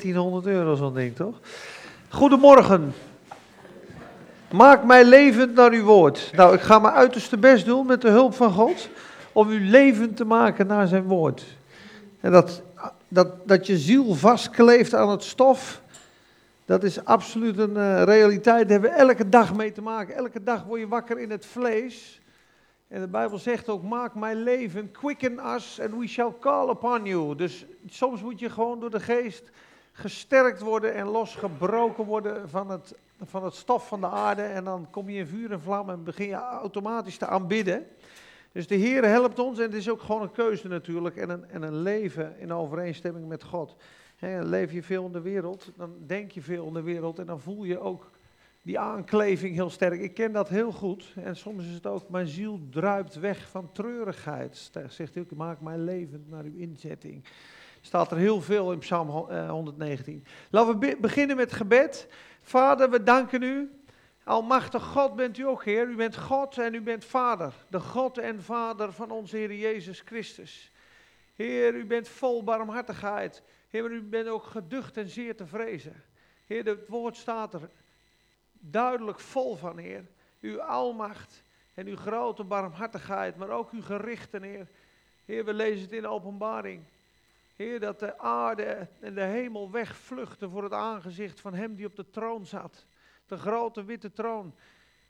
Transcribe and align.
1000 0.00 0.46
euro 0.46 0.74
zo'n 0.74 0.94
ding, 0.94 1.16
toch? 1.16 1.40
Goedemorgen. 2.08 2.94
Maak 4.52 4.84
mij 4.84 5.04
levend 5.04 5.54
naar 5.54 5.72
uw 5.72 5.84
woord. 5.84 6.30
Nou, 6.34 6.54
ik 6.54 6.60
ga 6.60 6.78
mijn 6.78 6.94
uiterste 6.94 7.38
best 7.38 7.64
doen 7.64 7.86
met 7.86 8.00
de 8.00 8.08
hulp 8.08 8.34
van 8.34 8.52
God 8.52 8.88
om 9.32 9.50
u 9.50 9.68
levend 9.68 10.16
te 10.16 10.24
maken 10.24 10.66
naar 10.66 10.86
zijn 10.86 11.02
woord. 11.02 11.44
En 12.20 12.32
dat, 12.32 12.62
dat, 13.08 13.48
dat 13.48 13.66
je 13.66 13.78
ziel 13.78 14.14
vastkleeft 14.14 14.94
aan 14.94 15.08
het 15.08 15.22
stof, 15.22 15.82
dat 16.64 16.82
is 16.82 17.04
absoluut 17.04 17.58
een 17.58 17.76
uh, 17.76 18.02
realiteit. 18.02 18.68
Daar 18.68 18.80
hebben 18.80 18.90
we 18.90 18.96
elke 18.96 19.28
dag 19.28 19.54
mee 19.54 19.72
te 19.72 19.82
maken. 19.82 20.14
Elke 20.14 20.42
dag 20.42 20.64
word 20.64 20.80
je 20.80 20.88
wakker 20.88 21.18
in 21.18 21.30
het 21.30 21.46
vlees. 21.46 22.20
En 22.88 23.00
de 23.00 23.08
Bijbel 23.08 23.38
zegt 23.38 23.68
ook, 23.68 23.82
maak 23.82 24.14
mij 24.14 24.34
leven, 24.34 24.90
quicken 24.90 25.38
us 25.54 25.80
and 25.80 25.98
we 25.98 26.06
shall 26.06 26.32
call 26.40 26.68
upon 26.68 27.04
you. 27.04 27.36
Dus 27.36 27.66
soms 27.88 28.22
moet 28.22 28.38
je 28.38 28.50
gewoon 28.50 28.80
door 28.80 28.90
de 28.90 29.00
geest 29.00 29.50
gesterkt 30.00 30.60
worden 30.60 30.94
en 30.94 31.06
losgebroken 31.06 32.04
worden 32.04 32.48
van 32.48 32.70
het, 32.70 32.94
van 33.22 33.44
het 33.44 33.54
stof 33.54 33.88
van 33.88 34.00
de 34.00 34.08
aarde. 34.08 34.42
En 34.42 34.64
dan 34.64 34.86
kom 34.90 35.10
je 35.10 35.18
in 35.18 35.26
vuur 35.26 35.52
en 35.52 35.60
vlam 35.60 35.90
en 35.90 36.04
begin 36.04 36.26
je 36.26 36.34
automatisch 36.34 37.16
te 37.16 37.26
aanbidden. 37.26 37.86
Dus 38.52 38.66
de 38.66 38.74
Heer 38.74 39.04
helpt 39.04 39.38
ons 39.38 39.58
en 39.58 39.64
het 39.64 39.74
is 39.74 39.90
ook 39.90 40.00
gewoon 40.00 40.22
een 40.22 40.32
keuze 40.32 40.68
natuurlijk 40.68 41.16
en 41.16 41.30
een, 41.30 41.44
en 41.48 41.62
een 41.62 41.82
leven 41.82 42.38
in 42.38 42.52
overeenstemming 42.52 43.28
met 43.28 43.42
God. 43.42 43.76
He, 44.16 44.42
leef 44.42 44.72
je 44.72 44.82
veel 44.82 45.06
in 45.06 45.12
de 45.12 45.20
wereld, 45.20 45.72
dan 45.76 45.94
denk 46.06 46.30
je 46.30 46.42
veel 46.42 46.66
in 46.66 46.72
de 46.72 46.82
wereld 46.82 47.18
en 47.18 47.26
dan 47.26 47.40
voel 47.40 47.64
je 47.64 47.78
ook 47.78 48.10
die 48.62 48.78
aankleving 48.78 49.54
heel 49.54 49.70
sterk. 49.70 50.00
Ik 50.00 50.14
ken 50.14 50.32
dat 50.32 50.48
heel 50.48 50.72
goed 50.72 51.14
en 51.14 51.36
soms 51.36 51.64
is 51.64 51.74
het 51.74 51.86
ook, 51.86 52.08
mijn 52.08 52.26
ziel 52.26 52.60
druipt 52.70 53.14
weg 53.14 53.48
van 53.48 53.72
treurigheid. 53.72 54.70
Zegt 54.88 55.14
hij, 55.14 55.26
maak 55.36 55.60
mij 55.60 55.78
levend 55.78 56.30
naar 56.30 56.44
uw 56.44 56.56
inzetting. 56.56 57.24
Staat 57.80 58.10
er 58.10 58.16
heel 58.16 58.40
veel 58.40 58.72
in 58.72 58.78
Psalm 58.78 59.08
119. 59.08 60.22
Eh, 60.24 60.32
Laten 60.50 60.78
we 60.78 60.96
beginnen 61.00 61.36
met 61.36 61.52
gebed. 61.52 62.08
Vader, 62.42 62.90
we 62.90 63.02
danken 63.02 63.42
u. 63.42 63.70
Almachtig 64.24 64.82
God 64.82 65.16
bent 65.16 65.38
u 65.38 65.46
ook, 65.46 65.64
Heer. 65.64 65.88
U 65.88 65.96
bent 65.96 66.16
God 66.16 66.58
en 66.58 66.74
u 66.74 66.80
bent 66.80 67.04
Vader. 67.04 67.52
De 67.68 67.80
God 67.80 68.18
en 68.18 68.42
Vader 68.42 68.92
van 68.92 69.10
onze 69.10 69.36
Heer 69.36 69.54
Jezus 69.54 70.00
Christus. 70.00 70.72
Heer, 71.34 71.74
u 71.74 71.86
bent 71.86 72.08
vol 72.08 72.44
barmhartigheid. 72.44 73.42
Heer, 73.68 73.82
maar 73.82 73.90
u 73.90 74.02
bent 74.02 74.28
ook 74.28 74.44
geducht 74.44 74.96
en 74.96 75.08
zeer 75.08 75.36
te 75.36 75.46
vrezen. 75.46 76.02
Heer, 76.46 76.64
het 76.64 76.88
woord 76.88 77.16
staat 77.16 77.54
er 77.54 77.70
duidelijk 78.52 79.20
vol 79.20 79.56
van, 79.56 79.78
Heer. 79.78 80.06
Uw 80.40 80.62
almacht 80.62 81.42
en 81.74 81.86
uw 81.86 81.96
grote 81.96 82.44
barmhartigheid, 82.44 83.36
maar 83.36 83.50
ook 83.50 83.70
uw 83.70 83.82
gerichten, 83.82 84.42
Heer. 84.42 84.68
Heer, 85.24 85.44
we 85.44 85.54
lezen 85.54 85.82
het 85.82 85.92
in 85.92 86.02
de 86.02 86.08
openbaring. 86.08 86.82
Heer, 87.60 87.80
dat 87.80 87.98
de 87.98 88.18
aarde 88.18 88.88
en 89.00 89.14
de 89.14 89.22
hemel 89.22 89.70
wegvluchten 89.70 90.50
voor 90.50 90.62
het 90.62 90.72
aangezicht 90.72 91.40
van 91.40 91.54
Hem 91.54 91.74
die 91.74 91.86
op 91.86 91.96
de 91.96 92.10
troon 92.10 92.46
zat. 92.46 92.86
De 93.26 93.36
grote 93.36 93.84
witte 93.84 94.12
troon. 94.12 94.54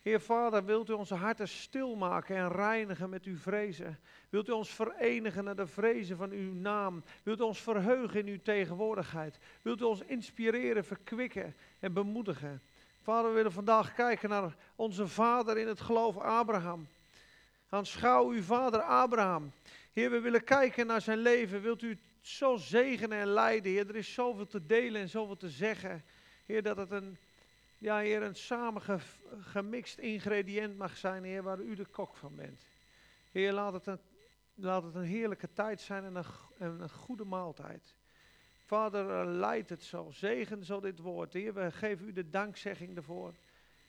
Heer 0.03 0.21
Vader, 0.21 0.65
wilt 0.65 0.89
u 0.89 0.93
onze 0.93 1.15
harten 1.15 1.49
stilmaken 1.49 2.37
en 2.37 2.53
reinigen 2.53 3.11
met 3.11 3.25
uw 3.25 3.37
vrezen? 3.37 3.99
Wilt 4.29 4.49
u 4.49 4.53
ons 4.53 4.71
verenigen 4.71 5.45
naar 5.45 5.57
de 5.57 5.67
vrezen 5.67 6.17
van 6.17 6.31
uw 6.31 6.53
naam? 6.53 7.05
Wilt 7.23 7.41
u 7.41 7.43
ons 7.43 7.61
verheugen 7.61 8.21
in 8.21 8.27
uw 8.27 8.41
tegenwoordigheid? 8.43 9.39
Wilt 9.63 9.81
u 9.81 9.85
ons 9.85 10.01
inspireren, 10.01 10.85
verkwikken 10.85 11.57
en 11.79 11.93
bemoedigen? 11.93 12.63
Vader, 13.03 13.31
we 13.31 13.37
willen 13.37 13.53
vandaag 13.53 13.95
kijken 13.95 14.29
naar 14.29 14.57
onze 14.77 15.09
vader 15.09 15.59
in 15.59 15.69
het 15.69 15.81
geloof 15.81 16.17
Abraham. 16.17 16.89
Aanschouw 17.69 18.29
uw 18.29 18.43
vader 18.43 18.81
Abraham. 18.81 19.53
Heer, 19.93 20.11
we 20.11 20.21
willen 20.21 20.45
kijken 20.45 20.87
naar 20.87 21.01
zijn 21.01 21.19
leven. 21.19 21.63
Wilt 21.63 21.83
u 21.83 21.99
zo 22.21 22.57
zegenen 22.57 23.19
en 23.19 23.27
leiden, 23.27 23.73
Heer. 23.73 23.89
Er 23.89 23.97
is 23.97 24.15
zoveel 24.15 24.47
te 24.47 24.67
delen 24.67 25.01
en 25.01 25.09
zoveel 25.09 25.37
te 25.37 25.51
zeggen. 25.51 26.05
Heer, 26.47 26.63
dat 26.63 26.77
het 26.77 26.91
een, 26.91 27.17
ja, 27.79 27.99
Heer, 27.99 28.23
een 28.23 28.37
samengemixt 28.37 29.99
ingrediënt 29.99 30.77
mag 30.77 30.97
zijn, 30.97 31.25
Heer, 31.25 31.43
waar 31.43 31.61
u 31.61 31.75
de 31.75 31.87
kok 31.87 32.17
van 32.17 32.35
bent. 32.37 32.67
Heer, 33.31 33.53
laat 33.53 33.73
het 33.73 33.87
een, 33.87 33.99
laat 34.55 34.83
het 34.83 34.95
een 34.95 35.03
heerlijke 35.03 35.53
tijd 35.53 35.81
zijn 35.81 36.05
en 36.05 36.25
een, 36.59 36.81
een 36.81 36.91
goede 36.91 37.25
maaltijd. 37.25 37.95
Vader, 38.65 39.27
leid 39.27 39.69
het 39.69 39.83
zo. 39.83 40.11
Zegen 40.11 40.65
zo 40.65 40.81
dit 40.81 40.99
woord. 40.99 41.33
Heer, 41.33 41.55
we 41.55 41.73
geven 41.73 42.07
u 42.09 42.13
de 42.13 42.31
dankzegging 42.31 42.97
ervoor. 42.97 43.35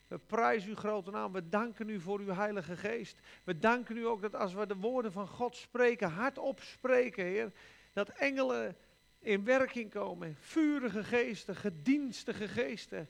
We 0.07 0.17
prijzen 0.17 0.69
uw 0.69 0.75
grote 0.75 1.11
naam. 1.11 1.31
We 1.31 1.49
danken 1.49 1.89
u 1.89 1.99
voor 1.99 2.19
uw 2.19 2.33
Heilige 2.33 2.77
Geest. 2.77 3.19
We 3.43 3.57
danken 3.57 3.97
u 3.97 4.05
ook 4.05 4.21
dat 4.21 4.35
als 4.35 4.53
we 4.53 4.65
de 4.65 4.75
woorden 4.75 5.11
van 5.11 5.27
God 5.27 5.55
spreken, 5.55 6.09
hardop 6.09 6.61
spreken, 6.61 7.25
Heer, 7.25 7.51
dat 7.93 8.09
engelen 8.09 8.75
in 9.19 9.43
werking 9.43 9.91
komen. 9.91 10.37
Vurige 10.39 11.03
geesten, 11.03 11.55
gedienstige 11.55 12.47
geesten. 12.47 13.09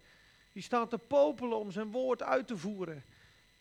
Die 0.51 0.63
staan 0.63 0.87
te 0.87 0.97
popelen 0.97 1.57
om 1.57 1.71
zijn 1.71 1.91
woord 1.91 2.23
uit 2.23 2.47
te 2.47 2.57
voeren. 2.57 3.03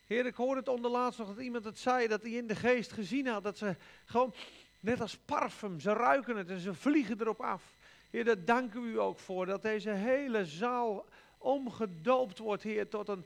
Heer, 0.07 0.25
ik 0.25 0.35
hoorde 0.35 0.59
het 0.59 0.69
onderlaatst 0.69 1.19
nog 1.19 1.27
dat 1.27 1.43
iemand 1.43 1.65
het 1.65 1.79
zei, 1.79 2.07
dat 2.07 2.21
hij 2.21 2.31
in 2.31 2.47
de 2.47 2.55
geest 2.55 2.91
gezien 2.91 3.27
had. 3.27 3.43
Dat 3.43 3.57
ze 3.57 3.75
gewoon, 4.05 4.33
net 4.79 5.01
als 5.01 5.17
parfum, 5.17 5.79
ze 5.79 5.93
ruiken 5.93 6.37
het 6.37 6.49
en 6.49 6.59
ze 6.59 6.73
vliegen 6.73 7.21
erop 7.21 7.41
af. 7.41 7.75
Heer, 8.09 8.23
daar 8.23 8.45
danken 8.45 8.81
we 8.81 8.87
u 8.87 8.99
ook 8.99 9.19
voor. 9.19 9.45
Dat 9.45 9.61
deze 9.61 9.89
hele 9.89 10.45
zaal 10.45 11.05
omgedoopt 11.37 12.37
wordt, 12.37 12.63
Heer, 12.63 12.87
tot 12.87 13.07
een 13.07 13.25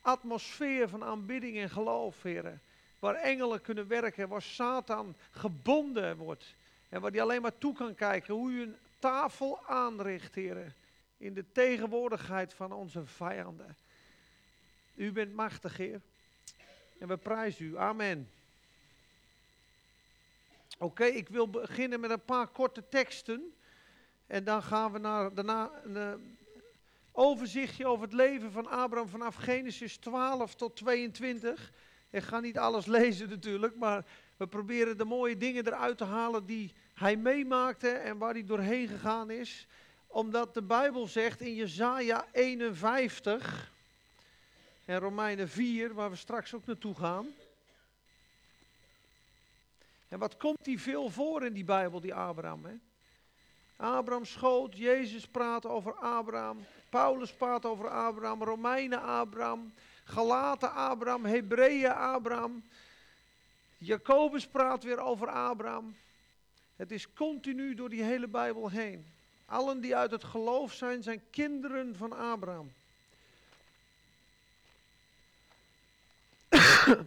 atmosfeer 0.00 0.88
van 0.88 1.04
aanbidding 1.04 1.56
en 1.56 1.70
geloof, 1.70 2.22
Heer. 2.22 2.60
Waar 2.98 3.14
engelen 3.14 3.60
kunnen 3.60 3.86
werken, 3.86 4.28
waar 4.28 4.42
Satan 4.42 5.16
gebonden 5.30 6.16
wordt. 6.16 6.54
En 6.90 7.00
waar 7.00 7.10
hij 7.10 7.22
alleen 7.22 7.42
maar 7.42 7.58
toe 7.58 7.74
kan 7.74 7.94
kijken 7.94 8.34
hoe 8.34 8.50
u 8.50 8.62
een 8.62 8.76
tafel 8.98 9.66
aanricht, 9.66 10.34
heren. 10.34 10.74
In 11.16 11.34
de 11.34 11.44
tegenwoordigheid 11.52 12.54
van 12.54 12.72
onze 12.72 13.06
vijanden. 13.06 13.76
U 14.94 15.12
bent 15.12 15.34
machtig, 15.34 15.76
Heer. 15.76 16.00
En 16.98 17.08
we 17.08 17.16
prijzen 17.16 17.66
u. 17.66 17.78
Amen. 17.78 18.30
Oké, 20.78 21.04
ik 21.04 21.28
wil 21.28 21.50
beginnen 21.50 22.00
met 22.00 22.10
een 22.10 22.24
paar 22.24 22.46
korte 22.46 22.88
teksten. 22.88 23.54
En 24.26 24.44
dan 24.44 24.62
gaan 24.62 24.92
we 24.92 24.98
naar, 24.98 25.34
daarna 25.34 25.70
een 25.84 25.96
uh, 25.96 26.14
overzichtje 27.12 27.86
over 27.86 28.04
het 28.04 28.12
leven 28.12 28.52
van 28.52 28.66
Abraham 28.66 29.08
vanaf 29.08 29.34
Genesis 29.34 29.96
12 29.96 30.54
tot 30.54 30.76
22. 30.76 31.72
Ik 32.10 32.22
ga 32.22 32.40
niet 32.40 32.58
alles 32.58 32.86
lezen 32.98 33.28
natuurlijk, 33.28 33.76
maar 33.76 34.04
we 34.40 34.46
proberen 34.46 34.98
de 34.98 35.04
mooie 35.04 35.36
dingen 35.36 35.66
eruit 35.66 35.98
te 35.98 36.04
halen 36.04 36.46
die 36.46 36.72
hij 36.94 37.16
meemaakte 37.16 37.88
en 37.88 38.18
waar 38.18 38.32
hij 38.32 38.44
doorheen 38.44 38.88
gegaan 38.88 39.30
is. 39.30 39.66
Omdat 40.06 40.54
de 40.54 40.62
Bijbel 40.62 41.06
zegt 41.06 41.40
in 41.40 41.54
Jezaja 41.54 42.26
51 42.32 43.72
en 44.84 44.98
Romeinen 44.98 45.48
4, 45.48 45.94
waar 45.94 46.10
we 46.10 46.16
straks 46.16 46.54
ook 46.54 46.66
naartoe 46.66 46.94
gaan. 46.94 47.26
En 50.08 50.18
wat 50.18 50.36
komt 50.36 50.64
die 50.64 50.80
veel 50.80 51.10
voor 51.10 51.44
in 51.44 51.52
die 51.52 51.64
Bijbel, 51.64 52.00
die 52.00 52.14
Abraham? 52.14 52.64
Hè? 52.64 52.74
Abraham 53.76 54.24
schoot, 54.24 54.76
Jezus 54.76 55.26
praat 55.26 55.66
over 55.66 55.94
Abraham, 55.94 56.64
Paulus 56.88 57.32
praat 57.32 57.64
over 57.64 57.88
Abraham, 57.88 58.42
Romeinen 58.42 59.02
Abraham, 59.02 59.72
Galaten 60.04 60.72
Abraham, 60.72 61.24
Hebreeën 61.24 61.92
Abraham. 61.92 62.62
Jacobus 63.82 64.46
praat 64.46 64.82
weer 64.82 64.98
over 64.98 65.28
Abraham. 65.28 65.96
Het 66.76 66.90
is 66.90 67.12
continu 67.12 67.74
door 67.74 67.88
die 67.88 68.02
hele 68.02 68.28
Bijbel 68.28 68.70
heen. 68.70 69.06
Allen 69.46 69.80
die 69.80 69.96
uit 69.96 70.10
het 70.10 70.24
geloof 70.24 70.72
zijn, 70.72 71.02
zijn 71.02 71.22
kinderen 71.30 71.96
van 71.96 72.12
Abraham. 72.12 72.72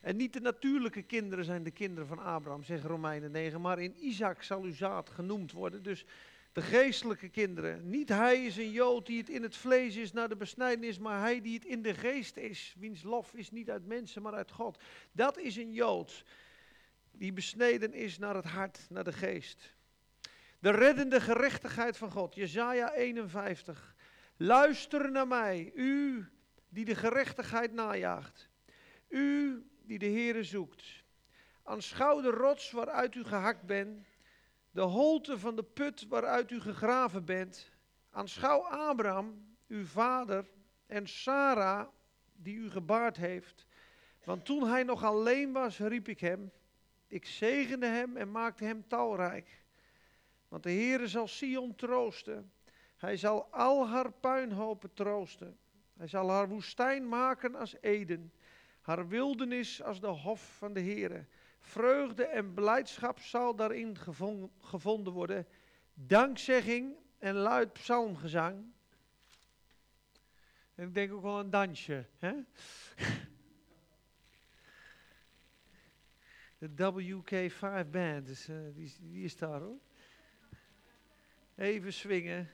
en 0.00 0.16
niet 0.16 0.32
de 0.32 0.40
natuurlijke 0.40 1.02
kinderen 1.02 1.44
zijn 1.44 1.62
de 1.62 1.70
kinderen 1.70 2.08
van 2.08 2.18
Abraham, 2.18 2.64
zegt 2.64 2.84
Romeinen 2.84 3.30
9, 3.30 3.60
maar 3.60 3.78
in 3.78 3.94
Isaac 3.98 4.42
zal 4.42 4.62
uw 4.62 4.74
zaad 4.74 5.10
genoemd 5.10 5.52
worden. 5.52 5.82
Dus 5.82 6.04
de 6.60 6.66
geestelijke 6.66 7.28
kinderen. 7.28 7.88
Niet 7.88 8.08
hij 8.08 8.44
is 8.44 8.56
een 8.56 8.70
Jood 8.70 9.06
die 9.06 9.18
het 9.18 9.28
in 9.28 9.42
het 9.42 9.56
vlees 9.56 9.96
is 9.96 10.12
naar 10.12 10.28
de 10.28 10.36
besnijdenis, 10.36 10.98
maar 10.98 11.20
hij 11.20 11.40
die 11.40 11.54
het 11.54 11.64
in 11.64 11.82
de 11.82 11.94
geest 11.94 12.36
is. 12.36 12.74
Wiens 12.78 13.02
lof 13.02 13.34
is 13.34 13.50
niet 13.50 13.70
uit 13.70 13.86
mensen, 13.86 14.22
maar 14.22 14.34
uit 14.34 14.50
God. 14.50 14.82
Dat 15.12 15.38
is 15.38 15.56
een 15.56 15.72
Jood 15.72 16.24
die 17.10 17.32
besneden 17.32 17.92
is 17.92 18.18
naar 18.18 18.34
het 18.34 18.44
hart, 18.44 18.86
naar 18.88 19.04
de 19.04 19.12
geest. 19.12 19.74
De 20.58 20.70
reddende 20.70 21.20
gerechtigheid 21.20 21.96
van 21.96 22.10
God, 22.10 22.34
Jezaja 22.34 22.92
51. 22.92 23.94
Luister 24.36 25.10
naar 25.10 25.28
mij, 25.28 25.72
u 25.74 26.26
die 26.68 26.84
de 26.84 26.94
gerechtigheid 26.94 27.72
najaagt. 27.72 28.48
U 29.08 29.62
die 29.82 29.98
de 29.98 30.06
Heere 30.06 30.44
zoekt. 30.44 30.84
Aanschouw 31.62 32.20
de 32.20 32.30
rots 32.30 32.70
waaruit 32.70 33.14
u 33.14 33.24
gehakt 33.24 33.62
bent 33.62 34.06
de 34.70 34.80
holte 34.80 35.38
van 35.38 35.56
de 35.56 35.62
put 35.62 36.06
waaruit 36.08 36.50
u 36.50 36.60
gegraven 36.60 37.24
bent. 37.24 37.70
Aanschouw 38.10 38.60
Abraham, 38.60 39.56
uw 39.68 39.84
vader, 39.84 40.46
en 40.86 41.06
Sarah, 41.06 41.88
die 42.32 42.56
u 42.56 42.70
gebaard 42.70 43.16
heeft. 43.16 43.66
Want 44.24 44.44
toen 44.44 44.68
hij 44.68 44.82
nog 44.82 45.04
alleen 45.04 45.52
was, 45.52 45.78
riep 45.78 46.08
ik 46.08 46.20
hem. 46.20 46.52
Ik 47.06 47.26
zegende 47.26 47.86
hem 47.86 48.16
en 48.16 48.30
maakte 48.30 48.64
hem 48.64 48.88
talrijk. 48.88 49.64
Want 50.48 50.62
de 50.62 50.70
Heere 50.70 51.08
zal 51.08 51.28
Sion 51.28 51.74
troosten. 51.74 52.52
Hij 52.96 53.16
zal 53.16 53.44
al 53.50 53.88
haar 53.88 54.12
puinhopen 54.12 54.92
troosten. 54.94 55.58
Hij 55.96 56.08
zal 56.08 56.30
haar 56.30 56.48
woestijn 56.48 57.08
maken 57.08 57.54
als 57.54 57.76
Eden. 57.80 58.32
Haar 58.80 59.08
wildernis 59.08 59.82
als 59.82 60.00
de 60.00 60.06
hof 60.06 60.56
van 60.56 60.72
de 60.72 60.80
Heere. 60.80 61.26
Vreugde 61.60 62.24
en 62.24 62.54
blijdschap 62.54 63.20
zal 63.20 63.54
daarin 63.56 63.96
gevonden 64.60 65.12
worden. 65.12 65.46
Dankzegging 65.94 66.96
en 67.18 67.34
luid 67.34 67.72
psalmgezang. 67.72 68.72
En 70.74 70.86
ik 70.86 70.94
denk 70.94 71.12
ook 71.12 71.22
wel 71.22 71.38
een 71.38 71.50
dansje. 71.50 72.06
Hè? 72.18 72.32
De 76.58 76.92
WK5 76.92 77.90
band, 77.90 78.26
dus, 78.26 78.48
die, 78.74 78.94
die 79.00 79.24
is 79.24 79.36
daar 79.36 79.60
hoor. 79.60 79.78
Even 81.56 81.92
swingen. 81.92 82.50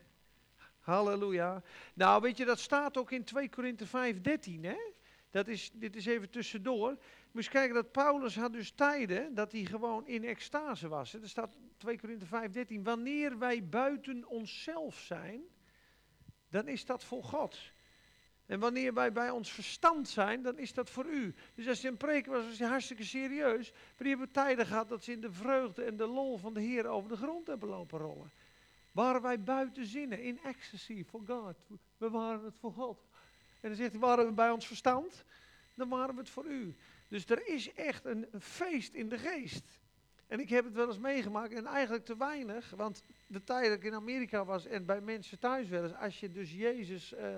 Halleluja. 0.81 1.63
Nou, 1.95 2.23
weet 2.23 2.37
je, 2.37 2.45
dat 2.45 2.59
staat 2.59 2.97
ook 2.97 3.11
in 3.11 3.25
2 3.25 3.49
Korinthe 3.49 3.87
5, 3.87 4.21
13, 4.21 4.65
hè? 4.65 4.77
Dat 5.37 5.49
is, 5.49 5.71
dit 5.75 5.97
is 5.97 6.07
even 6.07 6.31
tussendoor. 6.31 6.97
Moet 7.33 7.49
kijken 7.49 7.75
dat 7.75 7.93
Paulus 7.93 8.37
had 8.37 8.53
dus 8.53 8.71
tijden 8.71 9.35
dat 9.35 9.53
hij 9.53 9.65
gewoon 9.65 10.07
in 10.07 10.25
extase 10.25 10.89
was. 10.89 11.15
Er 11.15 11.29
staat 11.29 11.57
2 11.77 11.99
Korinthe 11.99 12.27
5, 12.27 12.51
13. 12.51 12.83
Wanneer 12.83 13.39
wij 13.39 13.69
buiten 13.69 14.29
onszelf 14.29 14.99
zijn, 14.99 15.43
dan 16.49 16.69
is 16.69 16.85
dat 16.85 17.05
voor 17.05 17.25
God. 17.25 17.59
En 18.47 18.61
wanneer 18.61 18.95
wij 18.95 19.13
bij 19.13 19.31
ons 19.31 19.53
verstand 19.53 20.09
zijn, 20.09 20.43
dan 20.43 20.59
is 20.59 20.75
dat 20.75 20.91
voor 20.91 21.07
u. 21.07 21.35
Dus 21.55 21.69
als 21.69 21.81
je 21.81 21.89
een 21.89 21.97
preek 21.97 22.27
was, 22.27 22.47
was 22.47 22.59
hij 22.59 22.69
hartstikke 22.69 23.05
serieus. 23.05 23.71
Maar 23.71 23.95
die 23.97 24.09
hebben 24.09 24.31
tijden 24.31 24.67
gehad 24.67 24.89
dat 24.89 25.05
ze 25.05 25.13
in 25.13 25.21
de 25.21 25.33
vreugde 25.33 25.83
en 25.85 25.97
de 25.97 26.07
lol 26.07 26.37
van 26.37 26.55
de 26.55 26.61
Heer 26.61 26.87
over 26.87 27.09
de 27.09 27.17
grond 27.17 27.47
hebben 27.47 27.69
lopen 27.69 27.99
rollen. 27.99 28.31
Waren 28.93 29.23
wij 29.23 29.41
buiten 29.41 29.87
zinnen, 29.87 30.23
in 30.23 30.39
ecstasy 30.43 31.05
for 31.05 31.21
God. 31.27 31.57
We 31.97 32.11
waren 32.11 32.45
het 32.45 32.57
voor 32.57 32.73
God. 32.73 33.06
En 33.61 33.69
dan 33.69 33.77
zegt 33.77 33.91
hij, 33.91 34.01
waren 34.01 34.27
we 34.27 34.33
bij 34.33 34.51
ons 34.51 34.67
verstand? 34.67 35.25
Dan 35.75 35.89
waren 35.89 36.15
we 36.15 36.21
het 36.21 36.31
voor 36.31 36.47
u. 36.47 36.75
Dus 37.09 37.27
er 37.27 37.47
is 37.47 37.73
echt 37.73 38.05
een, 38.05 38.27
feest 38.41 38.95
in 38.95 39.09
de 39.09 39.19
geest. 39.19 39.65
En 40.27 40.41
ik 40.41 40.49
heb 40.49 40.65
het 40.65 40.75
wel 40.75 40.87
eens 40.87 40.99
meegemaakt 40.99 41.53
en 41.53 41.67
eigenlijk 41.67 42.05
te 42.05 42.17
weinig. 42.17 42.73
Want 42.77 43.03
de 43.27 43.45
tijd 43.45 43.69
dat 43.69 43.77
ik 43.77 43.85
in 43.85 43.95
Amerika 43.95 44.45
was 44.45 44.67
en 44.67 44.85
bij 44.85 45.01
mensen 45.01 45.39
thuis 45.39 45.69
wel 45.69 45.83
eens, 45.83 45.95
als 45.95 46.21
je 46.21 46.33
dus 46.33 46.53
Jezus... 46.53 47.13
Uh, 47.13 47.37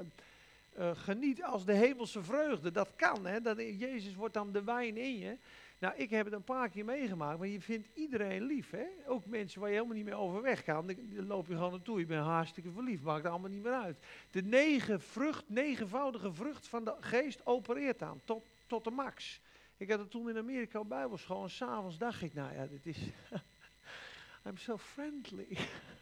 uh, 0.79 0.91
geniet 0.95 1.43
als 1.43 1.65
de 1.65 1.73
hemelse 1.73 2.23
vreugde. 2.23 2.71
Dat 2.71 2.89
kan, 2.97 3.27
hè? 3.27 3.41
Dat, 3.41 3.59
Jezus 3.59 4.15
wordt 4.15 4.35
dan 4.35 4.53
de 4.53 4.65
wijn 4.65 4.97
in 4.97 5.19
je. 5.19 5.37
Nou, 5.79 5.95
ik 5.97 6.11
heb 6.11 6.25
het 6.25 6.35
een 6.35 6.45
paar 6.45 6.69
keer 6.69 6.85
meegemaakt, 6.85 7.39
maar 7.39 7.49
je 7.49 7.61
vindt 7.61 7.89
iedereen 7.95 8.43
lief, 8.43 8.71
hè? 8.71 8.87
Ook 9.07 9.27
mensen 9.27 9.61
waar 9.61 9.69
je 9.69 9.75
helemaal 9.75 9.97
niet 9.97 10.05
meer 10.05 10.17
overweg 10.17 10.65
kan. 10.65 10.87
Dan 10.87 11.27
loop 11.27 11.47
je 11.47 11.55
gewoon 11.55 11.71
naartoe, 11.71 11.99
je 11.99 12.07
bent 12.07 12.25
hartstikke 12.25 12.71
verliefd, 12.71 13.03
maakt 13.03 13.25
er 13.25 13.31
allemaal 13.31 13.51
niet 13.51 13.63
meer 13.63 13.73
uit. 13.73 13.99
De 14.31 14.43
negen 14.43 15.01
vrucht, 15.01 15.49
negenvoudige 15.49 16.33
vrucht 16.33 16.69
van 16.69 16.85
de 16.85 16.97
geest 17.01 17.47
opereert 17.47 18.03
aan, 18.03 18.21
tot, 18.25 18.45
tot 18.67 18.85
de 18.85 18.91
max. 18.91 19.41
Ik 19.77 19.91
had 19.91 19.99
het 19.99 20.11
toen 20.11 20.29
in 20.29 20.39
Amerika 20.39 20.79
op 20.79 20.89
bijbelschool 20.89 21.43
en 21.43 21.51
s'avonds 21.51 21.99
dacht 21.99 22.23
ik, 22.23 22.35
nou 22.35 22.55
ja, 22.55 22.67
dit 22.67 22.87
is... 22.87 22.99
I'm 24.47 24.57
so 24.57 24.77
friendly. 24.77 25.59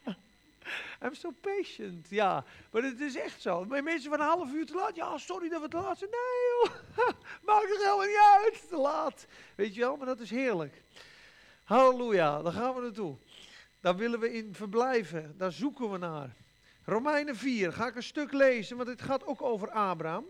I'm 1.03 1.15
so 1.15 1.31
patient. 1.41 2.09
Ja, 2.11 2.45
maar 2.71 2.83
het 2.83 3.01
is 3.01 3.17
echt 3.17 3.41
zo. 3.41 3.65
Maar 3.65 3.83
mensen 3.83 4.11
van 4.11 4.21
een 4.21 4.27
half 4.27 4.53
uur 4.53 4.67
te 4.67 4.75
laat. 4.75 4.97
Ja, 4.97 5.19
sorry 5.19 5.49
dat 5.49 5.63
we 5.63 5.69
te 5.69 5.77
laat 5.77 5.99
zijn. 5.99 6.11
Nee 6.11 6.21
joh, 6.51 7.07
maakt 7.47 7.71
er 7.71 7.79
helemaal 7.79 8.07
niet 8.07 8.43
uit. 8.45 8.69
Te 8.69 8.77
laat. 8.77 9.27
Weet 9.55 9.75
je 9.75 9.81
wel, 9.81 9.97
maar 9.97 10.07
dat 10.07 10.21
is 10.21 10.31
heerlijk. 10.31 10.83
Halleluja, 11.65 12.43
daar 12.43 12.53
gaan 12.53 12.75
we 12.75 12.81
naartoe. 12.81 13.17
Daar 13.81 13.97
willen 13.97 14.21
we 14.21 14.33
in 14.33 14.55
verblijven. 14.55 15.35
Daar 15.39 15.53
zoeken 15.53 15.91
we 15.91 15.99
naar. 15.99 16.35
Romeinen 16.85 17.37
4, 17.37 17.73
ga 17.73 17.87
ik 17.87 17.97
een 17.97 18.03
stuk 18.03 18.33
lezen, 18.33 18.77
want 18.77 18.89
het 18.89 19.03
gaat 19.03 19.27
ook 19.27 19.43
over 19.43 19.71
Abraham. 19.71 20.25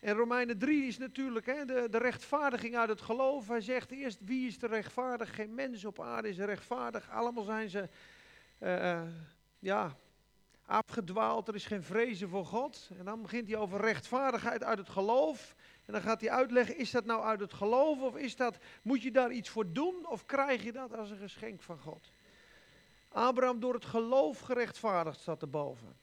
En 0.00 0.14
Romeinen 0.14 0.58
3 0.58 0.86
is 0.86 0.98
natuurlijk 0.98 1.46
hè, 1.46 1.64
de, 1.64 1.86
de 1.90 1.98
rechtvaardiging 1.98 2.76
uit 2.76 2.88
het 2.88 3.00
geloof. 3.00 3.48
Hij 3.48 3.60
zegt 3.60 3.90
eerst, 3.90 4.18
wie 4.24 4.46
is 4.46 4.58
de 4.58 4.66
rechtvaardig? 4.66 5.34
Geen 5.34 5.54
mens 5.54 5.84
op 5.84 6.00
aarde 6.00 6.28
is 6.28 6.38
rechtvaardig. 6.38 7.10
Allemaal 7.10 7.44
zijn 7.44 7.68
ze 7.68 7.88
uh, 8.60 9.02
ja, 9.58 9.96
afgedwaald, 10.66 11.48
er 11.48 11.54
is 11.54 11.66
geen 11.66 11.82
vrezen 11.82 12.28
voor 12.28 12.46
God. 12.46 12.90
En 12.98 13.04
dan 13.04 13.22
begint 13.22 13.48
hij 13.48 13.56
over 13.56 13.80
rechtvaardigheid 13.80 14.64
uit 14.64 14.78
het 14.78 14.88
geloof. 14.88 15.54
En 15.86 15.92
dan 15.92 16.02
gaat 16.02 16.20
hij 16.20 16.30
uitleggen, 16.30 16.76
is 16.76 16.90
dat 16.90 17.04
nou 17.04 17.22
uit 17.22 17.40
het 17.40 17.52
geloof 17.52 18.00
of 18.00 18.16
is 18.16 18.36
dat, 18.36 18.58
moet 18.82 19.02
je 19.02 19.10
daar 19.10 19.32
iets 19.32 19.48
voor 19.48 19.72
doen 19.72 20.06
of 20.08 20.26
krijg 20.26 20.64
je 20.64 20.72
dat 20.72 20.96
als 20.96 21.10
een 21.10 21.18
geschenk 21.18 21.62
van 21.62 21.78
God? 21.78 22.12
Abraham 23.08 23.60
door 23.60 23.74
het 23.74 23.84
geloof 23.84 24.40
gerechtvaardigd 24.40 25.20
staat 25.20 25.42
erboven. 25.42 25.96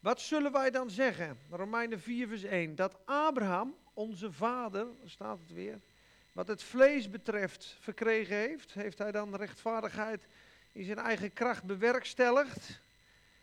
Wat 0.00 0.20
zullen 0.20 0.52
wij 0.52 0.70
dan 0.70 0.90
zeggen? 0.90 1.38
Romeinen 1.50 2.00
4 2.00 2.28
vers 2.28 2.42
1. 2.42 2.74
Dat 2.74 2.96
Abraham, 3.04 3.74
onze 3.94 4.32
vader, 4.32 4.86
staat 5.04 5.38
het 5.38 5.52
weer, 5.52 5.80
wat 6.32 6.48
het 6.48 6.62
vlees 6.62 7.10
betreft 7.10 7.76
verkregen 7.80 8.36
heeft, 8.36 8.72
heeft 8.72 8.98
hij 8.98 9.12
dan 9.12 9.36
rechtvaardigheid 9.36 10.26
in 10.74 10.84
zijn 10.84 10.98
eigen 10.98 11.32
kracht 11.32 11.64
bewerkstelligt. 11.64 12.80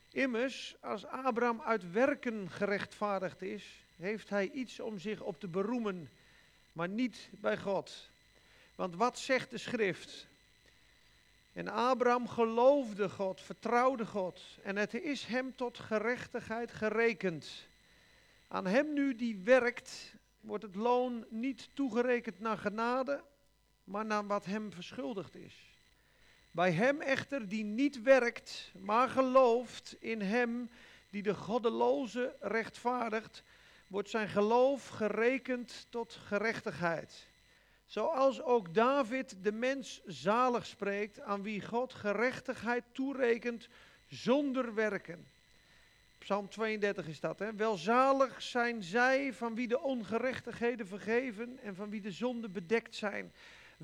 Immers, 0.10 0.75
als 0.81 1.06
Abraham 1.06 1.62
uit 1.62 1.92
werken 1.92 2.50
gerechtvaardigd 2.50 3.42
is, 3.42 3.86
heeft 3.95 4.30
hij 4.30 4.50
iets 4.50 4.80
om 4.80 5.00
zich 5.00 5.22
op 5.22 5.39
te 5.39 5.48
beroemen, 5.48 6.10
maar 6.74 6.89
niet 6.89 7.30
bij 7.31 7.57
God. 7.57 8.10
Want 8.75 8.95
wat 8.95 9.19
zegt 9.19 9.50
de 9.50 9.57
schrift? 9.57 10.28
En 11.54 11.68
Abraham 11.68 12.28
geloofde 12.28 13.10
God, 13.10 13.42
vertrouwde 13.42 14.06
God, 14.06 14.42
en 14.63 14.77
het 14.77 14.94
is 14.94 15.25
hem 15.25 15.56
tot 15.56 15.80
gerechtigheid 15.80 16.72
gerekend. 16.72 17.68
Aan 18.48 18.66
hem 18.66 18.94
nu 18.94 19.16
die 19.16 19.38
werkt, 19.44 20.13
wordt 20.39 20.63
het 20.63 20.75
loon 20.75 21.25
niet 21.30 21.69
toegerekend 21.74 22.39
naar 22.39 22.57
genade, 22.57 23.24
maar 23.84 24.06
naar 24.06 24.27
wat 24.27 24.45
hem 24.45 24.72
verschuldigd 24.72 25.36
is. 25.36 25.71
Bij 26.51 26.71
hem 26.71 27.01
echter 27.01 27.48
die 27.48 27.63
niet 27.63 28.01
werkt, 28.01 28.71
maar 28.80 29.09
gelooft 29.09 29.95
in 30.00 30.21
hem 30.21 30.69
die 31.09 31.21
de 31.21 31.33
goddeloze 31.33 32.36
rechtvaardigt, 32.39 33.44
wordt 33.88 34.09
zijn 34.09 34.27
geloof 34.27 34.88
gerekend 34.88 35.88
tot 35.89 36.13
gerechtigheid. 36.13 37.27
Zoals 37.86 38.42
ook 38.42 38.74
David 38.74 39.44
de 39.44 39.51
mens 39.51 40.01
zalig 40.06 40.65
spreekt, 40.65 41.19
aan 41.21 41.44
wie 41.44 41.65
God 41.65 41.94
gerechtigheid 41.94 42.83
toerekent 42.92 43.68
zonder 44.07 44.74
werken. 44.74 45.27
Psalm 46.18 46.50
32 46.50 47.08
is 47.08 47.20
dat, 47.20 47.39
hè? 47.39 47.55
Welzalig 47.55 48.41
zijn 48.41 48.84
zij 48.84 49.34
van 49.34 49.55
wie 49.55 49.67
de 49.67 49.81
ongerechtigheden 49.81 50.88
vergeven 50.88 51.60
en 51.60 51.75
van 51.75 51.89
wie 51.89 52.01
de 52.01 52.12
zonden 52.12 52.51
bedekt 52.51 52.96
zijn. 52.96 53.34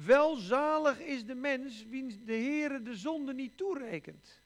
Welzalig 0.06 1.00
is 1.00 1.26
de 1.26 1.36
mens 1.36 1.86
wiens 1.90 2.16
de 2.26 2.34
Heere 2.34 2.82
de 2.82 2.96
zonde 2.96 3.34
niet 3.34 3.58
toerekent. 3.58 4.42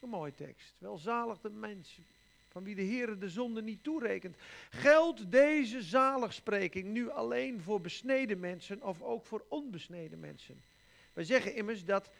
Een 0.00 0.08
mooie 0.08 0.34
tekst. 0.34 0.74
Welzalig 0.78 1.40
de 1.40 1.50
mens 1.50 2.00
van 2.48 2.64
wie 2.64 2.74
de 2.74 2.84
Heere 2.84 3.18
de 3.18 3.28
zonde 3.28 3.62
niet 3.62 3.82
toerekent. 3.82 4.36
Geldt 4.70 5.30
deze 5.30 5.82
zaligspreking 5.82 6.86
nu 6.86 7.10
alleen 7.10 7.60
voor 7.60 7.80
besneden 7.80 8.40
mensen 8.40 8.82
of 8.82 9.02
ook 9.02 9.26
voor 9.26 9.44
onbesneden 9.48 10.20
mensen? 10.20 10.62
Wij 11.12 11.24
zeggen 11.24 11.54
immers 11.54 11.84
dat 11.84 12.10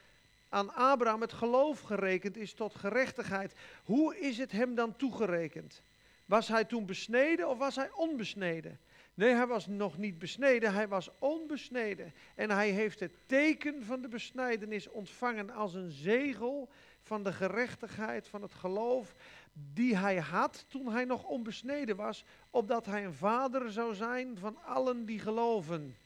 aan 0.48 0.74
Abraham 0.74 1.20
het 1.20 1.32
geloof 1.32 1.80
gerekend 1.80 2.36
is 2.36 2.52
tot 2.52 2.74
gerechtigheid. 2.74 3.54
Hoe 3.84 4.18
is 4.18 4.38
het 4.38 4.52
hem 4.52 4.74
dan 4.74 4.96
toegerekend? 4.96 5.82
Was 6.24 6.48
hij 6.48 6.64
toen 6.64 6.86
besneden 6.86 7.48
of 7.48 7.58
was 7.58 7.76
hij 7.76 7.90
onbesneden? 7.90 8.78
Nee, 9.14 9.34
hij 9.34 9.46
was 9.46 9.66
nog 9.66 9.98
niet 9.98 10.18
besneden, 10.18 10.74
hij 10.74 10.88
was 10.88 11.10
onbesneden. 11.18 12.12
En 12.34 12.50
hij 12.50 12.70
heeft 12.70 13.00
het 13.00 13.12
teken 13.26 13.84
van 13.84 14.02
de 14.02 14.08
besnijdenis 14.08 14.88
ontvangen 14.88 15.50
als 15.50 15.74
een 15.74 15.90
zegel 15.90 16.68
van 17.02 17.22
de 17.22 17.32
gerechtigheid, 17.32 18.28
van 18.28 18.42
het 18.42 18.54
geloof, 18.54 19.14
die 19.52 19.96
hij 19.96 20.16
had 20.16 20.64
toen 20.68 20.92
hij 20.92 21.04
nog 21.04 21.24
onbesneden 21.24 21.96
was, 21.96 22.24
opdat 22.50 22.86
hij 22.86 23.04
een 23.04 23.14
vader 23.14 23.72
zou 23.72 23.94
zijn 23.94 24.38
van 24.38 24.56
allen 24.64 25.04
die 25.04 25.18
geloven. 25.18 25.96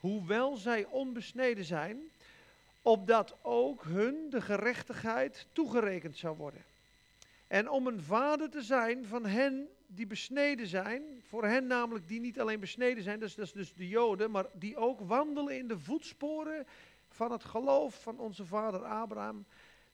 Hoewel 0.00 0.56
zij 0.56 0.84
onbesneden 0.84 1.64
zijn, 1.64 1.98
opdat 2.82 3.36
ook 3.42 3.84
hun 3.84 4.26
de 4.30 4.40
gerechtigheid 4.40 5.46
toegerekend 5.52 6.16
zou 6.16 6.36
worden. 6.36 6.64
En 7.46 7.70
om 7.70 7.86
een 7.86 8.02
vader 8.02 8.50
te 8.50 8.62
zijn 8.62 9.06
van 9.06 9.26
hen 9.26 9.68
die 9.94 10.06
besneden 10.06 10.66
zijn, 10.66 11.02
voor 11.22 11.44
hen 11.44 11.66
namelijk 11.66 12.08
die 12.08 12.20
niet 12.20 12.40
alleen 12.40 12.60
besneden 12.60 13.02
zijn, 13.02 13.20
dus, 13.20 13.34
dat 13.34 13.44
is 13.44 13.52
dus 13.52 13.74
de 13.74 13.88
Joden, 13.88 14.30
maar 14.30 14.46
die 14.52 14.76
ook 14.76 15.00
wandelen 15.00 15.58
in 15.58 15.68
de 15.68 15.78
voetsporen 15.78 16.66
van 17.08 17.32
het 17.32 17.44
geloof 17.44 18.02
van 18.02 18.18
onze 18.18 18.44
vader 18.44 18.84
Abraham, 18.84 19.46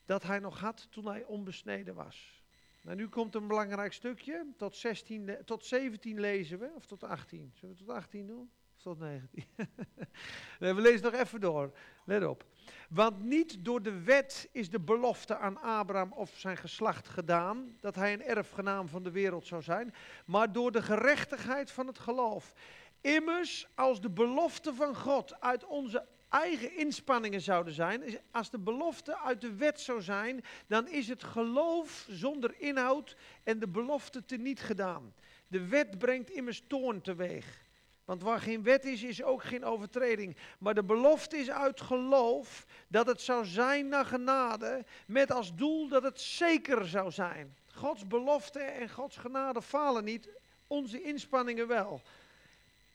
dat 0.05 0.23
hij 0.23 0.39
nog 0.39 0.61
had 0.61 0.87
toen 0.91 1.07
hij 1.07 1.25
onbesneden 1.25 1.95
was. 1.95 2.43
Nou, 2.83 2.97
nu 2.97 3.09
komt 3.09 3.35
een 3.35 3.47
belangrijk 3.47 3.93
stukje, 3.93 4.47
tot, 4.57 4.77
16, 4.77 5.37
tot 5.45 5.65
17 5.65 6.21
lezen 6.21 6.59
we, 6.59 6.71
of 6.75 6.87
tot 6.87 7.03
18. 7.03 7.53
Zullen 7.55 7.75
we 7.75 7.85
tot 7.85 7.95
18 7.95 8.27
doen? 8.27 8.51
Tot 8.83 8.99
19. 8.99 9.45
we 10.59 10.81
lezen 10.81 11.13
nog 11.13 11.21
even 11.21 11.41
door. 11.41 11.73
Let 12.05 12.27
op. 12.27 12.45
Want 12.89 13.23
niet 13.23 13.65
door 13.65 13.83
de 13.83 14.03
wet 14.03 14.49
is 14.53 14.71
de 14.71 14.81
belofte 14.81 15.37
aan 15.37 15.61
Abraham 15.61 16.13
of 16.13 16.33
zijn 16.37 16.57
geslacht 16.57 17.09
gedaan 17.09 17.77
dat 17.81 17.95
hij 17.95 18.13
een 18.13 18.23
erfgenaam 18.23 18.89
van 18.89 19.03
de 19.03 19.11
wereld 19.11 19.47
zou 19.47 19.63
zijn, 19.63 19.95
maar 20.25 20.53
door 20.53 20.73
de 20.73 20.83
gerechtigheid 20.83 21.71
van 21.71 21.87
het 21.87 21.99
geloof. 21.99 22.53
Immers, 23.01 23.69
als 23.75 24.01
de 24.01 24.11
belofte 24.11 24.75
van 24.75 24.97
God 24.97 25.41
uit 25.41 25.65
onze 25.65 26.07
eigen 26.29 26.77
inspanningen 26.77 27.41
zouden 27.41 27.73
zijn, 27.73 28.03
als 28.31 28.51
de 28.51 28.59
belofte 28.59 29.19
uit 29.19 29.41
de 29.41 29.55
wet 29.55 29.81
zou 29.81 30.03
zijn, 30.03 30.45
dan 30.67 30.89
is 30.89 31.09
het 31.09 31.25
geloof 31.25 32.07
zonder 32.09 32.55
inhoud 32.59 33.17
en 33.45 33.59
de 33.59 33.69
belofte 33.69 34.25
teniet 34.25 34.61
gedaan. 34.61 35.15
De 35.47 35.67
wet 35.67 35.99
brengt 35.99 36.31
immers 36.31 36.63
toorn 36.67 37.01
teweeg. 37.01 37.69
Want 38.11 38.23
waar 38.23 38.41
geen 38.41 38.63
wet 38.63 38.85
is, 38.85 39.03
is 39.03 39.23
ook 39.23 39.43
geen 39.43 39.65
overtreding. 39.65 40.37
Maar 40.59 40.75
de 40.75 40.85
belofte 40.85 41.37
is 41.37 41.51
uit 41.51 41.81
geloof 41.81 42.67
dat 42.89 43.07
het 43.07 43.21
zou 43.21 43.45
zijn 43.45 43.89
naar 43.89 44.05
genade, 44.05 44.85
met 45.07 45.33
als 45.33 45.55
doel 45.55 45.89
dat 45.89 46.03
het 46.03 46.21
zeker 46.21 46.87
zou 46.87 47.11
zijn. 47.11 47.57
Gods 47.75 48.07
belofte 48.07 48.59
en 48.59 48.91
Gods 48.91 49.17
genade 49.17 49.63
falen 49.63 50.05
niet, 50.05 50.29
onze 50.67 51.03
inspanningen 51.03 51.67
wel. 51.67 52.01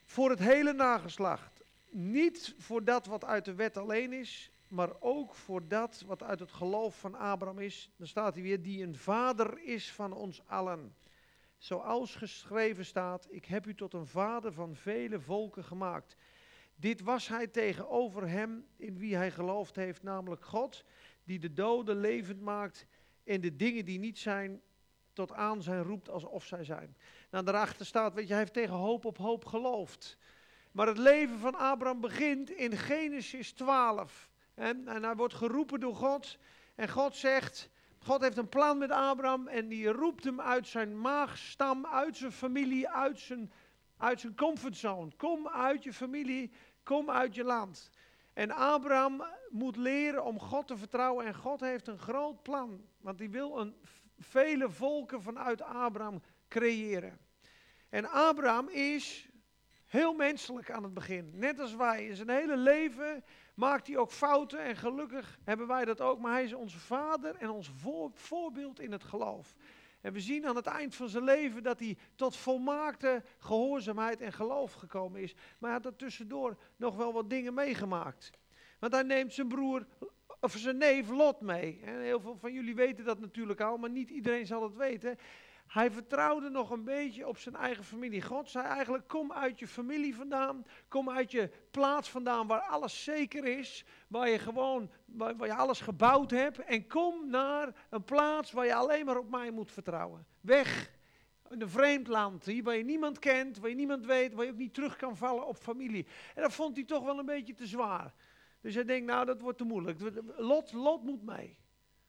Voor 0.06 0.30
het 0.30 0.40
hele 0.40 0.74
nageslacht. 0.74 1.62
Niet 1.90 2.56
voor 2.58 2.84
dat 2.84 3.06
wat 3.06 3.26
uit 3.26 3.46
de 3.46 3.54
wet 3.54 3.78
alleen 3.78 4.14
is, 4.14 4.52
maar 4.68 4.90
ook 5.00 5.36
voor 5.36 5.68
dat 5.68 6.04
wat 6.06 6.24
uit 6.24 6.40
het 6.40 6.52
geloof 6.52 7.00
van 7.00 7.16
Abraham 7.16 7.60
is. 7.60 7.90
Dan 7.98 8.08
staat 8.08 8.34
hij 8.34 8.44
weer, 8.44 8.62
die 8.62 8.84
een 8.84 8.96
vader 8.96 9.60
is 9.64 9.92
van 9.92 10.14
ons 10.14 10.42
allen. 10.46 10.96
Zoals 11.58 12.16
geschreven 12.16 12.86
staat, 12.86 13.28
ik 13.30 13.46
heb 13.46 13.68
u 13.68 13.76
tot 13.76 13.94
een 13.94 14.08
vader 14.08 14.54
van 14.54 14.76
vele 14.76 15.20
volken 15.20 15.64
gemaakt. 15.64 16.16
Dit 16.76 17.02
was 17.02 17.28
hij 17.28 17.48
tegenover 17.48 18.30
hem 18.30 18.68
in 18.78 18.98
wie 18.98 19.16
hij 19.16 19.32
geloofd 19.32 19.76
heeft, 19.76 20.04
namelijk 20.04 20.46
God, 20.46 20.84
die 21.24 21.40
de 21.40 21.54
doden 21.54 22.00
levend 22.00 22.42
maakt 22.42 22.88
en 23.24 23.42
de 23.42 23.56
dingen 23.56 23.86
die 23.86 24.00
niet 24.00 24.20
zijn 24.20 24.62
tot 25.14 25.34
aan 25.34 25.62
zijn 25.62 25.84
roept 25.84 26.10
alsof 26.10 26.46
zij 26.46 26.64
zijn. 26.64 26.98
Nou, 27.30 27.46
daarachter 27.46 27.86
staat, 27.86 28.14
weet 28.14 28.24
je, 28.24 28.30
hij 28.30 28.42
heeft 28.42 28.54
tegen 28.54 28.76
hoop 28.76 29.06
op 29.06 29.18
hoop 29.18 29.46
geloofd. 29.46 30.18
Maar 30.72 30.88
het 30.88 30.98
leven 30.98 31.40
van 31.40 31.56
Abraham 31.56 32.02
begint 32.02 32.50
in 32.50 32.78
Genesis 32.78 33.52
12. 33.52 34.30
En, 34.54 34.88
en 34.88 35.04
hij 35.04 35.16
wordt 35.16 35.34
geroepen 35.34 35.80
door 35.80 35.96
God. 35.96 36.38
En 36.76 36.90
God 36.90 37.16
zegt, 37.16 37.70
God 38.06 38.22
heeft 38.22 38.38
een 38.38 38.50
plan 38.50 38.78
met 38.78 38.92
Abraham 38.92 39.48
en 39.48 39.68
die 39.68 39.88
roept 39.88 40.24
hem 40.24 40.42
uit 40.42 40.68
zijn 40.68 41.02
maagstam, 41.02 41.86
uit 41.86 42.18
zijn 42.18 42.32
familie, 42.32 42.90
uit 42.90 43.20
zijn, 43.20 43.52
uit 43.98 44.20
zijn 44.20 44.36
comfortzone. 44.36 45.12
Kom 45.18 45.48
uit 45.48 45.84
je 45.84 45.94
familie, 45.94 46.52
kom 46.84 47.10
uit 47.10 47.36
je 47.36 47.44
land. 47.44 47.90
En 48.34 48.52
Abraham 48.52 49.26
moet 49.50 49.76
leren 49.76 50.26
om 50.26 50.40
God 50.40 50.68
te 50.68 50.78
vertrouwen 50.78 51.26
en 51.26 51.36
God 51.36 51.60
heeft 51.60 51.88
een 51.88 52.00
groot 52.00 52.44
plan, 52.44 52.86
want 52.98 53.20
hij 53.20 53.30
wil 53.30 53.60
een, 53.60 53.76
vele 54.18 54.70
volken 54.70 55.22
vanuit 55.22 55.62
Abraham 55.62 56.22
creëren. 56.48 57.20
En 57.90 58.06
Abraham 58.10 58.70
is 58.70 59.30
heel 59.96 60.14
menselijk 60.14 60.72
aan 60.72 60.84
het 60.84 60.94
begin, 60.94 61.32
net 61.34 61.60
als 61.60 61.76
wij. 61.76 62.06
In 62.06 62.16
zijn 62.16 62.30
hele 62.30 62.58
leven 62.58 63.24
maakt 63.54 63.88
hij 63.88 63.98
ook 63.98 64.12
fouten 64.12 64.60
en 64.60 64.76
gelukkig 64.76 65.40
hebben 65.44 65.68
wij 65.68 65.86
dat 65.86 66.02
ook. 66.02 66.20
Maar 66.20 66.32
hij 66.32 66.44
is 66.44 66.54
onze 66.54 66.80
vader 66.80 67.36
en 67.36 67.50
ons 67.50 67.72
voorbeeld 68.14 68.80
in 68.80 68.92
het 68.92 69.04
geloof. 69.04 69.56
En 70.02 70.14
we 70.14 70.20
zien 70.20 70.48
aan 70.48 70.56
het 70.56 70.66
eind 70.66 70.96
van 70.96 71.10
zijn 71.10 71.24
leven 71.24 71.64
dat 71.64 71.80
hij 71.80 71.98
tot 72.16 72.36
volmaakte 72.36 73.24
gehoorzaamheid 73.38 74.22
en 74.22 74.34
geloof 74.34 74.74
gekomen 74.74 75.22
is. 75.22 75.34
Maar 75.34 75.72
hij 75.72 75.80
had 75.82 75.86
er 75.86 75.96
tussendoor 75.96 76.58
nog 76.76 76.96
wel 76.96 77.14
wat 77.14 77.30
dingen 77.30 77.54
meegemaakt. 77.54 78.32
Want 78.80 78.94
hij 78.94 79.04
neemt 79.04 79.34
zijn 79.34 79.48
broer, 79.48 79.86
of 80.40 80.54
zijn 80.54 80.78
neef 80.78 81.10
Lot 81.10 81.42
mee. 81.42 81.82
En 81.84 82.02
heel 82.02 82.20
veel 82.20 82.38
van 82.38 82.54
jullie 82.54 82.76
weten 82.76 83.06
dat 83.06 83.20
natuurlijk 83.20 83.62
al, 83.62 83.78
maar 83.78 83.90
niet 83.90 84.10
iedereen 84.10 84.46
zal 84.46 84.64
het 84.64 84.76
weten. 84.76 85.18
Hij 85.68 85.92
vertrouwde 85.92 86.50
nog 86.50 86.70
een 86.70 86.84
beetje 86.84 87.28
op 87.28 87.38
zijn 87.38 87.56
eigen 87.56 87.84
familie. 87.84 88.22
God 88.22 88.50
zei 88.50 88.66
eigenlijk: 88.66 89.08
kom 89.08 89.32
uit 89.32 89.60
je 89.60 89.68
familie 89.68 90.16
vandaan. 90.16 90.66
Kom 90.88 91.10
uit 91.10 91.32
je 91.32 91.50
plaats 91.72 92.10
vandaan 92.10 92.48
waar 92.48 92.62
alles 92.62 93.04
zeker 93.04 93.46
is. 93.46 93.86
Waar 94.08 94.30
je 94.30 94.40
gewoon, 94.40 94.92
waar, 95.06 95.46
je 95.46 95.54
alles 95.54 95.82
gebouwd 95.82 96.32
hebt. 96.32 96.60
En 96.60 96.88
kom 96.88 97.30
naar 97.30 97.88
een 97.90 98.04
plaats 98.04 98.52
waar 98.52 98.66
je 98.66 98.76
alleen 98.76 99.06
maar 99.06 99.18
op 99.18 99.30
mij 99.30 99.52
moet 99.52 99.72
vertrouwen. 99.72 100.26
Weg 100.42 100.94
in 101.50 101.62
een 101.62 101.70
vreemd 101.70 102.08
land, 102.08 102.46
hier 102.46 102.64
waar 102.64 102.76
je 102.76 102.84
niemand 102.84 103.20
kent, 103.20 103.58
waar 103.58 103.70
je 103.70 103.76
niemand 103.76 104.06
weet, 104.06 104.34
waar 104.34 104.46
je 104.46 104.52
ook 104.52 104.58
niet 104.58 104.74
terug 104.74 104.96
kan 104.96 105.18
vallen 105.18 105.48
op 105.48 105.58
familie. 105.58 106.08
En 106.36 106.42
dat 106.42 106.54
vond 106.54 106.76
hij 106.76 106.86
toch 106.86 107.04
wel 107.04 107.20
een 107.20 107.26
beetje 107.26 107.54
te 107.54 107.68
zwaar. 107.68 108.14
Dus 108.62 108.76
hij 108.76 108.84
denkt, 108.84 109.06
nou 109.08 109.26
dat 109.26 109.42
wordt 109.42 109.58
te 109.58 109.64
moeilijk. 109.64 110.00
Lot, 110.38 110.74
Lot 110.74 111.04
moet 111.04 111.24
mee. 111.24 111.58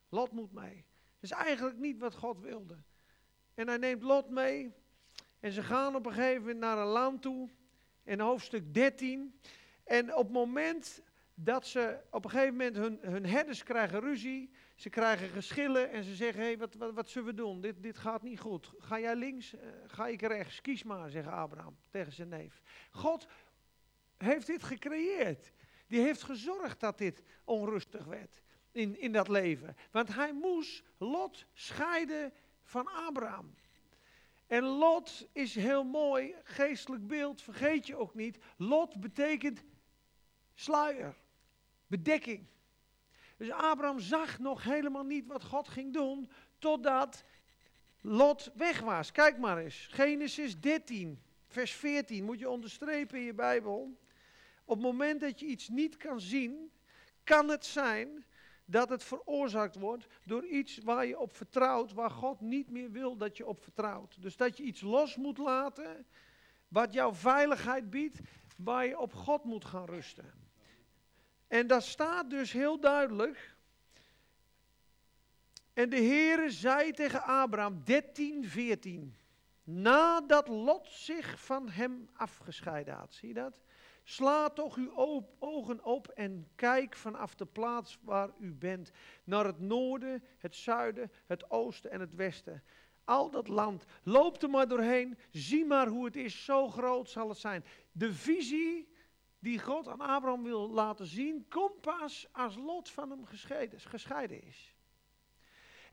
Lot 0.08 0.32
moet 0.32 0.52
mee. 0.52 0.84
Dat 1.20 1.30
is 1.30 1.30
eigenlijk 1.30 1.78
niet 1.78 1.98
wat 1.98 2.14
God 2.14 2.40
wilde. 2.40 2.82
En 3.56 3.68
hij 3.68 3.76
neemt 3.76 4.02
Lot 4.02 4.30
mee. 4.30 4.72
En 5.40 5.52
ze 5.52 5.62
gaan 5.62 5.94
op 5.94 6.06
een 6.06 6.12
gegeven 6.12 6.40
moment 6.40 6.58
naar 6.58 6.78
een 6.78 6.86
land 6.86 7.22
toe. 7.22 7.48
In 8.04 8.20
hoofdstuk 8.20 8.74
13. 8.74 9.40
En 9.84 10.14
op 10.14 10.22
het 10.22 10.32
moment 10.32 11.02
dat 11.34 11.66
ze 11.66 11.98
op 12.10 12.24
een 12.24 12.30
gegeven 12.30 12.56
moment 12.56 12.76
hun, 12.76 12.98
hun 13.00 13.26
herders 13.26 13.62
krijgen 13.62 14.00
ruzie. 14.00 14.50
Ze 14.74 14.90
krijgen 14.90 15.28
geschillen 15.28 15.90
en 15.90 16.04
ze 16.04 16.14
zeggen, 16.14 16.42
hey, 16.42 16.58
wat, 16.58 16.74
wat, 16.74 17.08
zullen 17.08 17.28
we 17.28 17.34
doen? 17.34 17.60
Dit, 17.60 17.82
dit 17.82 17.98
gaat 17.98 18.22
niet 18.22 18.40
goed. 18.40 18.72
Ga 18.78 19.00
jij 19.00 19.16
links, 19.16 19.54
uh, 19.54 19.60
ga 19.86 20.06
ik 20.06 20.20
rechts? 20.20 20.60
Kies 20.60 20.82
maar, 20.82 21.10
zegt 21.10 21.28
Abraham 21.28 21.76
tegen 21.90 22.12
zijn 22.12 22.28
neef. 22.28 22.62
God 22.90 23.26
heeft 24.16 24.46
dit 24.46 24.62
gecreëerd. 24.62 25.52
Die 25.86 26.00
heeft 26.00 26.22
gezorgd 26.22 26.80
dat 26.80 26.98
dit 26.98 27.22
onrustig 27.44 28.04
werd 28.04 28.42
in, 28.72 29.00
in 29.00 29.12
dat 29.12 29.28
leven. 29.28 29.76
Want 29.90 30.14
hij 30.14 30.32
moest 30.32 30.82
Lot 30.98 31.46
scheiden 31.52 32.32
van 32.66 32.88
Abraham. 32.88 33.54
En 34.46 34.62
Lot 34.62 35.26
is 35.32 35.54
heel 35.54 35.84
mooi, 35.84 36.34
geestelijk 36.42 37.06
beeld, 37.06 37.42
vergeet 37.42 37.86
je 37.86 37.96
ook 37.96 38.14
niet. 38.14 38.38
Lot 38.56 39.00
betekent 39.00 39.64
sluier, 40.54 41.16
bedekking. 41.86 42.46
Dus 43.36 43.50
Abraham 43.50 44.00
zag 44.00 44.38
nog 44.38 44.62
helemaal 44.62 45.04
niet 45.04 45.26
wat 45.26 45.44
God 45.44 45.68
ging 45.68 45.92
doen, 45.92 46.30
totdat 46.58 47.24
Lot 48.00 48.50
weg 48.54 48.80
was. 48.80 49.12
Kijk 49.12 49.38
maar 49.38 49.58
eens, 49.58 49.88
Genesis 49.90 50.60
13, 50.60 51.22
vers 51.48 51.72
14, 51.72 52.24
moet 52.24 52.38
je 52.38 52.50
onderstrepen 52.50 53.18
in 53.18 53.24
je 53.24 53.34
Bijbel. 53.34 53.98
Op 54.64 54.76
het 54.76 54.84
moment 54.84 55.20
dat 55.20 55.40
je 55.40 55.46
iets 55.46 55.68
niet 55.68 55.96
kan 55.96 56.20
zien, 56.20 56.70
kan 57.24 57.48
het 57.48 57.66
zijn 57.66 58.24
dat 58.66 58.88
het 58.88 59.04
veroorzaakt 59.04 59.76
wordt 59.76 60.06
door 60.24 60.46
iets 60.46 60.78
waar 60.78 61.06
je 61.06 61.18
op 61.18 61.36
vertrouwt, 61.36 61.92
waar 61.92 62.10
God 62.10 62.40
niet 62.40 62.70
meer 62.70 62.90
wil 62.90 63.16
dat 63.16 63.36
je 63.36 63.46
op 63.46 63.62
vertrouwt. 63.62 64.22
Dus 64.22 64.36
dat 64.36 64.56
je 64.56 64.62
iets 64.62 64.80
los 64.80 65.16
moet 65.16 65.38
laten, 65.38 66.06
wat 66.68 66.92
jouw 66.92 67.14
veiligheid 67.14 67.90
biedt, 67.90 68.20
waar 68.56 68.86
je 68.86 68.98
op 68.98 69.12
God 69.12 69.44
moet 69.44 69.64
gaan 69.64 69.84
rusten. 69.84 70.32
En 71.48 71.66
daar 71.66 71.82
staat 71.82 72.30
dus 72.30 72.52
heel 72.52 72.80
duidelijk. 72.80 73.54
En 75.72 75.90
de 75.90 75.96
Heere 75.96 76.50
zei 76.50 76.92
tegen 76.92 77.22
Abraham, 77.22 77.84
13, 77.84 78.44
14, 78.48 79.16
nadat 79.64 80.48
Lot 80.48 80.86
zich 80.86 81.40
van 81.40 81.68
hem 81.68 82.08
afgescheiden 82.12 82.94
had. 82.94 83.14
Zie 83.14 83.28
je 83.28 83.34
dat? 83.34 83.65
Sla 84.08 84.48
toch 84.48 84.76
uw 84.76 84.92
ogen 85.38 85.84
op 85.84 86.08
en 86.08 86.48
kijk 86.54 86.96
vanaf 86.96 87.34
de 87.34 87.46
plaats 87.46 87.98
waar 88.02 88.30
u 88.38 88.52
bent 88.52 88.90
naar 89.24 89.44
het 89.44 89.60
noorden, 89.60 90.24
het 90.38 90.54
zuiden, 90.54 91.12
het 91.24 91.50
oosten 91.50 91.90
en 91.90 92.00
het 92.00 92.14
westen. 92.14 92.62
Al 93.04 93.30
dat 93.30 93.48
land, 93.48 93.84
loop 94.02 94.42
er 94.42 94.50
maar 94.50 94.68
doorheen, 94.68 95.18
zie 95.30 95.64
maar 95.64 95.86
hoe 95.86 96.04
het 96.04 96.16
is, 96.16 96.44
zo 96.44 96.68
groot 96.68 97.10
zal 97.10 97.28
het 97.28 97.38
zijn. 97.38 97.64
De 97.92 98.12
visie 98.12 98.88
die 99.38 99.60
God 99.60 99.88
aan 99.88 100.00
Abraham 100.00 100.42
wil 100.42 100.70
laten 100.70 101.06
zien, 101.06 101.48
komt 101.48 101.80
pas 101.80 102.28
als 102.32 102.56
Lot 102.56 102.90
van 102.90 103.10
hem 103.10 103.24
gescheiden, 103.24 103.80
gescheiden 103.80 104.42
is. 104.42 104.75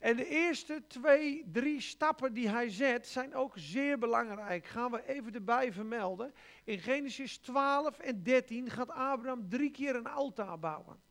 En 0.04 0.16
de 0.16 0.28
eerste 0.28 0.84
twee, 0.88 1.44
drie 1.52 1.82
stappen 1.82 2.34
die 2.34 2.50
hij 2.50 2.70
zet 2.70 3.08
zijn 3.08 3.36
ook 3.36 3.54
zeer 3.56 3.98
belangrijk. 3.98 4.66
Gaan 4.66 4.92
we 4.92 5.08
even 5.08 5.34
erbij 5.34 5.74
vermelden. 5.74 6.34
In 6.64 6.80
Genesis 6.80 7.38
12 7.38 8.00
en 8.00 8.24
13 8.24 8.70
gaat 8.70 8.90
Abraham 8.90 9.50
drie 9.50 9.72
keer 9.72 9.96
een 9.96 10.08
altaar 10.08 10.60
bouwen. 10.60 11.02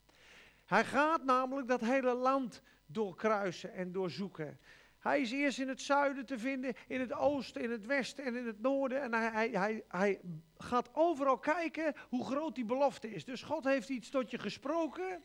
Hij 0.64 0.84
gaat 0.84 1.24
namelijk 1.24 1.68
dat 1.68 1.80
hele 1.80 2.14
land 2.14 2.62
doorkruisen 2.86 3.72
en 3.72 3.92
doorzoeken. 3.92 4.58
Hij 4.98 5.20
is 5.20 5.32
eerst 5.32 5.58
in 5.58 5.68
het 5.68 5.80
zuiden 5.80 6.26
te 6.26 6.38
vinden, 6.38 6.74
in 6.86 7.00
het 7.00 7.12
oosten, 7.12 7.62
in 7.62 7.70
het 7.70 7.86
westen 7.86 8.24
en 8.24 8.36
in 8.36 8.46
het 8.46 8.60
noorden. 8.60 9.02
En 9.02 9.14
hij, 9.14 9.30
hij, 9.30 9.50
hij, 9.50 9.84
hij 9.88 10.20
gaat 10.56 10.90
overal 10.92 11.38
kijken 11.38 11.94
hoe 12.08 12.24
groot 12.24 12.54
die 12.54 12.64
belofte 12.64 13.10
is. 13.10 13.24
Dus 13.24 13.42
God 13.42 13.64
heeft 13.64 13.88
iets 13.88 14.10
tot 14.10 14.30
je 14.30 14.38
gesproken. 14.38 15.22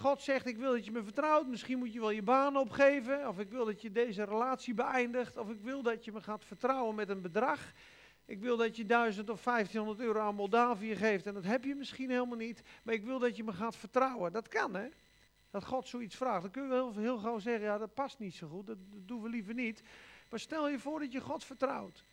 God 0.00 0.22
zegt, 0.22 0.46
ik 0.46 0.56
wil 0.56 0.72
dat 0.72 0.84
je 0.84 0.90
me 0.90 1.02
vertrouwt. 1.02 1.46
Misschien 1.46 1.78
moet 1.78 1.92
je 1.92 2.00
wel 2.00 2.10
je 2.10 2.22
baan 2.22 2.56
opgeven. 2.56 3.28
Of 3.28 3.38
ik 3.38 3.50
wil 3.50 3.64
dat 3.64 3.82
je 3.82 3.92
deze 3.92 4.24
relatie 4.24 4.74
beëindigt. 4.74 5.36
Of 5.36 5.50
ik 5.50 5.60
wil 5.60 5.82
dat 5.82 6.04
je 6.04 6.12
me 6.12 6.20
gaat 6.20 6.44
vertrouwen 6.44 6.94
met 6.94 7.08
een 7.08 7.20
bedrag. 7.20 7.72
Ik 8.24 8.40
wil 8.40 8.56
dat 8.56 8.76
je 8.76 8.86
1000 8.86 9.30
of 9.30 9.42
1500 9.42 10.00
euro 10.00 10.20
aan 10.20 10.34
Moldavië 10.34 10.96
geeft. 10.96 11.26
En 11.26 11.34
dat 11.34 11.44
heb 11.44 11.64
je 11.64 11.74
misschien 11.74 12.10
helemaal 12.10 12.36
niet. 12.36 12.62
Maar 12.82 12.94
ik 12.94 13.04
wil 13.04 13.18
dat 13.18 13.36
je 13.36 13.44
me 13.44 13.52
gaat 13.52 13.76
vertrouwen. 13.76 14.32
Dat 14.32 14.48
kan, 14.48 14.74
hè? 14.74 14.88
Dat 15.50 15.64
God 15.64 15.88
zoiets 15.88 16.16
vraagt. 16.16 16.42
Dan 16.42 16.50
kun 16.50 16.62
je 16.62 16.68
wel 16.68 16.92
heel, 16.92 17.02
heel 17.02 17.18
gauw 17.18 17.38
zeggen: 17.38 17.64
ja, 17.64 17.78
dat 17.78 17.94
past 17.94 18.18
niet 18.18 18.34
zo 18.34 18.48
goed. 18.48 18.66
Dat 18.66 18.78
doen 18.90 19.22
we 19.22 19.28
liever 19.28 19.54
niet. 19.54 19.82
Maar 20.30 20.40
stel 20.40 20.68
je 20.68 20.78
voor 20.78 20.98
dat 20.98 21.12
je 21.12 21.20
God 21.20 21.44
vertrouwt. 21.44 22.04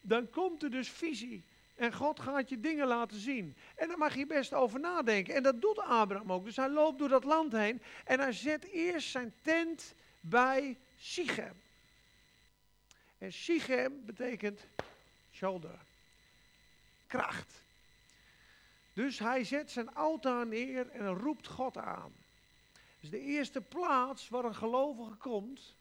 Dan 0.00 0.30
komt 0.30 0.62
er 0.62 0.70
dus 0.70 0.90
visie. 0.90 1.44
En 1.76 1.92
God 1.92 2.20
gaat 2.20 2.48
je 2.48 2.60
dingen 2.60 2.86
laten 2.86 3.20
zien. 3.20 3.56
En 3.74 3.88
daar 3.88 3.98
mag 3.98 4.14
je 4.14 4.26
best 4.26 4.52
over 4.52 4.80
nadenken. 4.80 5.34
En 5.34 5.42
dat 5.42 5.60
doet 5.60 5.78
Abraham 5.78 6.32
ook. 6.32 6.44
Dus 6.44 6.56
hij 6.56 6.70
loopt 6.70 6.98
door 6.98 7.08
dat 7.08 7.24
land 7.24 7.52
heen. 7.52 7.82
En 8.04 8.20
hij 8.20 8.32
zet 8.32 8.64
eerst 8.64 9.10
zijn 9.10 9.34
tent 9.42 9.94
bij 10.20 10.78
Sichem. 10.98 11.54
En 13.18 13.32
Sichem 13.32 14.04
betekent 14.04 14.66
shoulder. 15.32 15.78
Kracht. 17.06 17.62
Dus 18.92 19.18
hij 19.18 19.44
zet 19.44 19.70
zijn 19.70 19.94
altaar 19.94 20.46
neer 20.46 20.90
en 20.90 21.18
roept 21.18 21.46
God 21.46 21.76
aan. 21.76 22.12
Dus 23.00 23.10
de 23.10 23.20
eerste 23.20 23.60
plaats 23.60 24.28
waar 24.28 24.44
een 24.44 24.54
gelovige 24.54 25.16
komt, 25.16 25.74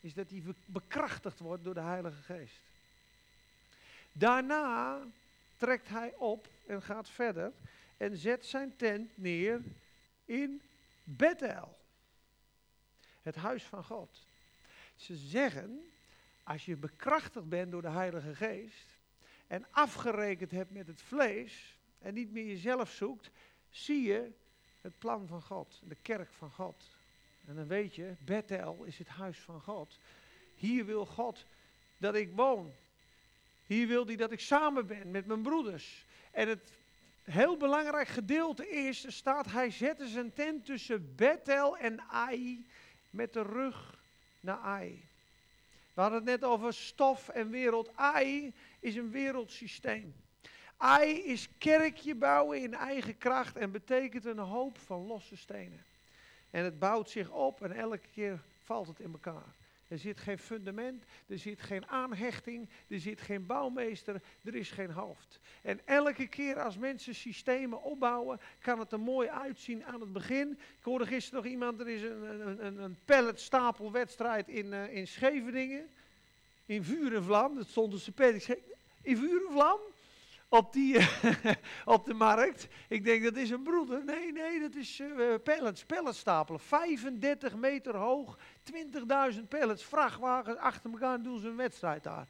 is 0.00 0.14
dat 0.14 0.30
hij 0.30 0.42
bekrachtigd 0.64 1.38
wordt 1.38 1.64
door 1.64 1.74
de 1.74 1.80
Heilige 1.80 2.22
Geest. 2.22 2.60
Daarna 4.12 5.06
trekt 5.56 5.88
hij 5.88 6.14
op 6.16 6.48
en 6.66 6.82
gaat 6.82 7.08
verder 7.08 7.52
en 7.96 8.16
zet 8.16 8.46
zijn 8.46 8.76
tent 8.76 9.16
neer 9.16 9.62
in 10.24 10.62
Bethel, 11.04 11.78
het 13.22 13.34
huis 13.34 13.64
van 13.64 13.84
God. 13.84 14.26
Ze 14.96 15.16
zeggen, 15.16 15.90
als 16.42 16.64
je 16.64 16.76
bekrachtigd 16.76 17.48
bent 17.48 17.70
door 17.70 17.82
de 17.82 17.90
Heilige 17.90 18.34
Geest 18.34 18.98
en 19.46 19.66
afgerekend 19.70 20.50
hebt 20.50 20.70
met 20.70 20.86
het 20.86 21.02
vlees 21.02 21.78
en 21.98 22.14
niet 22.14 22.32
meer 22.32 22.46
jezelf 22.46 22.90
zoekt, 22.90 23.30
zie 23.70 24.02
je 24.02 24.32
het 24.80 24.98
plan 24.98 25.26
van 25.26 25.42
God, 25.42 25.80
de 25.84 25.96
kerk 26.02 26.32
van 26.32 26.50
God. 26.50 26.98
En 27.46 27.54
dan 27.54 27.66
weet 27.66 27.94
je, 27.94 28.14
Bethel 28.18 28.84
is 28.84 28.98
het 28.98 29.08
huis 29.08 29.38
van 29.38 29.60
God. 29.60 29.98
Hier 30.54 30.84
wil 30.84 31.06
God 31.06 31.46
dat 31.98 32.14
ik 32.14 32.32
woon. 32.34 32.72
Hier 33.70 33.86
wil 33.86 34.06
hij 34.06 34.16
dat 34.16 34.32
ik 34.32 34.40
samen 34.40 34.86
ben 34.86 35.10
met 35.10 35.26
mijn 35.26 35.42
broeders. 35.42 36.04
En 36.30 36.48
het 36.48 36.72
heel 37.22 37.56
belangrijk 37.56 38.08
gedeelte 38.08 38.68
is, 38.68 39.16
staat, 39.16 39.50
hij 39.50 39.70
zette 39.70 40.08
zijn 40.08 40.32
tent 40.32 40.64
tussen 40.64 41.14
Bethel 41.14 41.76
en 41.76 42.00
Ai 42.00 42.66
met 43.10 43.32
de 43.32 43.42
rug 43.42 44.02
naar 44.40 44.58
Ai. 44.58 45.04
We 45.94 46.00
hadden 46.00 46.18
het 46.18 46.28
net 46.28 46.44
over 46.44 46.74
stof 46.74 47.28
en 47.28 47.50
wereld. 47.50 47.96
Ai 47.96 48.54
is 48.80 48.96
een 48.96 49.10
wereldsysteem. 49.10 50.14
Ai 50.76 51.10
is 51.12 51.48
kerkje 51.58 52.14
bouwen 52.14 52.62
in 52.62 52.74
eigen 52.74 53.18
kracht 53.18 53.56
en 53.56 53.70
betekent 53.70 54.24
een 54.24 54.38
hoop 54.38 54.78
van 54.78 55.06
losse 55.06 55.36
stenen. 55.36 55.84
En 56.50 56.64
het 56.64 56.78
bouwt 56.78 57.10
zich 57.10 57.30
op 57.30 57.62
en 57.62 57.72
elke 57.72 58.08
keer 58.12 58.40
valt 58.64 58.86
het 58.86 59.00
in 59.00 59.12
elkaar. 59.12 59.54
Er 59.90 59.98
zit 59.98 60.20
geen 60.20 60.38
fundament, 60.38 61.04
er 61.26 61.38
zit 61.38 61.62
geen 61.62 61.86
aanhechting, 61.86 62.68
er 62.88 63.00
zit 63.00 63.20
geen 63.20 63.46
bouwmeester, 63.46 64.22
er 64.44 64.54
is 64.54 64.70
geen 64.70 64.90
hoofd. 64.90 65.40
En 65.62 65.80
elke 65.84 66.26
keer 66.26 66.60
als 66.60 66.78
mensen 66.78 67.14
systemen 67.14 67.82
opbouwen, 67.82 68.40
kan 68.58 68.78
het 68.78 68.92
er 68.92 69.00
mooi 69.00 69.28
uitzien 69.28 69.84
aan 69.84 70.00
het 70.00 70.12
begin. 70.12 70.50
Ik 70.50 70.84
hoorde 70.84 71.06
gisteren 71.06 71.42
nog 71.42 71.52
iemand, 71.52 71.80
er 71.80 71.88
is 71.88 72.02
een, 72.02 72.66
een, 72.66 72.82
een, 72.82 72.96
palletstapelwedstrijd 73.04 74.48
in, 74.48 74.66
uh, 74.66 74.94
in 74.94 75.06
Scheveningen. 75.06 75.90
In 76.66 76.84
vuur 76.84 77.14
en 77.14 77.24
vlam, 77.24 77.54
dat 77.54 77.68
stond 77.68 77.92
dus 77.92 78.10
in 79.02 79.16
vuur 79.16 79.46
en 79.46 79.52
vlam 79.52 79.80
op, 80.50 80.72
die, 80.72 80.96
op 81.84 82.04
de 82.04 82.14
markt. 82.14 82.68
Ik 82.88 83.04
denk 83.04 83.24
dat 83.24 83.36
is 83.36 83.50
een 83.50 83.62
broeder. 83.62 84.04
Nee, 84.04 84.32
nee, 84.32 84.60
dat 84.60 84.74
is 84.74 85.00
uh, 85.00 85.34
pallets, 85.44 85.84
palletstapelen. 85.84 86.60
35 86.60 87.56
meter 87.56 87.96
hoog, 87.96 88.38
20.000 89.34 89.48
pallets, 89.48 89.84
vrachtwagens 89.84 90.58
achter 90.58 90.90
elkaar 90.90 91.22
doen 91.22 91.40
ze 91.40 91.48
een 91.48 91.56
wedstrijd 91.56 92.02
daar. 92.02 92.26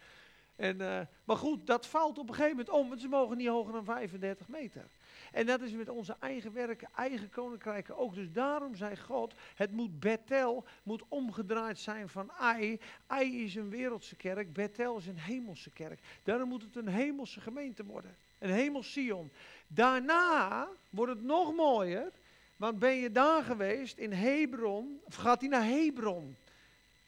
En, 0.60 0.80
uh, 0.80 1.00
maar 1.24 1.36
goed, 1.36 1.66
dat 1.66 1.86
valt 1.86 2.18
op 2.18 2.28
een 2.28 2.34
gegeven 2.34 2.56
moment 2.56 2.74
om, 2.74 2.88
want 2.88 3.00
ze 3.00 3.08
mogen 3.08 3.36
niet 3.36 3.48
hoger 3.48 3.72
dan 3.72 3.84
35 3.84 4.48
meter. 4.48 4.88
En 5.32 5.46
dat 5.46 5.60
is 5.60 5.72
met 5.72 5.88
onze 5.88 6.16
eigen 6.18 6.52
werken, 6.52 6.88
eigen 6.96 7.30
koninkrijken 7.30 7.96
ook. 7.96 8.14
Dus 8.14 8.32
daarom 8.32 8.74
zei 8.74 8.96
God, 8.96 9.34
het 9.54 9.72
moet 9.72 10.00
Bethel, 10.00 10.64
moet 10.82 11.02
omgedraaid 11.08 11.78
zijn 11.78 12.08
van 12.08 12.32
Ai. 12.32 12.80
Ai 13.06 13.44
is 13.44 13.54
een 13.54 13.70
wereldse 13.70 14.16
kerk, 14.16 14.52
Bethel 14.52 14.96
is 14.96 15.06
een 15.06 15.18
hemelse 15.18 15.70
kerk. 15.70 16.00
Daarom 16.22 16.48
moet 16.48 16.62
het 16.62 16.76
een 16.76 16.88
hemelse 16.88 17.40
gemeente 17.40 17.84
worden. 17.84 18.16
Een 18.38 18.50
hemels 18.50 18.92
Sion. 18.92 19.32
Daarna 19.66 20.68
wordt 20.90 21.12
het 21.12 21.22
nog 21.22 21.54
mooier, 21.54 22.12
want 22.60 22.78
ben 22.78 22.94
je 22.94 23.10
daar 23.10 23.42
geweest 23.42 23.98
in 23.98 24.12
Hebron, 24.12 25.00
of 25.04 25.14
gaat 25.14 25.40
hij 25.40 25.48
naar 25.48 25.64
Hebron? 25.64 26.36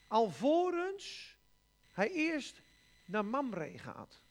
Alvorens 0.06 1.36
hij 1.90 2.10
eerst 2.10 2.62
naar 3.04 3.24
Mamre 3.24 3.78
gaat. 3.78 4.24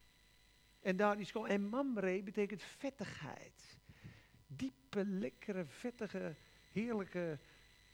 En 0.80 0.96
daar 0.96 1.20
is 1.20 1.32
gewoon, 1.32 1.48
en 1.48 1.70
Mamre 1.70 2.24
betekent 2.24 2.64
vettigheid 2.64 3.78
diepe, 4.48 5.06
lekkere, 5.06 5.66
vettige, 5.66 6.36
heerlijke 6.72 7.40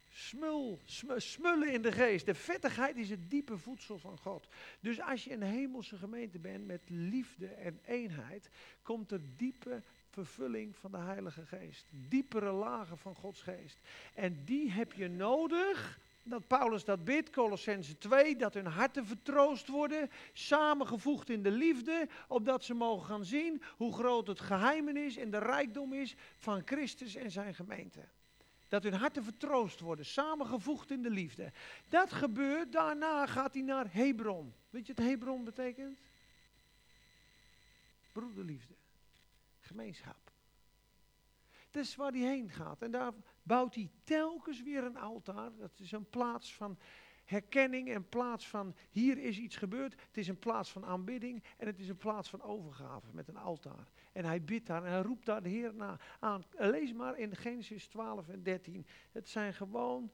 smul, 0.09 0.79
smullen 1.17 1.73
in 1.73 1.81
de 1.81 1.91
geest. 1.91 2.25
De 2.25 2.35
vettigheid 2.35 2.97
is 2.97 3.09
het 3.09 3.29
diepe 3.29 3.57
voedsel 3.57 3.97
van 3.97 4.17
God. 4.17 4.47
Dus 4.79 5.01
als 5.01 5.23
je 5.23 5.31
een 5.31 5.41
hemelse 5.41 5.97
gemeente 5.97 6.39
bent 6.39 6.65
met 6.65 6.81
liefde 6.85 7.47
en 7.47 7.79
eenheid, 7.85 8.49
komt 8.81 9.11
er 9.11 9.21
diepe 9.35 9.83
vervulling 10.23 10.75
van 10.75 10.91
de 10.91 10.97
Heilige 10.97 11.45
Geest. 11.45 11.86
Diepere 11.89 12.51
lagen 12.51 12.97
van 12.97 13.15
Gods 13.15 13.41
geest. 13.41 13.80
En 14.13 14.41
die 14.45 14.71
heb 14.71 14.93
je 14.93 15.08
nodig 15.08 15.99
dat 16.23 16.47
Paulus 16.47 16.84
dat 16.84 17.03
bidt, 17.03 17.30
Colossense 17.30 17.97
2, 17.97 18.36
dat 18.36 18.53
hun 18.53 18.65
harten 18.65 19.06
vertroost 19.06 19.67
worden, 19.67 20.10
samengevoegd 20.34 21.30
in 21.30 21.43
de 21.43 21.51
liefde, 21.51 22.08
opdat 22.27 22.63
ze 22.63 22.73
mogen 22.73 23.06
gaan 23.06 23.25
zien 23.25 23.62
hoe 23.77 23.93
groot 23.93 24.27
het 24.27 24.39
geheimenis 24.39 25.17
en 25.17 25.32
de 25.32 25.38
rijkdom 25.38 25.93
is 25.93 26.15
van 26.38 26.62
Christus 26.65 27.15
en 27.15 27.32
zijn 27.32 27.56
gemeente. 27.56 28.01
Dat 28.67 28.84
hun 28.84 28.93
harten 28.93 29.23
vertroost 29.23 29.80
worden, 29.80 30.06
samengevoegd 30.06 30.91
in 30.91 31.01
de 31.01 31.10
liefde. 31.10 31.51
Dat 31.89 32.13
gebeurt, 32.13 32.71
daarna 32.71 33.25
gaat 33.25 33.53
hij 33.53 33.63
naar 33.63 33.93
Hebron. 33.93 34.53
Weet 34.69 34.88
je 34.88 34.93
wat 34.93 35.06
Hebron 35.06 35.43
betekent? 35.43 35.99
Broederliefde, 38.12 38.73
gemeenschap. 39.67 40.32
Dat 41.71 41.84
is 41.84 41.95
waar 41.95 42.12
hij 42.12 42.19
heen 42.21 42.49
gaat. 42.49 42.82
En 42.82 42.91
daar 42.91 43.13
bouwt 43.43 43.75
hij 43.75 43.89
telkens 44.03 44.63
weer 44.63 44.84
een 44.84 44.97
altaar. 44.97 45.56
Dat 45.58 45.80
is 45.80 45.91
een 45.91 46.10
plaats 46.10 46.56
van 46.56 46.77
herkenning 47.25 47.89
en 47.89 48.10
plaats 48.10 48.47
van 48.47 48.75
hier 48.89 49.17
is 49.17 49.38
iets 49.38 49.56
gebeurd. 49.56 49.93
Het 50.08 50.17
is 50.17 50.27
een 50.27 50.39
plaats 50.39 50.71
van 50.71 50.86
aanbidding 50.86 51.43
en 51.58 51.67
het 51.67 51.80
is 51.80 51.89
een 51.89 51.97
plaats 51.97 52.30
van 52.30 52.41
overgave 52.41 53.08
met 53.12 53.27
een 53.27 53.38
altaar. 53.38 53.91
En 54.12 54.25
hij 54.25 54.43
bidt 54.43 54.67
daar 54.67 54.84
en 54.84 54.91
hij 54.91 55.01
roept 55.01 55.25
daar 55.25 55.43
de 55.43 55.49
Heer 55.49 55.73
na, 55.73 55.99
aan. 56.19 56.43
Lees 56.58 56.93
maar 56.93 57.17
in 57.17 57.36
Genesis 57.36 57.88
12 57.88 58.27
en 58.27 58.43
13. 58.43 58.86
Het 59.12 59.30
zijn 59.30 59.53
gewoon 59.53 60.12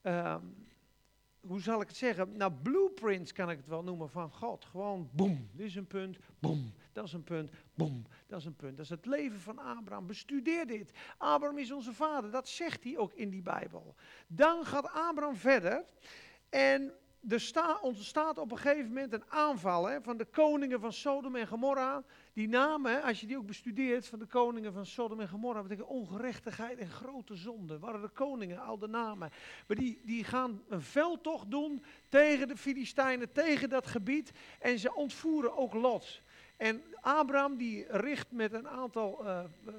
ehm, 0.00 0.46
hoe 1.40 1.60
zal 1.60 1.80
ik 1.80 1.88
het 1.88 1.96
zeggen? 1.96 2.36
Nou, 2.36 2.52
blueprints 2.52 3.32
kan 3.32 3.50
ik 3.50 3.56
het 3.56 3.66
wel 3.66 3.82
noemen 3.82 4.10
van 4.10 4.30
God. 4.30 4.64
Gewoon 4.64 5.08
boem, 5.12 5.48
dit 5.52 5.66
is 5.66 5.74
een 5.74 5.86
punt, 5.86 6.18
boem, 6.38 6.72
dat 6.92 7.04
is 7.04 7.12
een 7.12 7.24
punt, 7.24 7.50
boem, 7.74 8.06
dat 8.26 8.38
is 8.38 8.44
een 8.44 8.56
punt. 8.56 8.76
Dat 8.76 8.84
is 8.84 8.90
het 8.90 9.06
leven 9.06 9.40
van 9.40 9.58
Abraham. 9.58 10.06
Bestudeer 10.06 10.66
dit. 10.66 10.92
Abraham 11.18 11.58
is 11.58 11.72
onze 11.72 11.92
vader, 11.92 12.30
dat 12.30 12.48
zegt 12.48 12.84
hij 12.84 12.96
ook 12.96 13.12
in 13.12 13.30
die 13.30 13.42
Bijbel. 13.42 13.94
Dan 14.26 14.64
gaat 14.64 14.90
Abraham 14.92 15.36
verder 15.36 15.84
en 16.48 16.92
er 17.28 17.40
sta, 17.40 17.78
ontstaat 17.80 18.38
op 18.38 18.50
een 18.50 18.58
gegeven 18.58 18.88
moment 18.88 19.12
een 19.12 19.24
aanval 19.28 19.88
hè, 19.88 20.02
van 20.02 20.16
de 20.16 20.24
koningen 20.24 20.80
van 20.80 20.92
Sodom 20.92 21.36
en 21.36 21.46
Gomorra. 21.46 22.04
Die 22.32 22.48
namen, 22.48 23.02
als 23.02 23.20
je 23.20 23.26
die 23.26 23.36
ook 23.36 23.46
bestudeert, 23.46 24.06
van 24.06 24.18
de 24.18 24.26
koningen 24.26 24.72
van 24.72 24.86
Sodom 24.86 25.20
en 25.20 25.28
Gomorra, 25.28 25.62
betekent 25.62 25.88
ongerechtigheid 25.88 26.78
en 26.78 26.88
grote 26.88 27.34
zonde. 27.34 27.78
Waren 27.78 28.00
de 28.00 28.08
koningen, 28.08 28.60
al 28.60 28.78
de 28.78 28.88
namen. 28.88 29.30
Maar 29.66 29.76
die, 29.76 30.00
die 30.04 30.24
gaan 30.24 30.62
een 30.68 30.82
veldtocht 30.82 31.50
doen 31.50 31.84
tegen 32.08 32.48
de 32.48 32.56
Filistijnen, 32.56 33.32
tegen 33.32 33.68
dat 33.68 33.86
gebied. 33.86 34.30
En 34.58 34.78
ze 34.78 34.94
ontvoeren 34.94 35.56
ook 35.56 35.74
Lot. 35.74 36.22
En 36.56 36.82
Abraham 37.00 37.56
die 37.56 37.86
richt 37.88 38.30
met 38.30 38.52
een 38.52 38.68
aantal 38.68 39.24
uh, 39.24 39.40
uh, 39.66 39.74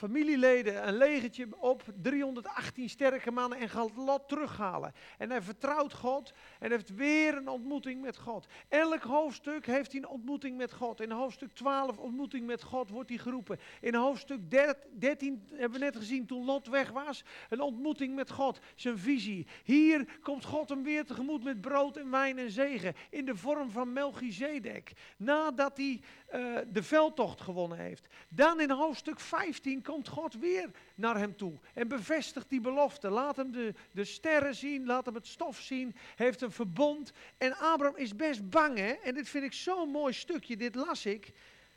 familieleden 0.00 0.88
een 0.88 0.96
legertje 0.96 1.48
op, 1.58 1.82
318 2.02 2.88
sterke 2.88 3.30
mannen 3.30 3.58
en 3.58 3.68
gaat 3.68 3.96
Lot 3.96 4.28
terughalen. 4.28 4.92
En 5.18 5.30
hij 5.30 5.42
vertrouwt 5.42 5.92
God 5.92 6.32
en 6.58 6.70
heeft 6.70 6.94
weer 6.94 7.36
een 7.36 7.48
ontmoeting 7.48 8.00
met 8.00 8.16
God. 8.16 8.46
Elk 8.68 9.02
hoofdstuk 9.02 9.66
heeft 9.66 9.92
hij 9.92 10.00
een 10.00 10.08
ontmoeting 10.08 10.56
met 10.56 10.72
God. 10.72 11.00
In 11.00 11.10
hoofdstuk 11.10 11.54
12 11.54 11.98
ontmoeting 11.98 12.46
met 12.46 12.62
God 12.62 12.90
wordt 12.90 13.08
hij 13.08 13.18
geroepen. 13.18 13.58
In 13.80 13.94
hoofdstuk 13.94 14.50
13 14.98 15.48
hebben 15.48 15.78
we 15.78 15.84
net 15.84 15.96
gezien 15.96 16.26
toen 16.26 16.44
Lot 16.44 16.66
weg 16.68 16.90
was, 16.90 17.24
een 17.48 17.60
ontmoeting 17.60 18.14
met 18.14 18.30
God, 18.30 18.58
zijn 18.74 18.98
visie. 18.98 19.46
Hier 19.64 20.18
komt 20.22 20.44
God 20.44 20.68
hem 20.68 20.82
weer 20.82 21.04
tegemoet 21.04 21.44
met 21.44 21.60
brood 21.60 21.96
en 21.96 22.10
wijn 22.10 22.38
en 22.38 22.50
zegen 22.50 22.94
in 23.10 23.24
de 23.24 23.36
vorm 23.36 23.70
van 23.70 23.92
Melchizedek. 23.92 24.92
Nadat 25.16 25.76
hij 25.76 26.00
uh, 26.34 26.58
de 26.72 26.82
veldtocht 26.82 27.40
gewonnen 27.40 27.78
heeft. 27.78 28.06
Dan 28.28 28.60
in 28.60 28.70
hoofdstuk 28.70 29.20
15 29.20 29.82
komt 29.82 30.08
God 30.08 30.34
weer 30.34 30.70
naar 30.94 31.18
hem 31.18 31.36
toe 31.36 31.52
en 31.74 31.88
bevestigt 31.88 32.48
die 32.48 32.60
belofte. 32.60 33.10
Laat 33.10 33.36
hem 33.36 33.52
de, 33.52 33.74
de 33.92 34.04
sterren 34.04 34.54
zien, 34.54 34.86
laat 34.86 35.04
hem 35.04 35.14
het 35.14 35.26
stof 35.26 35.58
zien, 35.58 35.96
heeft 36.16 36.40
een 36.40 36.50
verbond. 36.50 37.12
En 37.38 37.56
Abraham 37.56 37.96
is 37.96 38.16
best 38.16 38.50
bang, 38.50 38.78
hè? 38.78 38.90
En 38.90 39.14
dit 39.14 39.28
vind 39.28 39.44
ik 39.44 39.52
zo'n 39.52 39.90
mooi 39.90 40.12
stukje, 40.12 40.56
dit 40.56 40.74
las 40.74 41.06
ik. 41.06 41.32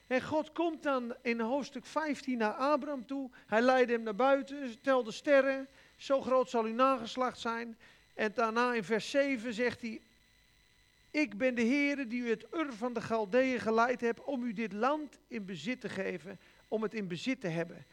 En 0.08 0.22
God 0.22 0.52
komt 0.52 0.84
dan 0.84 1.16
in 1.22 1.40
hoofdstuk 1.40 1.86
15 1.86 2.38
naar 2.38 2.54
Abraham 2.54 3.06
toe. 3.06 3.30
Hij 3.48 3.62
leidde 3.62 3.94
hem 3.94 4.04
naar 4.04 4.16
buiten, 4.16 4.82
telde 4.82 5.12
sterren. 5.12 5.68
Zo 5.98 6.22
groot 6.22 6.50
zal 6.50 6.64
uw 6.64 6.74
nageslacht 6.74 7.40
zijn. 7.40 7.78
En 8.14 8.32
daarna 8.34 8.74
in 8.74 8.84
vers 8.84 9.10
7 9.10 9.54
zegt 9.54 9.82
hij: 9.82 10.02
Ik 11.14 11.38
ben 11.38 11.56
de 11.56 11.62
Heer 11.62 12.08
die 12.08 12.22
u 12.22 12.30
het 12.30 12.46
Ur 12.54 12.74
van 12.74 12.94
de 12.94 13.02
Galdeeën 13.02 13.60
geleid 13.60 14.02
hebt 14.02 14.24
om 14.24 14.44
u 14.44 14.54
dit 14.54 14.74
land 14.74 15.20
in 15.28 15.46
bezit 15.46 15.82
te 15.82 15.90
geven, 15.90 16.40
om 16.68 16.82
het 16.82 16.94
in 16.94 17.08
bezit 17.08 17.42
te 17.42 17.48
hebben. 17.48 17.86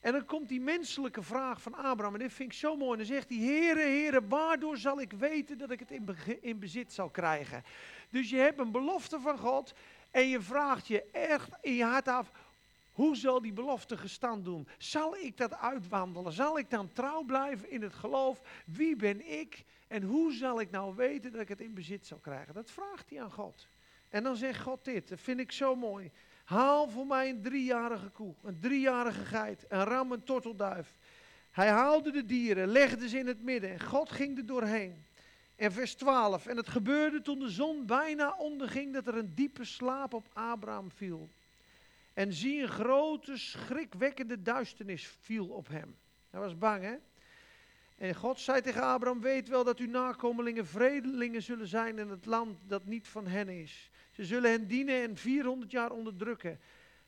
En 0.00 0.12
dan 0.12 0.24
komt 0.24 0.48
die 0.48 0.60
menselijke 0.60 1.22
vraag 1.22 1.62
van 1.62 1.74
Abraham, 1.74 2.14
en 2.14 2.20
dit 2.20 2.32
vind 2.32 2.52
ik 2.52 2.58
zo 2.58 2.76
mooi. 2.76 2.92
En 2.92 2.96
dan 2.96 3.06
zegt 3.06 3.28
hij, 3.28 3.38
Heere, 3.38 3.80
Heere, 3.80 4.26
waardoor 4.28 4.76
zal 4.76 5.00
ik 5.00 5.12
weten 5.12 5.58
dat 5.58 5.70
ik 5.70 5.78
het 5.80 5.90
in, 5.90 6.08
in 6.40 6.58
bezit 6.58 6.92
zal 6.92 7.10
krijgen? 7.10 7.62
Dus 8.10 8.30
je 8.30 8.36
hebt 8.36 8.58
een 8.58 8.72
belofte 8.72 9.20
van 9.20 9.38
God 9.38 9.72
en 10.10 10.28
je 10.28 10.40
vraagt 10.40 10.86
je 10.86 11.04
echt 11.12 11.48
in 11.60 11.74
je 11.74 11.84
hart 11.84 12.08
af, 12.08 12.30
hoe 12.98 13.16
zal 13.16 13.40
die 13.40 13.52
belofte 13.52 13.96
gestand 13.96 14.44
doen? 14.44 14.68
Zal 14.78 15.16
ik 15.16 15.36
dat 15.36 15.54
uitwandelen? 15.54 16.32
Zal 16.32 16.58
ik 16.58 16.70
dan 16.70 16.92
trouw 16.92 17.22
blijven 17.22 17.70
in 17.70 17.82
het 17.82 17.94
geloof? 17.94 18.40
Wie 18.66 18.96
ben 18.96 19.40
ik? 19.40 19.64
En 19.88 20.02
hoe 20.02 20.32
zal 20.32 20.60
ik 20.60 20.70
nou 20.70 20.94
weten 20.96 21.32
dat 21.32 21.40
ik 21.40 21.48
het 21.48 21.60
in 21.60 21.74
bezit 21.74 22.06
zal 22.06 22.18
krijgen? 22.18 22.54
Dat 22.54 22.70
vraagt 22.70 23.10
hij 23.10 23.22
aan 23.22 23.30
God. 23.30 23.68
En 24.08 24.22
dan 24.22 24.36
zegt 24.36 24.60
God 24.60 24.84
dit, 24.84 25.08
dat 25.08 25.20
vind 25.20 25.40
ik 25.40 25.52
zo 25.52 25.76
mooi. 25.76 26.10
Haal 26.44 26.88
voor 26.88 27.06
mij 27.06 27.28
een 27.28 27.42
driejarige 27.42 28.08
koe, 28.08 28.34
een 28.42 28.60
driejarige 28.60 29.24
geit, 29.24 29.64
een 29.68 29.84
ram, 29.84 30.12
een 30.12 30.24
tortelduif. 30.24 30.96
Hij 31.50 31.68
haalde 31.68 32.10
de 32.10 32.24
dieren, 32.24 32.68
legde 32.68 33.08
ze 33.08 33.18
in 33.18 33.26
het 33.26 33.42
midden 33.42 33.70
en 33.70 33.80
God 33.80 34.10
ging 34.10 34.38
er 34.38 34.46
doorheen. 34.46 35.04
En 35.56 35.72
vers 35.72 35.94
12, 35.94 36.46
en 36.46 36.56
het 36.56 36.68
gebeurde 36.68 37.22
toen 37.22 37.38
de 37.38 37.50
zon 37.50 37.86
bijna 37.86 38.34
onderging 38.38 38.92
dat 38.92 39.06
er 39.06 39.16
een 39.16 39.34
diepe 39.34 39.64
slaap 39.64 40.14
op 40.14 40.28
Abraham 40.32 40.90
viel. 40.90 41.28
En 42.18 42.32
zie 42.32 42.62
een 42.62 42.68
grote, 42.68 43.36
schrikwekkende 43.36 44.42
duisternis 44.42 45.06
viel 45.20 45.46
op 45.46 45.68
hem. 45.68 45.96
Hij 46.30 46.40
was 46.40 46.58
bang, 46.58 46.82
hè? 46.82 46.94
En 47.96 48.14
God 48.14 48.40
zei 48.40 48.60
tegen 48.60 48.82
Abraham: 48.82 49.20
Weet 49.20 49.48
wel 49.48 49.64
dat 49.64 49.78
uw 49.78 49.88
nakomelingen 49.88 50.66
vredelingen 50.66 51.42
zullen 51.42 51.66
zijn 51.66 51.98
in 51.98 52.08
het 52.08 52.26
land 52.26 52.58
dat 52.66 52.86
niet 52.86 53.08
van 53.08 53.26
hen 53.26 53.48
is. 53.48 53.90
Ze 54.10 54.24
zullen 54.24 54.50
hen 54.50 54.66
dienen 54.66 55.02
en 55.02 55.16
400 55.16 55.70
jaar 55.70 55.90
onderdrukken. 55.90 56.60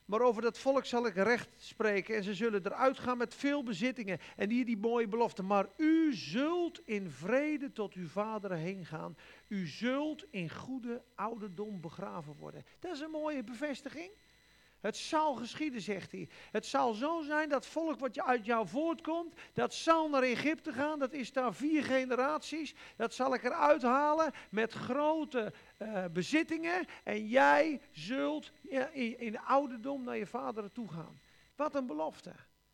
Maar 0.05 0.21
over 0.21 0.43
dat 0.43 0.59
volk 0.59 0.85
zal 0.85 1.07
ik 1.07 1.15
recht 1.15 1.49
spreken 1.57 2.17
en 2.17 2.23
ze 2.23 2.35
zullen 2.35 2.67
eruit 2.67 2.99
gaan 2.99 3.19
met 3.19 3.35
veel 3.35 3.63
bezittingen. 3.63 4.19
En 4.37 4.51
hier 4.51 4.65
die 4.65 4.79
mooie 4.79 5.09
belofte. 5.09 5.43
Maar 5.43 5.67
u 5.77 6.15
zult 6.15 6.81
in 6.85 7.11
vrede 7.11 7.73
tot 7.73 7.95
uw 7.95 8.09
vader 8.09 8.53
heen 8.53 8.85
gaan. 8.85 9.17
U 9.49 9.67
zult 9.67 10.25
in 10.31 10.51
goede 10.51 11.03
ouderdom 11.15 11.81
begraven 11.81 12.35
worden. 12.35 12.65
Dat 12.79 12.93
is 12.93 13.01
een 13.01 13.11
mooie 13.11 13.45
bevestiging. 13.45 14.11
Het 14.81 14.97
zal 14.97 15.35
geschieden, 15.35 15.81
zegt 15.81 16.13
hij. 16.13 16.29
Het 16.51 16.67
zal 16.67 16.93
zo 16.93 17.23
zijn 17.23 17.49
dat 17.49 17.67
volk 17.67 17.99
wat 17.99 18.21
uit 18.21 18.47
jou 18.47 18.67
voortkomt, 18.67 19.35
dat 19.53 19.75
zal 19.75 20.09
naar 20.09 20.23
Egypte 20.23 20.73
gaan. 20.73 20.99
Dat 20.99 21.13
is 21.13 21.33
daar 21.33 21.55
vier 21.55 21.85
generaties. 21.85 22.75
Dat 22.97 23.15
zal 23.15 23.35
ik 23.35 23.45
eruit 23.45 23.83
halen 23.83 24.33
met 24.51 24.73
grote 24.73 25.53
uh, 25.79 26.05
bezittingen. 26.13 26.85
En 27.05 27.29
jij 27.29 27.81
zult 27.91 28.53
in, 28.93 29.19
in 29.19 29.33
de 29.33 29.41
ouderdom 29.41 30.05
naar 30.05 30.17
je 30.17 30.27
vader 30.27 30.73
toe 30.73 30.89
gaan. 30.89 31.21
Wat 31.57 31.75
een 31.75 31.87
belofte. 31.87 32.33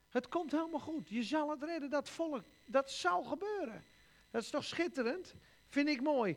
Het 0.08 0.28
komt 0.28 0.52
helemaal 0.52 0.80
goed. 0.80 1.08
Je 1.08 1.22
zal 1.22 1.50
het 1.50 1.62
redden, 1.62 1.90
dat 1.90 2.08
volk. 2.08 2.44
Dat 2.64 2.90
zal 2.90 3.22
gebeuren. 3.22 3.84
Dat 4.30 4.42
is 4.42 4.50
toch 4.50 4.64
schitterend? 4.64 5.34
Vind 5.68 5.88
ik 5.88 6.02
mooi. 6.02 6.36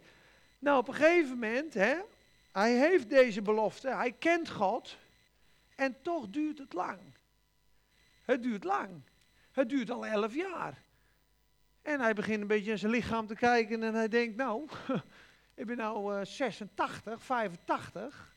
Nou, 0.59 0.77
op 0.77 0.87
een 0.87 0.93
gegeven 0.93 1.33
moment, 1.33 1.73
hè, 1.73 1.95
hij 2.51 2.73
heeft 2.73 3.09
deze 3.09 3.41
belofte. 3.41 3.89
Hij 3.89 4.11
kent 4.11 4.49
God. 4.49 4.97
En 5.79 6.01
toch 6.01 6.29
duurt 6.29 6.57
het 6.57 6.73
lang. 6.73 6.99
Het 8.21 8.43
duurt 8.43 8.63
lang. 8.63 9.01
Het 9.51 9.69
duurt 9.69 9.89
al 9.89 10.05
elf 10.05 10.35
jaar. 10.35 10.83
En 11.81 11.99
hij 11.99 12.13
begint 12.13 12.41
een 12.41 12.47
beetje 12.47 12.71
in 12.71 12.77
zijn 12.77 12.91
lichaam 12.91 13.27
te 13.27 13.35
kijken 13.35 13.83
en 13.83 13.93
hij 13.93 14.07
denkt, 14.07 14.35
nou, 14.35 14.67
ik 15.61 15.65
ben 15.65 15.77
nou 15.77 16.25
86, 16.25 17.03
eh, 17.13 17.19
85. 17.19 18.35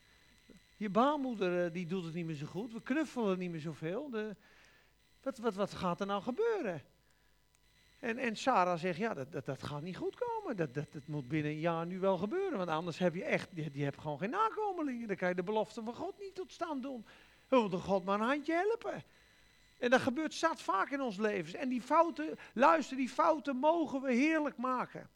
Je 0.76 0.90
baarmoeder 0.90 1.64
uh, 1.64 1.72
die 1.72 1.86
doet 1.86 2.04
het 2.04 2.14
niet 2.14 2.26
meer 2.26 2.34
zo 2.34 2.46
goed. 2.46 2.72
We 2.72 2.82
knuffelen 2.82 3.38
niet 3.38 3.50
meer 3.50 3.60
zoveel. 3.60 4.10
De, 4.10 4.36
wat, 5.20 5.38
wat, 5.38 5.54
wat 5.54 5.74
gaat 5.74 6.00
er 6.00 6.06
nou 6.06 6.22
gebeuren? 6.22 6.82
En, 7.98 8.18
en 8.18 8.36
Sarah 8.36 8.78
zegt, 8.78 8.98
ja, 8.98 9.14
dat, 9.14 9.32
dat, 9.32 9.44
dat 9.46 9.62
gaat 9.62 9.82
niet 9.82 9.96
goed 9.96 10.16
komen. 10.16 10.56
Dat, 10.56 10.74
dat, 10.74 10.92
dat 10.92 11.06
moet 11.06 11.28
binnen 11.28 11.52
een 11.52 11.58
jaar 11.58 11.86
nu 11.86 11.98
wel 11.98 12.18
gebeuren. 12.18 12.58
Want 12.58 12.70
anders 12.70 12.98
heb 12.98 13.14
je 13.14 13.24
echt, 13.24 13.54
die, 13.54 13.84
hebt 13.84 14.00
gewoon 14.00 14.18
geen 14.18 14.30
nakomelingen. 14.30 15.06
Dan 15.08 15.16
kan 15.16 15.28
je 15.28 15.34
de 15.34 15.42
belofte 15.42 15.82
van 15.82 15.94
God 15.94 16.18
niet 16.18 16.34
tot 16.34 16.52
stand 16.52 16.82
doen. 16.82 17.06
We 17.52 17.60
moeten 17.60 17.80
God 17.80 18.04
maar 18.04 18.20
een 18.20 18.26
handje 18.26 18.52
helpen. 18.52 19.02
En 19.78 19.90
dat 19.90 20.00
gebeurt 20.00 20.34
zat 20.34 20.62
vaak 20.62 20.90
in 20.90 21.00
ons 21.00 21.16
leven. 21.16 21.58
En 21.58 21.68
die 21.68 21.82
fouten, 21.82 22.38
luister, 22.54 22.96
die 22.96 23.08
fouten 23.08 23.56
mogen 23.56 24.02
we 24.02 24.12
heerlijk 24.12 24.56
maken. 24.56 25.10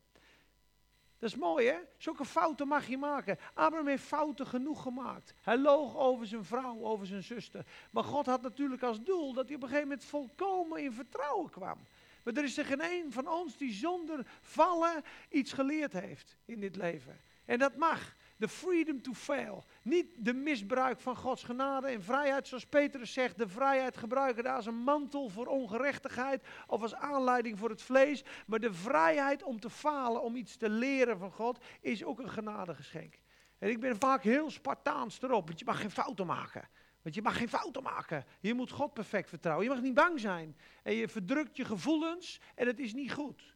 Dat 1.18 1.31
is 1.31 1.37
mooi 1.37 1.66
hè? 1.66 1.79
Zulke 1.96 2.25
fouten 2.25 2.68
mag 2.68 2.87
je 2.87 2.99
maken. 2.99 3.38
Abraham 3.55 3.87
heeft 3.87 4.03
fouten 4.03 4.46
genoeg 4.46 4.83
gemaakt. 4.83 5.35
Hij 5.42 5.59
loog 5.59 5.96
over 5.96 6.27
zijn 6.27 6.44
vrouw, 6.44 6.81
over 6.81 7.07
zijn 7.07 7.22
zuster. 7.22 7.66
Maar 7.90 8.05
God 8.05 8.27
had 8.27 8.42
natuurlijk 8.42 8.83
als 8.83 9.03
doel 9.03 9.33
dat 9.33 9.46
hij 9.46 9.57
op 9.57 9.62
een 9.62 9.68
gegeven 9.68 9.88
moment 9.88 10.07
volkomen 10.07 10.83
in 10.83 10.92
vertrouwen 10.92 11.51
kwam. 11.51 11.79
Maar 12.22 12.35
er 12.35 12.44
is 12.44 12.59
er 12.59 12.64
geen 12.64 12.85
een 12.85 13.12
van 13.12 13.29
ons 13.29 13.57
die 13.57 13.72
zonder 13.72 14.27
vallen 14.40 15.05
iets 15.29 15.53
geleerd 15.53 15.92
heeft 15.92 16.37
in 16.44 16.61
dit 16.61 16.77
leven. 16.77 17.20
En 17.44 17.59
dat 17.59 17.77
mag. 17.77 18.14
De 18.37 18.49
freedom 18.49 19.03
to 19.03 19.12
fail. 19.12 19.64
Niet 19.83 20.07
de 20.18 20.35
misbruik 20.35 21.01
van 21.01 21.16
Gods 21.16 21.42
genade 21.42 21.88
en 21.88 22.03
vrijheid, 22.03 22.46
zoals 22.46 22.66
Petrus 22.66 23.12
zegt. 23.12 23.38
De 23.38 23.49
vrijheid 23.49 23.96
gebruiken 23.96 24.44
daar 24.44 24.57
als 24.57 24.66
een 24.66 24.83
mantel 24.83 25.29
voor 25.29 25.46
ongerechtigheid 25.46 26.46
of 26.66 26.83
als 26.83 26.94
aanleiding 26.94 27.59
voor 27.59 27.70
het 27.70 27.83
vlees. 27.83 28.25
Maar 28.46 28.59
de 28.59 28.72
vrijheid 28.72 29.42
om 29.42 29.61
te 29.61 29.70
falen, 29.70 30.22
om 30.22 30.37
iets 30.37 30.57
te 30.57 30.68
leren 30.68 31.18
van 31.18 31.31
God, 31.31 31.64
is 31.81 32.05
ook 32.05 32.18
een 32.18 32.31
genadegeschenk. 32.31 33.14
En 33.59 33.70
ik 33.70 33.81
ben 33.81 33.96
vaak 33.99 34.22
heel 34.22 34.51
Spartaans 34.51 35.22
erop, 35.22 35.46
want 35.46 35.59
je 35.59 35.64
mag 35.64 35.81
geen 35.81 35.90
fouten 35.90 36.27
maken. 36.27 36.68
Want 37.03 37.14
je 37.14 37.22
mag 37.22 37.37
geen 37.37 37.49
fouten 37.49 37.83
maken. 37.83 38.25
Je 38.40 38.55
moet 38.55 38.70
God 38.70 38.94
perfect 38.94 39.29
vertrouwen. 39.29 39.66
Je 39.66 39.72
mag 39.72 39.83
niet 39.83 39.94
bang 39.94 40.20
zijn. 40.20 40.57
En 40.83 40.94
je 40.94 41.09
verdrukt 41.09 41.57
je 41.57 41.64
gevoelens 41.64 42.40
en 42.55 42.66
het 42.66 42.79
is 42.79 42.94
niet 42.94 43.12
goed. 43.12 43.55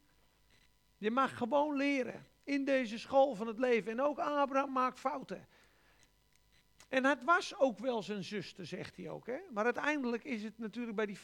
Je 0.97 1.11
mag 1.11 1.37
gewoon 1.37 1.75
leren 1.75 2.25
in 2.51 2.65
deze 2.65 2.99
school 2.99 3.35
van 3.35 3.47
het 3.47 3.59
leven. 3.59 3.91
En 3.91 4.01
ook 4.01 4.19
Abraham 4.19 4.71
maakt 4.71 4.99
fouten. 4.99 5.47
En 6.89 7.05
het 7.05 7.23
was 7.23 7.59
ook 7.59 7.79
wel 7.79 8.03
zijn 8.03 8.23
zuster, 8.23 8.65
zegt 8.65 8.95
hij 8.95 9.09
ook. 9.09 9.25
Hè? 9.25 9.37
Maar 9.51 9.63
uiteindelijk 9.63 10.23
is 10.23 10.43
het 10.43 10.57
natuurlijk 10.57 10.95
bij 10.95 11.05
die 11.05 11.17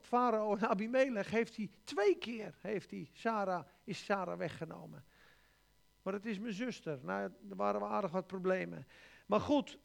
farao 0.00 0.56
en 0.56 0.68
Abimelech, 0.68 1.30
heeft 1.30 1.56
hij 1.56 1.70
twee 1.84 2.18
keer 2.18 2.54
heeft 2.60 2.90
hij 2.90 3.10
Sarah, 3.12 3.66
is 3.84 4.04
Sarah 4.04 4.38
weggenomen. 4.38 5.04
Maar 6.02 6.12
het 6.12 6.26
is 6.26 6.38
mijn 6.38 6.54
zuster. 6.54 6.98
Nou, 7.02 7.32
er 7.50 7.56
waren 7.56 7.80
we 7.80 7.86
aardig 7.86 8.10
wat 8.10 8.26
problemen. 8.26 8.86
Maar 9.26 9.40
goed, 9.40 9.78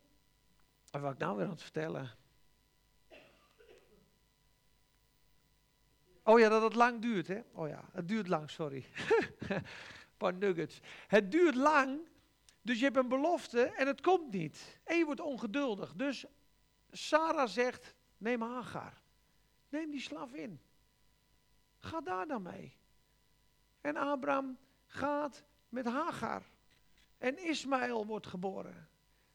wat 0.91 1.11
ik 1.11 1.17
nou 1.17 1.35
weer 1.35 1.45
aan 1.45 1.51
het 1.51 1.61
vertellen? 1.61 2.17
Oh 6.23 6.39
ja, 6.39 6.49
dat 6.49 6.61
het 6.61 6.75
lang 6.75 7.01
duurt, 7.01 7.27
hè? 7.27 7.41
Oh 7.51 7.67
ja, 7.67 7.89
het 7.91 8.07
duurt 8.07 8.27
lang, 8.27 8.49
sorry. 8.49 8.85
paar 10.19 10.33
nuggets. 10.33 10.79
Het 11.07 11.31
duurt 11.31 11.55
lang, 11.55 11.99
dus 12.61 12.77
je 12.77 12.83
hebt 12.83 12.97
een 12.97 13.07
belofte 13.07 13.61
en 13.61 13.87
het 13.87 14.01
komt 14.01 14.31
niet. 14.31 14.79
En 14.83 14.97
je 14.97 15.05
wordt 15.05 15.21
ongeduldig. 15.21 15.93
Dus 15.93 16.25
Sarah 16.91 17.47
zegt, 17.47 17.95
neem 18.17 18.41
Hagar. 18.41 19.01
Neem 19.69 19.91
die 19.91 20.09
in. 20.31 20.59
Ga 21.79 22.01
daar 22.01 22.27
dan 22.27 22.41
mee. 22.41 22.77
En 23.81 23.95
Abraham 23.95 24.57
gaat 24.85 25.43
met 25.69 25.85
Hagar. 25.85 26.43
En 27.17 27.45
Ismaël 27.45 28.05
wordt 28.05 28.27
geboren. 28.27 28.89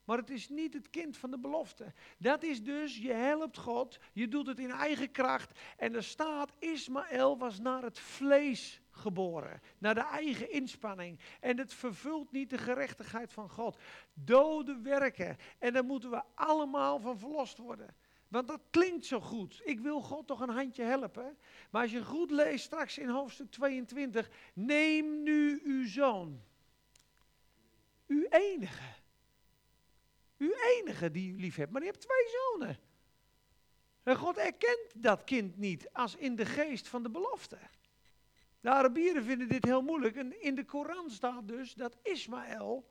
Maar 0.04 0.18
het 0.18 0.30
is 0.30 0.48
niet 0.48 0.74
het 0.74 0.90
kind 0.90 1.16
van 1.16 1.30
de 1.30 1.38
belofte. 1.38 1.92
Dat 2.18 2.42
is 2.42 2.62
dus, 2.62 2.98
je 2.98 3.12
helpt 3.12 3.58
God, 3.58 3.98
je 4.12 4.28
doet 4.28 4.46
het 4.46 4.58
in 4.58 4.70
eigen 4.70 5.10
kracht. 5.10 5.58
En 5.76 5.94
er 5.94 6.04
staat, 6.04 6.52
Ismaël 6.58 7.38
was 7.38 7.58
naar 7.58 7.82
het 7.82 7.98
vlees 7.98 8.80
geboren. 8.94 9.60
Naar 9.78 9.94
de 9.94 10.00
eigen 10.04 10.50
inspanning. 10.50 11.18
En 11.40 11.58
het 11.58 11.74
vervult 11.74 12.32
niet 12.32 12.50
de 12.50 12.58
gerechtigheid 12.58 13.32
van 13.32 13.50
God. 13.50 13.78
Dode 14.14 14.80
werken. 14.82 15.36
En 15.58 15.72
daar 15.72 15.84
moeten 15.84 16.10
we 16.10 16.22
allemaal 16.34 17.00
van 17.00 17.18
verlost 17.18 17.58
worden. 17.58 17.96
Want 18.28 18.48
dat 18.48 18.60
klinkt 18.70 19.06
zo 19.06 19.20
goed. 19.20 19.60
Ik 19.64 19.80
wil 19.80 20.00
God 20.00 20.26
toch 20.26 20.40
een 20.40 20.48
handje 20.48 20.82
helpen. 20.82 21.38
Maar 21.70 21.82
als 21.82 21.90
je 21.90 22.04
goed 22.04 22.30
leest 22.30 22.64
straks 22.64 22.98
in 22.98 23.08
hoofdstuk 23.08 23.50
22. 23.50 24.30
Neem 24.54 25.22
nu 25.22 25.60
uw 25.64 25.88
zoon. 25.88 26.42
Uw 28.06 28.26
enige. 28.28 28.94
Uw 30.38 30.52
enige 30.78 31.10
die 31.10 31.32
u 31.32 31.40
lief 31.40 31.56
hebt. 31.56 31.72
Maar 31.72 31.80
je 31.80 31.90
hebt 31.90 32.00
twee 32.00 32.26
zonen. 32.28 32.78
En 34.02 34.16
God 34.16 34.36
erkent 34.36 34.92
dat 34.94 35.24
kind 35.24 35.56
niet 35.56 35.88
als 35.92 36.16
in 36.16 36.36
de 36.36 36.46
geest 36.46 36.88
van 36.88 37.02
de 37.02 37.10
belofte. 37.10 37.58
De 38.64 38.70
Arabieren 38.70 39.24
vinden 39.24 39.48
dit 39.48 39.64
heel 39.64 39.82
moeilijk. 39.82 40.16
En 40.16 40.42
in 40.42 40.54
de 40.54 40.64
Koran 40.64 41.10
staat 41.10 41.48
dus 41.48 41.74
dat 41.74 41.96
Ismaël 42.02 42.84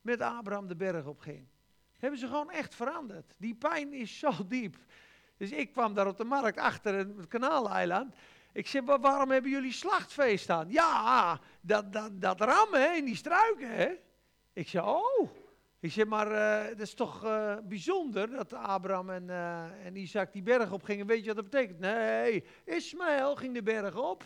met 0.00 0.20
Abraham 0.20 0.68
de 0.68 0.76
berg 0.76 1.06
op 1.06 1.20
ging. 1.20 1.46
Hebben 1.98 2.18
ze 2.18 2.26
gewoon 2.26 2.50
echt 2.50 2.74
veranderd. 2.74 3.34
Die 3.36 3.54
pijn 3.54 3.92
is 3.92 4.18
zo 4.18 4.30
diep. 4.48 4.76
Dus 5.36 5.50
ik 5.50 5.72
kwam 5.72 5.94
daar 5.94 6.06
op 6.06 6.16
de 6.16 6.24
markt 6.24 6.58
achter 6.58 6.94
het 6.94 7.28
kanaaleiland. 7.28 8.14
Ik 8.52 8.66
zei, 8.66 8.84
waarom 8.84 9.30
hebben 9.30 9.50
jullie 9.50 9.72
slachtfeest 9.72 10.50
aan? 10.50 10.70
Ja, 10.70 11.40
dat, 11.60 11.92
dat, 11.92 12.20
dat 12.20 12.40
rammen 12.40 12.96
in 12.96 13.04
die 13.04 13.16
struiken. 13.16 13.74
Hè? 13.74 13.92
Ik 14.52 14.68
zei, 14.68 14.86
oh. 14.86 15.30
Ik 15.80 15.92
zeg, 15.92 16.06
maar 16.06 16.32
uh, 16.32 16.68
dat 16.68 16.80
is 16.80 16.94
toch 16.94 17.24
uh, 17.24 17.56
bijzonder 17.62 18.30
dat 18.30 18.52
Abraham 18.52 19.10
en, 19.10 19.24
uh, 19.28 19.86
en 19.86 19.96
Isaac 19.96 20.32
die 20.32 20.42
berg 20.42 20.72
op 20.72 20.82
gingen. 20.82 21.06
Weet 21.06 21.20
je 21.20 21.26
wat 21.26 21.36
dat 21.36 21.50
betekent? 21.50 21.78
Nee, 21.78 22.44
Ismaël 22.64 23.36
ging 23.36 23.54
de 23.54 23.62
berg 23.62 23.96
op. 23.96 24.24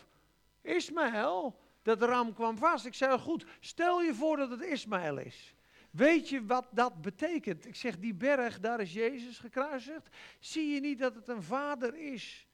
Ismaël, 0.65 1.59
dat 1.83 2.03
ram 2.03 2.35
kwam 2.35 2.57
vast. 2.57 2.87
Ik 2.87 2.95
zei, 2.95 3.19
goed, 3.19 3.47
stel 3.61 4.03
je 4.03 4.15
voor 4.15 4.37
dat 4.37 4.51
het 4.51 4.63
Ismaël 4.63 5.19
is. 5.19 5.55
Weet 5.91 6.29
je 6.29 6.47
wat 6.47 6.67
dat 6.71 7.03
betekent? 7.03 7.67
Ik 7.67 7.77
zeg, 7.77 7.99
die 7.99 8.15
berg, 8.15 8.61
daar 8.61 8.81
is 8.81 8.93
Jezus 8.93 9.39
gekruisigd. 9.39 10.09
Zie 10.39 10.75
je 10.75 10.81
niet 10.81 10.99
dat 10.99 11.15
het 11.15 11.29
een 11.29 11.43
vader 11.43 11.95
is 11.97 12.49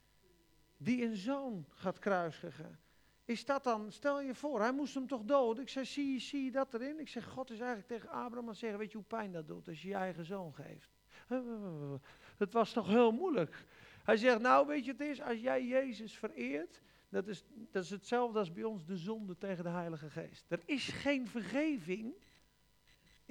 die 0.76 1.04
een 1.04 1.16
zoon 1.16 1.66
gaat 1.68 1.98
kruisigen? 1.98 2.78
Is 3.24 3.44
dat 3.44 3.64
dan, 3.64 3.92
stel 3.92 4.20
je 4.20 4.34
voor, 4.34 4.60
hij 4.60 4.72
moest 4.72 4.94
hem 4.94 5.06
toch 5.06 5.22
doden. 5.22 5.62
Ik 5.62 5.68
zeg, 5.68 5.86
zie, 5.86 6.20
zie 6.20 6.44
je 6.44 6.50
dat 6.50 6.74
erin? 6.74 7.00
Ik 7.00 7.08
zeg, 7.08 7.26
God 7.26 7.50
is 7.50 7.58
eigenlijk 7.58 7.88
tegen 7.88 8.08
Abraham 8.08 8.48
aan 8.48 8.54
zeggen, 8.54 8.78
weet 8.78 8.90
je 8.90 8.96
hoe 8.96 9.06
pijn 9.06 9.32
dat 9.32 9.46
doet 9.46 9.68
als 9.68 9.82
je 9.82 9.88
je 9.88 9.94
eigen 9.94 10.24
zoon 10.24 10.54
geeft? 10.54 10.90
Het 12.42 12.52
was 12.52 12.72
toch 12.72 12.86
heel 12.86 13.12
moeilijk. 13.12 13.64
Hij 14.04 14.16
zegt, 14.16 14.40
nou 14.40 14.66
weet 14.66 14.84
je 14.84 14.90
het 14.90 15.00
is, 15.00 15.20
als 15.20 15.40
jij 15.40 15.64
Jezus 15.66 16.18
vereert, 16.18 16.80
dat 17.10 17.28
is, 17.28 17.44
dat 17.70 17.84
is 17.84 17.90
hetzelfde 17.90 18.38
als 18.38 18.52
bij 18.52 18.64
ons 18.64 18.86
de 18.86 18.96
zonde 18.96 19.38
tegen 19.38 19.64
de 19.64 19.70
Heilige 19.70 20.10
Geest. 20.10 20.44
Er 20.48 20.62
is 20.64 20.88
geen 20.88 21.28
vergeving 21.28 22.14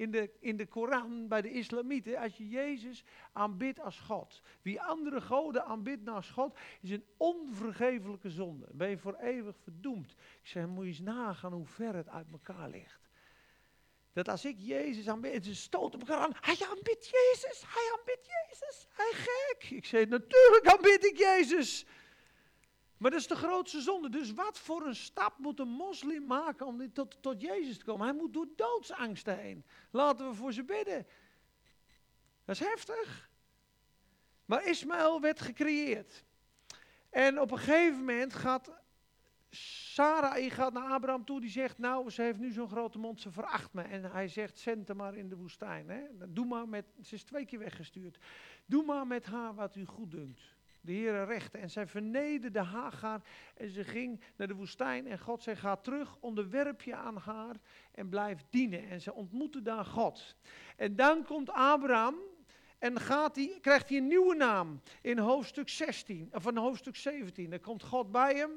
in 0.00 0.10
de, 0.10 0.30
in 0.40 0.56
de 0.56 0.66
Koran 0.66 1.28
bij 1.28 1.42
de 1.42 1.50
islamieten 1.50 2.18
als 2.18 2.36
je 2.36 2.48
Jezus 2.48 3.04
aanbidt 3.32 3.80
als 3.80 3.98
God. 3.98 4.42
Wie 4.62 4.82
andere 4.82 5.20
goden 5.20 5.64
aanbidt 5.64 6.02
naast 6.02 6.30
God 6.30 6.58
is 6.80 6.90
een 6.90 7.04
onvergevelijke 7.16 8.30
zonde. 8.30 8.66
Ben 8.72 8.88
je 8.88 8.98
voor 8.98 9.14
eeuwig 9.14 9.56
verdoemd. 9.62 10.10
Ik 10.10 10.46
zeg, 10.46 10.66
moet 10.66 10.84
je 10.84 10.90
eens 10.90 11.00
nagaan 11.00 11.52
hoe 11.52 11.66
ver 11.66 11.94
het 11.94 12.08
uit 12.08 12.30
elkaar 12.32 12.68
ligt. 12.68 13.08
Dat 14.12 14.28
als 14.28 14.44
ik 14.44 14.56
Jezus 14.58 15.08
aanbid, 15.08 15.44
ze 15.44 15.54
stoten 15.54 16.00
elkaar 16.00 16.18
aan. 16.18 16.36
Hij 16.40 16.66
aanbidt 16.70 17.08
Jezus, 17.08 17.62
hij 17.66 17.92
aanbidt 17.98 18.26
Jezus, 18.26 18.86
hij 18.90 19.12
gek. 19.12 19.70
Ik 19.70 19.84
zeg, 19.84 20.08
natuurlijk 20.08 20.66
aanbid 20.66 21.04
ik 21.04 21.16
Jezus. 21.16 21.86
Maar 23.00 23.10
dat 23.10 23.20
is 23.20 23.26
de 23.26 23.36
grootste 23.36 23.80
zonde. 23.80 24.08
Dus 24.08 24.32
wat 24.32 24.58
voor 24.58 24.86
een 24.86 24.94
stap 24.94 25.38
moet 25.38 25.58
een 25.58 25.68
moslim 25.68 26.26
maken 26.26 26.66
om 26.66 26.92
tot, 26.92 27.22
tot 27.22 27.40
Jezus 27.40 27.78
te 27.78 27.84
komen? 27.84 28.06
Hij 28.06 28.16
moet 28.16 28.32
door 28.32 28.48
doodsangsten 28.56 29.38
heen. 29.38 29.64
Laten 29.90 30.28
we 30.28 30.34
voor 30.34 30.52
ze 30.52 30.64
bidden. 30.64 31.06
Dat 32.44 32.54
is 32.54 32.66
heftig. 32.66 33.30
Maar 34.44 34.66
Ismaël 34.66 35.20
werd 35.20 35.40
gecreëerd. 35.40 36.24
En 37.10 37.40
op 37.40 37.50
een 37.50 37.58
gegeven 37.58 37.98
moment 37.98 38.34
gaat 38.34 38.70
Sarah 39.50 40.52
gaat 40.52 40.72
naar 40.72 40.90
Abraham 40.90 41.24
toe. 41.24 41.40
Die 41.40 41.50
zegt, 41.50 41.78
nou, 41.78 42.10
ze 42.10 42.22
heeft 42.22 42.38
nu 42.38 42.52
zo'n 42.52 42.68
grote 42.68 42.98
mond, 42.98 43.20
ze 43.20 43.30
veracht 43.30 43.72
me. 43.72 43.82
En 43.82 44.04
hij 44.04 44.28
zegt, 44.28 44.58
zend 44.58 44.88
hem 44.88 44.96
maar 44.96 45.14
in 45.14 45.28
de 45.28 45.36
woestijn. 45.36 45.88
Hè? 45.88 46.02
Doe 46.28 46.46
maar 46.46 46.68
met, 46.68 46.86
ze 47.02 47.14
is 47.14 47.22
twee 47.22 47.44
keer 47.44 47.58
weggestuurd. 47.58 48.18
Doe 48.66 48.84
maar 48.84 49.06
met 49.06 49.26
haar 49.26 49.54
wat 49.54 49.76
u 49.76 49.84
goed 49.84 50.10
dunkt 50.10 50.58
de 50.80 50.92
Heere 50.92 51.24
rechten. 51.24 51.60
En 51.60 51.70
zij 51.70 51.86
vernederde 51.86 52.62
Hagar 52.62 53.20
en 53.54 53.70
ze 53.70 53.84
ging 53.84 54.20
naar 54.36 54.46
de 54.46 54.54
woestijn. 54.54 55.06
En 55.06 55.18
God 55.18 55.42
zei, 55.42 55.56
ga 55.56 55.76
terug, 55.76 56.16
onderwerp 56.20 56.82
je 56.82 56.94
aan 56.94 57.16
haar 57.16 57.56
en 57.92 58.08
blijf 58.08 58.44
dienen. 58.50 58.88
En 58.88 59.00
ze 59.00 59.14
ontmoette 59.14 59.62
daar 59.62 59.84
God. 59.84 60.36
En 60.76 60.96
dan 60.96 61.24
komt 61.24 61.50
Abraham 61.50 62.14
en 62.78 63.00
gaat 63.00 63.38
krijgt 63.60 63.88
hij 63.88 63.98
een 63.98 64.06
nieuwe 64.06 64.34
naam 64.34 64.80
in 65.02 65.18
hoofdstuk 65.18 65.68
16, 65.68 66.28
of 66.32 66.46
in 66.46 66.56
hoofdstuk 66.56 66.96
17. 66.96 67.50
Dan 67.50 67.60
komt 67.60 67.82
God 67.82 68.12
bij 68.12 68.34
hem 68.34 68.50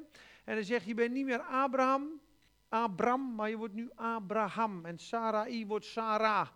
en 0.44 0.54
hij 0.54 0.62
zegt, 0.62 0.86
je 0.86 0.94
bent 0.94 1.12
niet 1.12 1.24
meer 1.24 1.40
Abraham, 1.40 2.20
Abram, 2.68 3.34
maar 3.34 3.50
je 3.50 3.56
wordt 3.56 3.74
nu 3.74 3.90
Abraham. 3.94 4.84
En 4.84 4.98
Sarai 4.98 5.66
wordt 5.66 5.84
Sarah. 5.84 6.48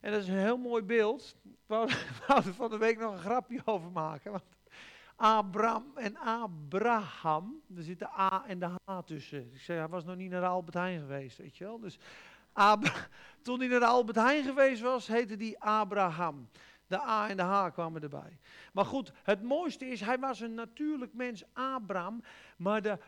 En 0.00 0.12
dat 0.12 0.22
is 0.22 0.28
een 0.28 0.38
heel 0.38 0.58
mooi 0.58 0.82
beeld. 0.82 1.36
We 1.66 1.74
er 2.28 2.54
van 2.54 2.70
de 2.70 2.78
week 2.78 2.98
nog 2.98 3.12
een 3.12 3.18
grapje 3.18 3.60
over 3.64 3.90
maken. 3.90 4.30
Want 4.30 4.44
Abraham 5.16 5.92
en 5.94 6.16
Abraham. 6.16 7.62
Er 7.76 7.82
zit 7.82 7.98
de 7.98 8.08
A 8.08 8.44
en 8.46 8.58
de 8.58 8.70
H 8.84 8.98
tussen. 9.04 9.52
Ik 9.52 9.60
zei, 9.60 9.78
hij 9.78 9.88
was 9.88 10.04
nog 10.04 10.16
niet 10.16 10.30
naar 10.30 10.40
de 10.40 10.46
Albert 10.46 10.74
Heijn 10.74 11.00
geweest, 11.00 11.38
weet 11.38 11.56
je 11.56 11.64
wel. 11.64 11.78
Dus 11.78 11.98
toen 13.42 13.58
hij 13.58 13.68
naar 13.68 13.80
de 13.80 13.86
Albert 13.86 14.16
Heijn 14.16 14.44
geweest 14.44 14.82
was, 14.82 15.06
heette 15.06 15.36
die 15.36 15.60
Abraham. 15.60 16.48
De 16.86 17.00
A 17.00 17.28
en 17.28 17.36
de 17.36 17.42
H 17.42 17.68
kwamen 17.72 18.02
erbij. 18.02 18.38
Maar 18.72 18.84
goed, 18.84 19.12
het 19.22 19.42
mooiste 19.42 19.86
is, 19.86 20.00
hij 20.00 20.18
was 20.18 20.40
een 20.40 20.54
natuurlijk 20.54 21.14
mens, 21.14 21.44
Abraham. 21.52 22.22
Maar 22.56 22.82
de 22.82 22.98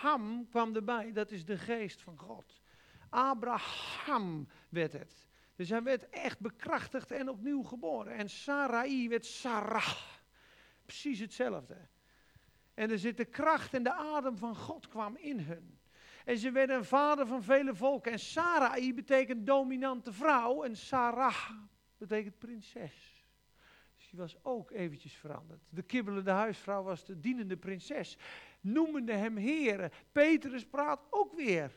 Ham 0.00 0.48
kwam 0.48 0.74
erbij, 0.74 1.12
dat 1.12 1.30
is 1.30 1.44
de 1.44 1.58
geest 1.58 2.02
van 2.02 2.18
God. 2.18 2.60
Abraham 3.08 4.48
werd 4.68 4.92
het. 4.92 5.26
Dus 5.56 5.68
hij 5.68 5.82
werd 5.82 6.08
echt 6.08 6.40
bekrachtigd 6.40 7.10
en 7.10 7.28
opnieuw 7.28 7.62
geboren. 7.62 8.12
En 8.12 8.30
Sarai 8.30 9.08
werd 9.08 9.26
Sarah 9.26 9.96
precies 10.88 11.18
hetzelfde. 11.18 11.76
En 12.74 12.90
er 12.90 12.98
zit 12.98 13.16
de 13.16 13.24
kracht 13.24 13.74
en 13.74 13.82
de 13.82 13.92
adem 13.92 14.36
van 14.36 14.56
God 14.56 14.88
kwam 14.88 15.16
in 15.16 15.38
hun. 15.38 15.78
En 16.24 16.38
ze 16.38 16.50
werden 16.50 16.76
een 16.76 16.84
vader 16.84 17.26
van 17.26 17.42
vele 17.42 17.74
volken. 17.74 18.12
En 18.12 18.18
Sarai 18.18 18.94
betekent 18.94 19.46
dominante 19.46 20.12
vrouw. 20.12 20.62
En 20.62 20.76
Sarah 20.76 21.50
betekent 21.96 22.38
prinses. 22.38 23.24
Dus 23.96 24.08
die 24.10 24.18
was 24.18 24.44
ook 24.44 24.70
eventjes 24.70 25.14
veranderd. 25.14 25.60
De 25.68 25.82
kibbelende 25.82 26.30
huisvrouw 26.30 26.82
was 26.82 27.04
de 27.04 27.20
dienende 27.20 27.56
prinses. 27.56 28.16
Noemende 28.60 29.12
hem 29.12 29.36
heren. 29.36 29.90
Petrus 30.12 30.66
praat 30.66 31.06
ook 31.10 31.34
weer 31.34 31.72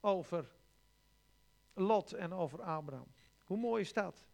over 0.00 0.54
Lot 1.74 2.12
en 2.12 2.32
over 2.32 2.62
Abraham. 2.62 3.12
Hoe 3.44 3.58
mooi 3.58 3.82
is 3.82 3.92
dat? 3.92 4.26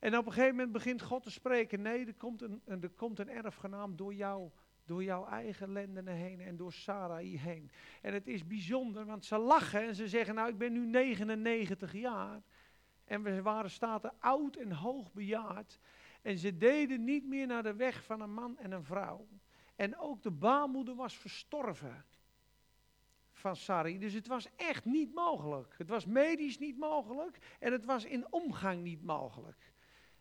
En 0.00 0.16
op 0.16 0.26
een 0.26 0.32
gegeven 0.32 0.54
moment 0.54 0.72
begint 0.72 1.02
God 1.02 1.22
te 1.22 1.30
spreken. 1.30 1.82
Nee, 1.82 2.06
er 2.06 2.14
komt 2.14 2.42
een, 2.42 2.62
er 2.64 2.90
komt 2.90 3.18
een 3.18 3.28
erfgenaam 3.28 3.96
door 3.96 4.14
jou, 4.14 4.50
door 4.84 5.02
jouw 5.02 5.26
eigen 5.26 5.72
lendenen 5.72 6.14
heen 6.14 6.40
en 6.40 6.56
door 6.56 6.72
Sarai 6.72 7.38
heen. 7.38 7.70
En 8.02 8.12
het 8.12 8.28
is 8.28 8.46
bijzonder, 8.46 9.04
want 9.04 9.24
ze 9.24 9.38
lachen 9.38 9.82
en 9.82 9.94
ze 9.94 10.08
zeggen, 10.08 10.34
nou 10.34 10.48
ik 10.48 10.58
ben 10.58 10.72
nu 10.72 10.86
99 10.86 11.92
jaar. 11.92 12.42
En 13.04 13.22
we 13.22 13.42
waren 13.42 13.70
staten 13.70 14.12
oud 14.18 14.56
en 14.56 14.72
hoog 14.72 15.12
bejaard. 15.12 15.78
En 16.22 16.38
ze 16.38 16.56
deden 16.56 17.04
niet 17.04 17.26
meer 17.26 17.46
naar 17.46 17.62
de 17.62 17.74
weg 17.74 18.04
van 18.04 18.20
een 18.20 18.34
man 18.34 18.58
en 18.58 18.72
een 18.72 18.84
vrouw. 18.84 19.28
En 19.76 19.98
ook 19.98 20.22
de 20.22 20.30
baarmoeder 20.30 20.94
was 20.94 21.16
verstorven 21.16 22.04
van 23.32 23.56
Sarai. 23.56 23.98
Dus 23.98 24.12
het 24.12 24.26
was 24.26 24.48
echt 24.56 24.84
niet 24.84 25.14
mogelijk. 25.14 25.74
Het 25.78 25.88
was 25.88 26.06
medisch 26.06 26.58
niet 26.58 26.78
mogelijk 26.78 27.38
en 27.58 27.72
het 27.72 27.84
was 27.84 28.04
in 28.04 28.32
omgang 28.32 28.82
niet 28.82 29.02
mogelijk. 29.02 29.69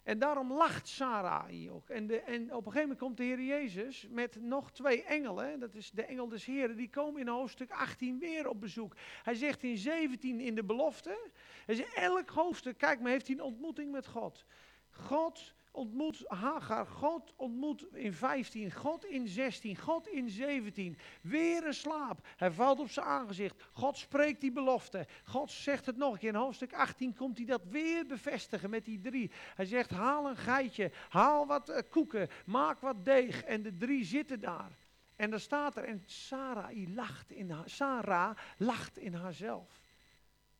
En 0.09 0.19
daarom 0.19 0.53
lacht 0.53 0.87
Sarah 0.87 1.73
ook. 1.73 1.89
En, 1.89 2.07
de, 2.07 2.19
en 2.19 2.41
op 2.41 2.65
een 2.65 2.71
gegeven 2.71 2.81
moment 2.81 2.99
komt 2.99 3.17
de 3.17 3.23
Heer 3.23 3.41
Jezus 3.41 4.07
met 4.09 4.41
nog 4.41 4.71
twee 4.71 5.03
engelen. 5.03 5.59
Dat 5.59 5.75
is 5.75 5.91
de 5.91 6.05
engel 6.05 6.27
des 6.27 6.45
Heren. 6.45 6.75
Die 6.75 6.89
komen 6.89 7.21
in 7.21 7.27
hoofdstuk 7.27 7.71
18 7.71 8.19
weer 8.19 8.47
op 8.47 8.61
bezoek. 8.61 8.95
Hij 9.23 9.35
zegt 9.35 9.63
in 9.63 9.77
17 9.77 10.39
in 10.39 10.55
de 10.55 10.63
belofte. 10.63 11.29
Hij 11.65 11.75
zegt 11.75 11.93
elk 11.93 12.29
hoofdstuk, 12.29 12.77
kijk 12.77 12.99
maar, 12.99 13.11
heeft 13.11 13.27
hij 13.27 13.35
een 13.35 13.41
ontmoeting 13.41 13.91
met 13.91 14.07
God. 14.07 14.45
God 14.91 15.53
ontmoet 15.71 16.23
Hagar 16.27 16.85
God, 16.85 17.33
ontmoet 17.35 17.85
in 17.93 18.13
15, 18.13 18.71
God 18.71 19.05
in 19.05 19.27
16, 19.27 19.77
God 19.77 20.07
in 20.07 20.29
17. 20.29 20.97
Weer 21.21 21.65
een 21.65 21.73
slaap. 21.73 22.27
Hij 22.37 22.51
valt 22.51 22.79
op 22.79 22.89
zijn 22.89 23.05
aangezicht. 23.05 23.63
God 23.71 23.97
spreekt 23.97 24.41
die 24.41 24.51
belofte. 24.51 25.07
God 25.23 25.51
zegt 25.51 25.85
het 25.85 25.97
nog 25.97 26.13
een 26.13 26.19
keer. 26.19 26.29
In 26.29 26.35
hoofdstuk 26.35 26.73
18 26.73 27.15
komt 27.15 27.37
hij 27.37 27.45
dat 27.45 27.61
weer 27.69 28.05
bevestigen 28.05 28.69
met 28.69 28.85
die 28.85 28.99
drie. 28.99 29.31
Hij 29.55 29.65
zegt: 29.65 29.89
haal 29.89 30.29
een 30.29 30.37
geitje, 30.37 30.91
haal 31.09 31.47
wat 31.47 31.69
eh, 31.69 31.81
koeken, 31.89 32.27
maak 32.45 32.79
wat 32.79 33.05
deeg. 33.05 33.43
En 33.43 33.61
de 33.61 33.77
drie 33.77 34.05
zitten 34.05 34.39
daar. 34.39 34.77
En 35.15 35.29
dan 35.29 35.39
staat 35.39 35.77
er, 35.77 35.83
en 35.83 36.03
Sarah 36.05 36.87
lacht 36.95 37.31
in, 37.31 37.51
haar, 37.51 37.69
Sarah 37.69 38.37
lacht 38.57 38.97
in 38.97 39.13
haarzelf. 39.13 39.81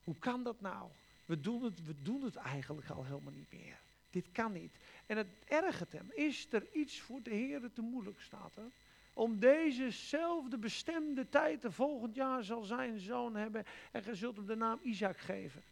Hoe 0.04 0.18
kan 0.18 0.44
dat 0.44 0.62
nou? 0.62 0.90
We 1.26 1.40
doen, 1.40 1.64
het, 1.64 1.86
we 1.86 2.02
doen 2.02 2.24
het 2.24 2.36
eigenlijk 2.36 2.90
al 2.90 3.04
helemaal 3.04 3.34
niet 3.34 3.52
meer. 3.52 3.80
Dit 4.10 4.32
kan 4.32 4.52
niet. 4.52 4.78
En 5.06 5.18
het 5.18 5.28
ergert 5.46 5.92
hem. 5.92 6.12
Is 6.12 6.48
er 6.50 6.68
iets 6.72 7.00
voor 7.00 7.24
de 7.24 7.34
Heer 7.34 7.72
te 7.74 7.82
moeilijk, 7.82 8.22
staat 8.22 8.56
er? 8.56 8.72
Om 9.14 9.40
dezezelfde 9.40 10.58
bestemde 10.58 11.30
tijd, 11.30 11.62
de 11.62 11.72
volgend 11.72 12.16
jaar 12.16 12.44
zal 12.44 12.64
zijn 12.64 13.00
zoon 13.00 13.36
hebben 13.36 13.66
en 13.92 14.04
je 14.06 14.16
zult 14.16 14.36
hem 14.36 14.46
de 14.46 14.56
naam 14.56 14.80
Isaac 14.82 15.18
geven. 15.18 15.64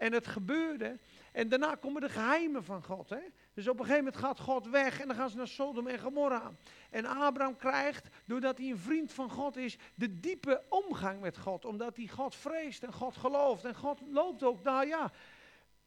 En 0.00 0.12
het 0.12 0.26
gebeurde. 0.26 0.98
En 1.32 1.48
daarna 1.48 1.74
komen 1.74 2.00
de 2.00 2.08
geheimen 2.08 2.64
van 2.64 2.82
God. 2.82 3.08
Hè? 3.08 3.20
Dus 3.54 3.68
op 3.68 3.78
een 3.78 3.84
gegeven 3.84 4.04
moment 4.04 4.24
gaat 4.24 4.40
God 4.40 4.66
weg 4.66 5.00
en 5.00 5.06
dan 5.06 5.16
gaan 5.16 5.30
ze 5.30 5.36
naar 5.36 5.48
Sodom 5.48 5.86
en 5.86 5.98
Gomorra. 5.98 6.52
En 6.90 7.04
Abraham 7.04 7.56
krijgt, 7.56 8.08
doordat 8.24 8.58
hij 8.58 8.70
een 8.70 8.78
vriend 8.78 9.12
van 9.12 9.30
God 9.30 9.56
is, 9.56 9.76
de 9.94 10.20
diepe 10.20 10.62
omgang 10.68 11.20
met 11.20 11.38
God. 11.38 11.64
Omdat 11.64 11.96
hij 11.96 12.06
God 12.06 12.34
vreest 12.34 12.82
en 12.82 12.92
God 12.92 13.16
gelooft. 13.16 13.64
En 13.64 13.74
God 13.74 14.00
loopt 14.10 14.42
ook, 14.42 14.62
nou 14.62 14.86
ja, 14.86 15.12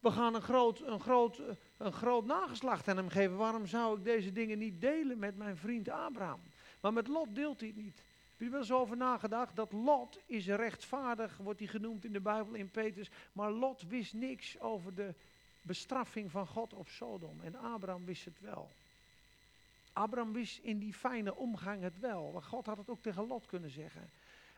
we 0.03 0.11
gaan 0.11 0.35
een 0.35 0.41
groot, 0.41 0.81
een, 0.81 0.99
groot, 0.99 1.41
een 1.77 1.93
groot 1.93 2.25
nageslacht 2.25 2.87
aan 2.87 2.97
hem 2.97 3.09
geven. 3.09 3.37
Waarom 3.37 3.67
zou 3.67 3.97
ik 3.97 4.03
deze 4.03 4.31
dingen 4.31 4.57
niet 4.57 4.81
delen 4.81 5.19
met 5.19 5.37
mijn 5.37 5.57
vriend 5.57 5.89
Abraham? 5.89 6.41
Maar 6.79 6.93
met 6.93 7.07
Lot 7.07 7.35
deelt 7.35 7.59
hij 7.59 7.71
niet. 7.75 7.97
Heb 7.97 8.37
je 8.37 8.45
er 8.45 8.51
wel 8.51 8.59
eens 8.59 8.71
over 8.71 8.97
nagedacht? 8.97 9.55
Dat 9.55 9.71
Lot 9.71 10.19
is 10.25 10.47
rechtvaardig, 10.47 11.37
wordt 11.37 11.59
hij 11.59 11.67
genoemd 11.67 12.05
in 12.05 12.13
de 12.13 12.21
Bijbel 12.21 12.53
in 12.53 12.71
Petrus. 12.71 13.09
Maar 13.33 13.51
Lot 13.51 13.87
wist 13.87 14.13
niks 14.13 14.59
over 14.59 14.95
de 14.95 15.13
bestraffing 15.61 16.31
van 16.31 16.47
God 16.47 16.73
op 16.73 16.87
Sodom. 16.87 17.41
En 17.41 17.55
Abraham 17.55 18.05
wist 18.05 18.25
het 18.25 18.39
wel. 18.39 18.69
Abraham 19.93 20.33
wist 20.33 20.59
in 20.63 20.79
die 20.79 20.93
fijne 20.93 21.35
omgang 21.35 21.81
het 21.81 21.99
wel. 21.99 22.31
Want 22.31 22.45
God 22.45 22.65
had 22.65 22.77
het 22.77 22.89
ook 22.89 23.01
tegen 23.01 23.27
Lot 23.27 23.45
kunnen 23.45 23.69
zeggen. 23.69 24.09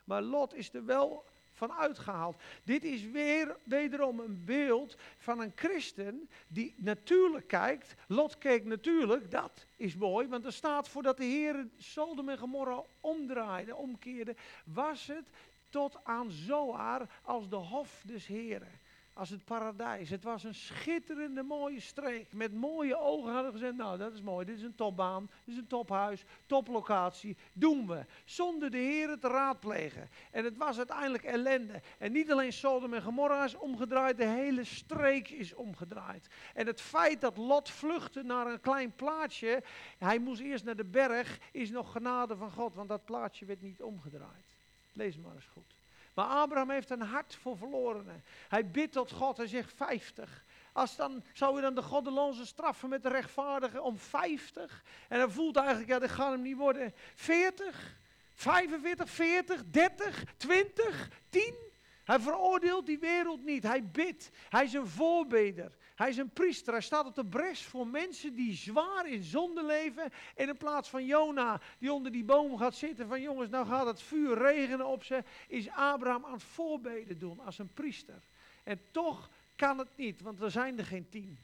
Maar 0.03 0.21
Lot 0.21 0.53
is 0.53 0.73
er 0.73 0.86
wel 0.86 1.25
van 1.56 1.72
uitgehaald. 1.72 2.41
Dit 2.63 2.84
is 2.84 3.10
weer 3.10 3.58
wederom 3.63 4.20
een 4.20 4.46
beeld 4.46 4.98
van 5.18 5.39
een 5.39 5.52
christen 5.56 6.30
die 6.48 6.74
natuurlijk 6.78 7.48
kijkt. 7.48 7.96
Lot 8.08 8.38
keek 8.38 8.65
natuurlijk, 8.65 9.32
dat 9.32 9.65
is 9.76 9.96
mooi, 9.96 10.28
want 10.28 10.46
er 10.46 10.54
staat 10.54 10.89
voordat 10.89 11.18
de 11.18 11.24
Heer 11.24 11.68
Sodom 11.78 12.30
en 12.30 12.38
Gomorra 12.38 12.82
omdraaide, 13.00 13.76
omkeerde, 13.76 14.36
was 14.65 15.08
het 15.08 15.26
tot 15.70 15.98
aan 16.04 16.32
Zoar 16.32 17.10
als 17.22 17.50
de 17.50 17.56
hof 17.56 18.02
des 18.06 18.28
Heren 18.28 18.84
als 19.15 19.30
het 19.30 19.45
paradijs. 19.45 20.10
Het 20.10 20.23
was 20.23 20.43
een 20.43 20.56
schitterende 20.56 21.43
mooie 21.43 21.80
streek. 21.80 22.34
Met 22.34 22.54
mooie 22.54 22.97
ogen 22.97 23.34
hadden 23.34 23.51
gezegd, 23.51 23.75
nou 23.75 23.97
dat 23.97 24.13
is 24.13 24.21
mooi, 24.21 24.45
dit 24.45 24.58
is 24.58 24.63
een 24.63 24.75
topbaan, 24.75 25.30
dit 25.43 25.54
is 25.54 25.58
een 25.58 25.67
tophuis, 25.67 26.23
toplocatie. 26.45 27.38
Doen 27.54 27.88
we. 27.88 28.06
Zonder 28.25 28.71
de 28.71 28.78
Heer 28.78 29.19
te 29.19 29.28
raadplegen. 29.28 30.10
En 30.32 30.43
het 30.43 30.58
was 30.58 30.78
uiteindelijk 30.78 31.23
ellende. 31.23 31.82
En 31.97 32.12
niet 32.12 32.32
alleen 32.32 32.54
Sodom 32.54 32.93
en 32.93 33.01
Gomorra 33.01 33.43
is 33.43 33.56
omgedraaid, 33.56 34.17
de 34.17 34.25
hele 34.25 34.63
streek 34.63 35.30
is 35.30 35.54
omgedraaid. 35.54 36.28
En 36.54 36.67
het 36.67 36.82
feit 36.82 37.21
dat 37.21 37.38
Lot 37.38 37.69
vluchtte 37.69 38.23
naar 38.23 38.47
een 38.47 38.62
klein 38.62 38.95
plaatsje, 38.95 39.63
hij 39.97 40.19
moest 40.19 40.41
eerst 40.41 40.63
naar 40.63 40.75
de 40.75 40.86
berg, 40.86 41.39
is 41.51 41.69
nog 41.69 41.91
genade 41.91 42.36
van 42.36 42.51
God, 42.51 42.75
want 42.75 42.89
dat 42.89 43.06
plaatsje 43.06 43.45
werd 43.45 43.62
niet 43.62 43.82
omgedraaid. 43.82 44.58
Lees 44.91 45.17
maar 45.17 45.36
eens 45.36 45.45
goed. 45.45 45.74
Maar 46.15 46.25
Abraham 46.25 46.69
heeft 46.69 46.89
een 46.89 47.01
hart 47.01 47.36
voor 47.36 47.58
verlorenen. 47.58 48.23
Hij 48.47 48.69
bidt 48.69 48.93
tot 48.93 49.12
God, 49.12 49.38
hij 49.38 49.47
zegt 49.47 49.73
50. 49.75 50.45
Als 50.73 50.95
dan, 50.95 51.23
zou 51.34 51.56
je 51.56 51.62
dan 51.62 51.75
de 51.75 51.82
goddeloze 51.82 52.45
straffen 52.45 52.89
met 52.89 53.04
de 53.04 53.10
rechtvaardige 53.10 53.82
om 53.82 53.97
50? 53.97 54.84
En 55.08 55.19
hij 55.19 55.30
voelt 55.30 55.56
eigenlijk, 55.56 55.89
ja, 55.89 55.99
dat 55.99 56.10
gaat 56.10 56.32
hem 56.32 56.41
niet 56.41 56.58
worden. 56.58 56.93
40? 57.15 57.97
45, 58.34 59.10
40, 59.10 59.63
30, 59.65 60.23
20, 60.38 61.10
10? 61.30 61.56
Hij 62.04 62.19
veroordeelt 62.19 62.86
die 62.86 62.99
wereld 62.99 63.43
niet. 63.43 63.63
Hij 63.63 63.86
bidt. 63.86 64.30
Hij 64.49 64.63
is 64.63 64.73
een 64.73 64.88
voorbeder. 64.88 65.75
Hij 65.95 66.10
is 66.10 66.17
een 66.17 66.29
priester. 66.29 66.73
Hij 66.73 66.81
staat 66.81 67.05
op 67.05 67.15
de 67.15 67.25
bres 67.25 67.63
voor 67.63 67.88
mensen 67.88 68.36
die 68.36 68.53
zwaar 68.53 69.10
in 69.10 69.23
zonde 69.23 69.65
leven. 69.65 70.12
En 70.36 70.47
in 70.47 70.58
plaats 70.58 70.89
van 70.89 71.05
Jona 71.05 71.62
die 71.79 71.93
onder 71.93 72.12
die 72.12 72.23
boom 72.23 72.58
gaat 72.58 72.75
zitten 72.75 73.08
van 73.08 73.21
jongens, 73.21 73.49
nou 73.49 73.65
gaat 73.65 73.86
het 73.86 74.01
vuur 74.01 74.38
regenen 74.38 74.86
op 74.86 75.03
ze, 75.03 75.23
is 75.47 75.69
Abraham 75.69 76.25
aan 76.25 76.34
het 76.34 76.43
voorbeden 76.43 77.17
doen 77.17 77.39
als 77.39 77.60
een 77.60 77.73
priester. 77.73 78.23
En 78.63 78.81
toch 78.91 79.29
kan 79.55 79.77
het 79.77 79.89
niet, 79.95 80.21
want 80.21 80.41
er 80.41 80.51
zijn 80.51 80.77
er 80.77 80.86
geen 80.86 81.10
tien. 81.10 81.39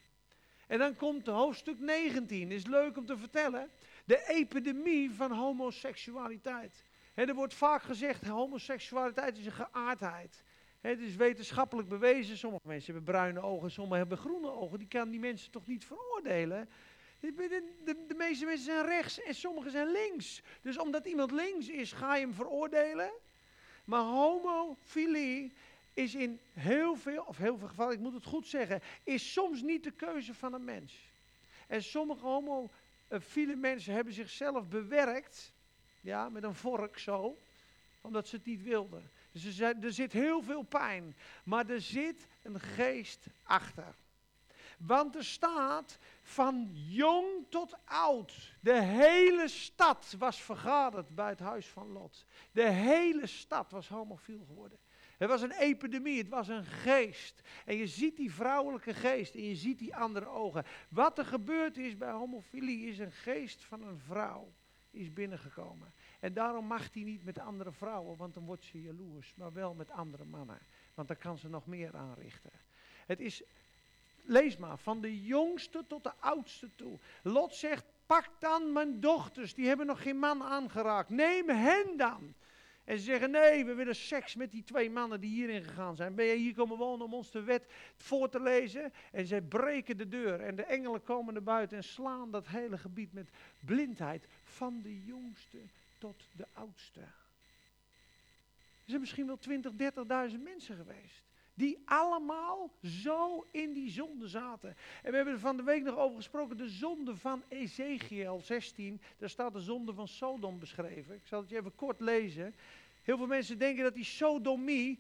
En 0.68 0.80
dan 0.80 0.96
komt 0.96 1.28
hoofdstuk 1.28 1.80
19, 1.80 2.52
is 2.52 2.66
leuk 2.66 2.98
om 2.98 3.06
te 3.06 3.18
vertellen. 3.18 3.70
De 4.06 4.28
epidemie 4.28 5.12
van 5.12 5.32
homoseksualiteit. 5.32 6.84
er 7.14 7.34
wordt 7.34 7.54
vaak 7.54 7.82
gezegd, 7.82 8.28
homoseksualiteit 8.28 9.38
is 9.38 9.46
een 9.46 9.52
geaardheid. 9.52 10.44
Het 10.82 11.00
is 11.00 11.16
wetenschappelijk 11.16 11.88
bewezen. 11.88 12.38
Sommige 12.38 12.68
mensen 12.68 12.94
hebben 12.94 13.14
bruine 13.14 13.42
ogen, 13.42 13.72
sommigen 13.72 14.00
hebben 14.00 14.18
groene 14.18 14.52
ogen. 14.52 14.80
Die 14.80 14.88
kan 14.88 15.10
die 15.10 15.20
mensen 15.20 15.52
toch 15.52 15.68
niet 15.68 15.86
veroordelen? 15.86 16.70
De, 17.20 17.34
de, 17.86 18.06
de, 18.08 18.14
meeste 18.14 18.46
mensen 18.46 18.66
zijn 18.66 18.86
rechts 18.86 19.22
en 19.22 19.36
sommigen 19.36 19.72
zijn 19.72 19.92
links. 19.92 20.42
Dus 20.62 20.78
omdat 20.78 21.06
iemand 21.06 21.32
links 21.32 21.68
is, 21.68 21.92
ga 21.92 22.16
je 22.16 22.22
hem 22.22 22.34
veroordelen. 22.34 23.12
Maar 23.86 24.04
homofilie 24.04 25.54
is 25.94 26.16
in 26.16 26.40
heel 26.54 26.96
veel, 26.96 27.24
of 27.24 27.38
heel 27.38 27.58
veel 27.58 27.68
gevallen, 27.68 27.94
ik 27.94 28.00
moet 28.00 28.14
het 28.14 28.26
goed 28.26 28.48
zeggen, 28.48 28.82
is 29.04 29.34
soms 29.34 29.62
niet 29.62 29.84
de 29.84 29.92
keuze 29.92 30.34
van 30.34 30.54
een 30.54 30.64
mens. 30.64 31.10
En 31.68 31.84
sommige 31.84 32.26
homofiele 32.26 33.56
mensen 33.56 33.94
hebben 33.94 34.14
zichzelf 34.14 34.68
bewerkt, 34.68 35.54
ja, 36.02 36.30
met 36.30 36.44
een 36.44 36.56
vork 36.56 37.00
zo, 37.00 37.38
omdat 38.02 38.28
ze 38.28 38.36
het 38.36 38.46
niet 38.46 38.64
wilden. 38.64 39.12
Dus 39.32 39.60
er 39.60 39.94
zit 39.94 40.14
heel 40.14 40.42
veel 40.42 40.62
pijn, 40.62 41.16
maar 41.44 41.70
er 41.70 41.82
zit 41.82 42.28
een 42.42 42.60
geest 42.60 43.26
achter. 43.44 43.96
Want 44.78 45.16
er 45.16 45.26
staat 45.26 46.00
van 46.22 46.70
jong 46.74 47.46
tot 47.50 47.78
oud. 47.86 48.56
De 48.60 48.82
hele 48.82 49.48
stad 49.48 50.16
was 50.18 50.42
vergaderd 50.42 51.16
bij 51.16 51.30
het 51.30 51.40
huis 51.40 51.68
van 51.68 51.92
Lot. 51.92 52.26
De 52.52 52.70
hele 52.70 53.28
stad 53.28 53.72
was 53.72 53.88
homofiel 53.88 54.44
geworden. 54.48 54.80
Het 55.18 55.30
was 55.30 55.42
een 55.42 55.52
epidemie, 55.52 56.18
het 56.18 56.30
was 56.30 56.48
een 56.48 56.66
geest. 56.66 57.42
En 57.66 57.76
je 57.76 57.88
ziet 57.88 58.18
die 58.18 58.34
vrouwelijke 58.34 58.94
geest 58.94 59.36
en 59.36 59.44
je 59.44 59.56
ziet 59.56 59.80
die 59.80 59.96
andere 59.96 60.28
ogen. 60.28 60.66
Wat 60.90 61.18
er 61.18 61.26
gebeurd 61.26 61.78
is 61.78 61.98
bij 61.98 62.12
homofilie 62.12 62.88
is 62.88 63.00
een 63.00 63.12
geest 63.12 63.64
van 63.64 63.82
een 63.82 64.00
vrouw 64.00 64.54
is 64.92 65.14
binnengekomen. 65.14 65.94
En 66.22 66.34
daarom 66.34 66.66
mag 66.66 66.94
hij 66.94 67.04
niet 67.04 67.24
met 67.24 67.40
andere 67.40 67.72
vrouwen, 67.72 68.18
want 68.18 68.34
dan 68.34 68.46
wordt 68.46 68.64
ze 68.64 68.82
jaloers. 68.82 69.34
Maar 69.36 69.54
wel 69.54 69.74
met 69.74 69.92
andere 69.92 70.26
mannen, 70.26 70.60
want 70.94 71.08
dan 71.08 71.18
kan 71.18 71.38
ze 71.38 71.50
nog 71.50 71.68
meer 71.68 71.96
aanrichten. 71.96 72.52
Het 73.06 73.20
is, 73.20 73.44
lees 74.24 74.58
maar, 74.58 74.78
van 74.78 75.02
de 75.02 75.24
jongste 75.24 75.84
tot 75.88 76.04
de 76.04 76.14
oudste 76.20 76.70
toe. 76.76 77.00
Lot 77.24 77.56
zegt, 77.56 77.86
pak 78.06 78.30
dan 78.40 78.72
mijn 78.72 79.00
dochters, 79.00 79.54
die 79.54 79.68
hebben 79.68 79.86
nog 79.86 80.02
geen 80.02 80.18
man 80.18 80.44
aangeraakt. 80.44 81.10
Neem 81.10 81.50
hen 81.50 81.98
dan. 81.98 82.34
En 82.84 82.98
ze 82.98 83.04
zeggen, 83.04 83.32
nee, 83.32 83.66
we 83.66 83.74
willen 83.74 83.96
seks 83.96 84.36
met 84.36 84.52
die 84.52 84.64
twee 84.64 84.90
mannen 84.90 85.22
die 85.22 85.30
hierin 85.30 85.64
gegaan 85.64 85.96
zijn. 85.96 86.16
Ben 86.16 86.26
je 86.26 86.36
hier 86.36 86.54
komen 86.54 86.78
wonen 86.78 87.06
om 87.06 87.14
ons 87.14 87.32
de 87.32 87.44
wet 87.44 87.66
voor 87.96 88.30
te 88.30 88.42
lezen? 88.42 88.94
En 89.12 89.26
zij 89.26 89.42
breken 89.42 89.98
de 89.98 90.08
deur 90.08 90.40
en 90.40 90.56
de 90.56 90.64
engelen 90.64 91.04
komen 91.04 91.34
naar 91.34 91.44
buiten 91.44 91.78
en 91.78 91.84
slaan 91.84 92.32
dat 92.32 92.48
hele 92.48 92.78
gebied 92.78 93.14
met 93.14 93.30
blindheid. 93.60 94.28
Van 94.44 94.82
de 94.82 95.04
jongste 95.04 95.58
tot 96.02 96.28
de 96.36 96.48
oudste. 96.54 97.00
Er 97.00 98.88
zijn 98.98 99.00
misschien 99.00 99.28
wel 99.28 99.38
20, 99.38 99.72
30.000 100.32 100.42
mensen 100.44 100.76
geweest. 100.76 101.24
Die 101.54 101.82
allemaal 101.86 102.72
zo 102.84 103.48
in 103.52 103.74
die 103.74 103.90
zonde 103.90 104.28
zaten. 104.28 104.70
En 105.04 105.10
we 105.10 105.16
hebben 105.16 105.34
er 105.34 105.40
van 105.40 105.58
de 105.58 105.64
week 105.64 105.84
nog 105.84 105.98
over 105.98 106.16
gesproken. 106.16 106.58
De 106.58 106.70
zonde 106.70 107.16
van 107.16 107.44
Ezekiel 107.48 108.40
16. 108.40 109.02
Daar 109.18 109.30
staat 109.30 109.54
de 109.54 109.60
zonde 109.60 109.94
van 109.94 110.08
Sodom 110.08 110.60
beschreven. 110.60 111.16
Ik 111.16 111.26
zal 111.26 111.42
het 111.42 111.50
je 111.50 111.58
even 111.58 111.76
kort 111.76 112.00
lezen. 112.00 112.56
Heel 113.02 113.18
veel 113.18 113.28
mensen 113.28 113.58
denken 113.58 113.84
dat 113.84 113.94
die 113.94 114.04
sodomie 114.04 115.00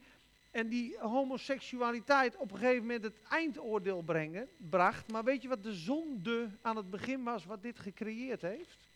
en 0.51 0.67
die 0.67 0.97
homoseksualiteit 0.99 2.35
op 2.35 2.51
een 2.51 2.57
gegeven 2.57 2.81
moment 2.81 3.03
het 3.03 3.21
eindoordeel 3.29 4.01
brengen, 4.01 4.49
bracht. 4.57 5.11
Maar 5.11 5.23
weet 5.23 5.41
je 5.41 5.47
wat 5.47 5.63
de 5.63 5.73
zonde 5.73 6.49
aan 6.61 6.75
het 6.75 6.89
begin 6.89 7.23
was 7.23 7.45
wat 7.45 7.61
dit 7.61 7.79
gecreëerd 7.79 8.41
heeft? 8.41 8.90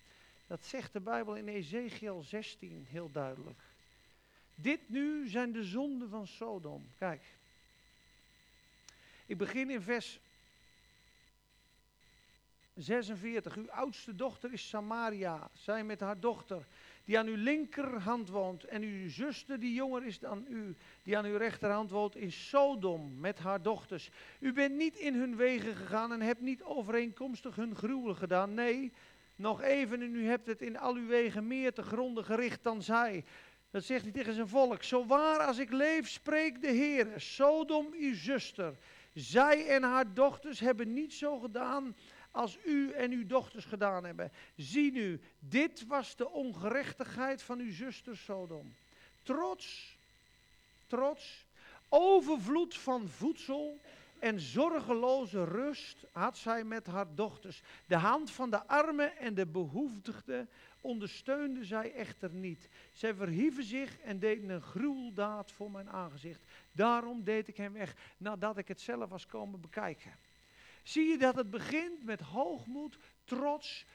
Dat 0.48 0.66
zegt 0.66 0.94
de 0.94 1.00
Bijbel 1.00 1.36
in 1.36 1.48
Ezekiel 1.48 2.24
16 2.24 2.86
heel 2.90 3.12
duidelijk. 3.12 3.60
Dit 4.56 4.90
nu 4.90 5.28
zijn 5.30 5.52
de 5.52 5.64
zonden 5.64 6.10
van 6.10 6.28
Sodom. 6.28 6.88
Kijk. 6.98 7.24
Ik 9.26 9.38
begin 9.38 9.70
in 9.70 9.82
vers 9.82 10.20
46. 12.76 13.56
Uw 13.56 13.72
oudste 13.72 14.16
dochter 14.16 14.54
is 14.54 14.70
Samaria, 14.70 15.50
zij 15.54 15.84
met 15.84 16.00
haar 16.00 16.20
dochter, 16.20 16.68
die 17.06 17.20
aan 17.20 17.28
uw 17.28 17.36
linkerhand 17.36 18.30
woont. 18.30 18.64
En 18.64 18.82
uw 18.82 19.10
zuster, 19.10 19.60
die 19.60 19.74
jonger 19.74 20.06
is 20.06 20.20
dan 20.20 20.46
u, 20.50 20.76
die 21.04 21.18
aan 21.18 21.26
uw 21.26 21.38
rechterhand 21.38 21.90
woont, 21.90 22.16
in 22.16 22.32
Sodom 22.32 23.20
met 23.20 23.40
haar 23.40 23.62
dochters. 23.62 24.10
U 24.40 24.54
bent 24.54 24.76
niet 24.76 24.96
in 24.96 25.14
hun 25.14 25.36
wegen 25.36 25.76
gegaan 25.76 26.12
en 26.12 26.22
hebt 26.22 26.42
niet 26.42 26.64
overeenkomstig 26.64 27.56
hun 27.56 27.76
gruwelen 27.76 28.16
gedaan. 28.16 28.54
Nee, 28.54 28.92
nog 29.36 29.62
even 29.62 30.02
en 30.02 30.16
u 30.16 30.28
hebt 30.28 30.48
het 30.48 30.62
in 30.62 30.78
al 30.78 30.96
uw 30.96 31.08
wegen 31.08 31.48
meer 31.48 31.74
te 31.74 31.84
gronden 31.84 32.26
gericht 32.26 32.64
dan 32.64 32.82
zij. 32.82 33.24
Dat 33.72 33.84
zegt 33.84 34.04
hij 34.04 34.12
tegen 34.12 34.34
zijn 34.34 34.48
volk. 34.48 34.84
Zo 34.84 35.06
waar 35.06 35.40
als 35.40 35.58
ik 35.58 35.72
leef, 35.72 36.10
spreekt 36.10 36.62
de 36.62 36.72
Heer. 36.72 37.08
Sodom, 37.16 37.88
uw 37.94 38.16
zuster. 38.16 38.74
Zij 39.14 39.68
en 39.68 39.84
haar 39.84 40.14
dochters 40.14 40.60
hebben 40.60 40.94
niet 40.94 41.14
zo 41.14 41.40
gedaan 41.40 41.96
als 42.32 42.58
u 42.66 42.92
en 42.92 43.12
uw 43.12 43.26
dochters 43.26 43.66
gedaan 43.66 44.04
hebben. 44.06 44.32
Zie 44.56 44.92
nu, 44.92 45.22
dit 45.40 45.86
was 45.88 46.16
de 46.16 46.30
ongerechtigheid 46.30 47.42
van 47.42 47.60
uw 47.60 47.72
zuster 47.72 48.18
Sodom. 48.18 48.74
Trots, 49.24 49.98
trots, 50.88 51.46
overvloed 51.90 52.78
van 52.78 53.08
voedsel 53.08 53.80
en 54.26 54.40
zorgeloze 54.40 55.44
rust 55.44 56.06
had 56.12 56.38
zij 56.38 56.64
met 56.64 56.88
haar 56.88 57.16
dochters. 57.16 57.62
De 57.88 57.96
hand 57.96 58.32
van 58.32 58.50
de 58.50 58.68
armen 58.68 59.18
en 59.18 59.34
de 59.34 59.46
behoeftigden 59.46 60.50
ondersteunde 60.82 61.66
zij 61.66 61.94
echter 61.94 62.30
niet. 62.34 62.70
Zij 62.94 63.14
verhieven 63.14 63.64
zich 63.64 64.00
en 64.00 64.20
deden 64.20 64.50
een 64.50 64.62
gruweldaad 64.62 65.52
voor 65.52 65.72
mijn 65.72 65.90
aangezicht. 65.90 66.42
Daarom 66.72 67.24
deed 67.24 67.48
ik 67.48 67.58
hem 67.58 67.74
weg, 67.74 67.96
nadat 68.18 68.58
ik 68.58 68.68
het 68.68 68.82
zelf 68.82 69.10
was 69.10 69.26
komen 69.26 69.62
bekijken. 69.62 70.16
Zie 70.84 71.08
je 71.08 71.18
dat 71.18 71.36
het 71.36 71.50
begint 71.50 72.04
met 72.04 72.22
hoogmoed, 72.22 72.98
trots, 73.24 73.86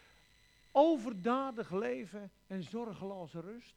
overdadig 0.73 1.71
leven 1.71 2.31
en 2.47 2.63
zorgeloze 2.63 3.41
rust? 3.41 3.75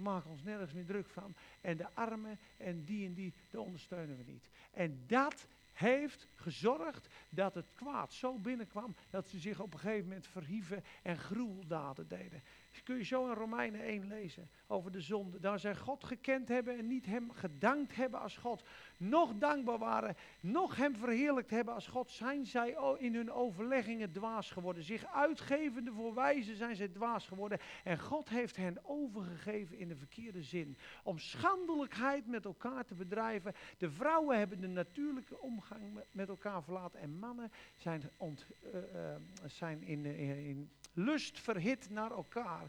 We 0.00 0.06
maken 0.06 0.30
ons 0.30 0.42
nergens 0.42 0.72
meer 0.72 0.86
druk 0.86 1.08
van. 1.08 1.34
En 1.60 1.76
de 1.76 1.94
armen 1.94 2.38
en 2.56 2.84
die 2.84 3.06
en 3.06 3.14
die, 3.14 3.34
daar 3.50 3.60
ondersteunen 3.60 4.16
we 4.16 4.22
niet. 4.22 4.48
En 4.70 5.04
dat 5.06 5.46
heeft 5.72 6.26
gezorgd 6.34 7.08
dat 7.28 7.54
het 7.54 7.72
kwaad 7.74 8.12
zo 8.12 8.38
binnenkwam 8.38 8.94
dat 9.10 9.28
ze 9.28 9.38
zich 9.38 9.60
op 9.60 9.72
een 9.72 9.78
gegeven 9.78 10.08
moment 10.08 10.26
verhieven 10.26 10.84
en 11.02 11.18
gruweldaden 11.18 12.08
deden. 12.08 12.42
Kun 12.84 12.96
je 12.96 13.04
zo 13.04 13.28
in 13.28 13.34
Romeinen 13.34 13.80
1 13.80 14.06
lezen 14.06 14.50
over 14.66 14.92
de 14.92 15.00
zonde. 15.00 15.40
Daar 15.40 15.58
zij 15.58 15.76
God 15.76 16.04
gekend 16.04 16.48
hebben 16.48 16.78
en 16.78 16.86
niet 16.86 17.06
hem 17.06 17.30
gedankt 17.30 17.96
hebben 17.96 18.20
als 18.20 18.36
God. 18.36 18.62
Nog 18.96 19.34
dankbaar 19.34 19.78
waren, 19.78 20.16
nog 20.40 20.76
hem 20.76 20.96
verheerlijkt 20.96 21.50
hebben 21.50 21.74
als 21.74 21.86
God, 21.86 22.10
zijn 22.10 22.46
zij 22.46 22.76
in 22.98 23.14
hun 23.14 23.32
overleggingen 23.32 24.12
dwaas 24.12 24.50
geworden. 24.50 24.82
Zich 24.82 25.06
uitgevende 25.06 25.92
voor 25.92 26.14
wijzen 26.14 26.56
zijn 26.56 26.76
zij 26.76 26.88
dwaas 26.88 27.26
geworden. 27.26 27.58
En 27.84 27.98
God 27.98 28.28
heeft 28.28 28.56
hen 28.56 28.78
overgegeven 28.84 29.78
in 29.78 29.88
de 29.88 29.96
verkeerde 29.96 30.42
zin. 30.42 30.76
Om 31.04 31.18
schandelijkheid 31.18 32.26
met 32.26 32.44
elkaar 32.44 32.84
te 32.84 32.94
bedrijven. 32.94 33.54
De 33.78 33.90
vrouwen 33.90 34.38
hebben 34.38 34.60
de 34.60 34.68
natuurlijke 34.68 35.40
omgang 35.40 36.00
met 36.12 36.28
elkaar 36.28 36.62
verlaten. 36.62 37.00
En 37.00 37.18
mannen 37.18 37.50
zijn, 37.76 38.10
ont, 38.16 38.46
uh, 38.64 38.74
uh, 38.74 39.16
zijn 39.46 39.82
in, 39.82 40.04
in 40.04 40.70
lust 40.92 41.40
verhit 41.40 41.90
naar 41.90 42.10
elkaar. 42.10 42.68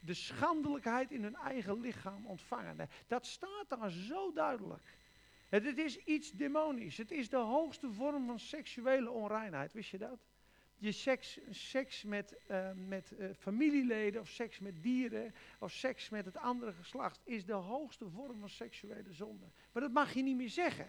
De 0.00 0.14
schandelijkheid 0.14 1.10
in 1.10 1.22
hun 1.22 1.36
eigen 1.36 1.80
lichaam 1.80 2.26
ontvangen. 2.26 2.88
Dat 3.06 3.26
staat 3.26 3.64
daar 3.68 3.90
zo 3.90 4.32
duidelijk. 4.32 4.96
Het 5.48 5.78
is 5.78 5.96
iets 5.96 6.32
demonisch. 6.32 6.96
Het 6.96 7.10
is 7.10 7.28
de 7.28 7.36
hoogste 7.36 7.92
vorm 7.92 8.26
van 8.26 8.38
seksuele 8.38 9.10
onreinheid. 9.10 9.72
Wist 9.72 9.90
je 9.90 9.98
dat? 9.98 10.18
Je 10.80 10.92
seks, 10.92 11.38
seks 11.50 12.02
met, 12.02 12.36
uh, 12.50 12.70
met 12.88 13.12
uh, 13.18 13.28
familieleden 13.38 14.20
of 14.20 14.28
seks 14.28 14.58
met 14.58 14.82
dieren 14.82 15.34
of 15.58 15.72
seks 15.72 16.08
met 16.08 16.24
het 16.24 16.36
andere 16.36 16.72
geslacht 16.72 17.20
is 17.24 17.44
de 17.44 17.52
hoogste 17.52 18.08
vorm 18.08 18.40
van 18.40 18.48
seksuele 18.48 19.12
zonde. 19.12 19.44
Maar 19.72 19.82
dat 19.82 19.92
mag 19.92 20.14
je 20.14 20.22
niet 20.22 20.36
meer 20.36 20.48
zeggen. 20.48 20.86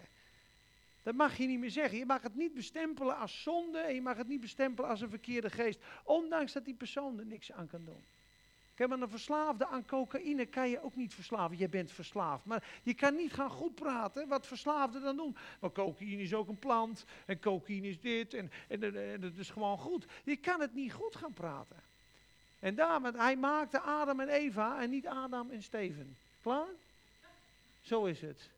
Dat 1.02 1.14
mag 1.14 1.36
je 1.36 1.46
niet 1.46 1.58
meer 1.58 1.70
zeggen. 1.70 1.98
Je 1.98 2.06
mag 2.06 2.22
het 2.22 2.34
niet 2.34 2.54
bestempelen 2.54 3.16
als 3.16 3.42
zonde 3.42 3.78
en 3.78 3.94
je 3.94 4.02
mag 4.02 4.16
het 4.16 4.28
niet 4.28 4.40
bestempelen 4.40 4.90
als 4.90 5.00
een 5.00 5.08
verkeerde 5.08 5.50
geest. 5.50 5.80
Ondanks 6.04 6.52
dat 6.52 6.64
die 6.64 6.74
persoon 6.74 7.18
er 7.18 7.26
niks 7.26 7.52
aan 7.52 7.66
kan 7.66 7.84
doen. 7.84 8.04
Kijk, 8.74 8.92
maar 8.92 9.00
een 9.00 9.08
verslaafde 9.08 9.66
aan 9.66 9.86
cocaïne 9.86 10.46
kan 10.46 10.68
je 10.68 10.82
ook 10.82 10.96
niet 10.96 11.14
verslaven. 11.14 11.58
Je 11.58 11.68
bent 11.68 11.92
verslaafd. 11.92 12.44
Maar 12.44 12.80
je 12.82 12.94
kan 12.94 13.14
niet 13.16 13.32
gaan 13.32 13.50
goed 13.50 13.74
praten 13.74 14.28
wat 14.28 14.46
verslaafden 14.46 15.02
dan 15.02 15.16
doen. 15.16 15.36
Maar 15.60 15.72
cocaïne 15.72 16.22
is 16.22 16.34
ook 16.34 16.48
een 16.48 16.58
plant. 16.58 17.04
En 17.26 17.40
cocaïne 17.40 17.88
is 17.88 18.00
dit. 18.00 18.34
En, 18.34 18.50
en, 18.68 18.82
en, 18.82 19.22
het 19.22 19.38
is 19.38 19.50
gewoon 19.50 19.78
goed. 19.78 20.06
Je 20.24 20.36
kan 20.36 20.60
het 20.60 20.74
niet 20.74 20.92
goed 20.92 21.16
gaan 21.16 21.32
praten. 21.32 21.76
En 22.58 22.74
daarom, 22.74 23.04
hij 23.04 23.36
maakte 23.36 23.80
Adam 23.80 24.20
en 24.20 24.28
Eva 24.28 24.82
en 24.82 24.90
niet 24.90 25.06
Adam 25.06 25.50
en 25.50 25.62
Steven. 25.62 26.16
Klaar? 26.42 26.68
Zo 27.80 28.04
is 28.04 28.20
het. 28.20 28.50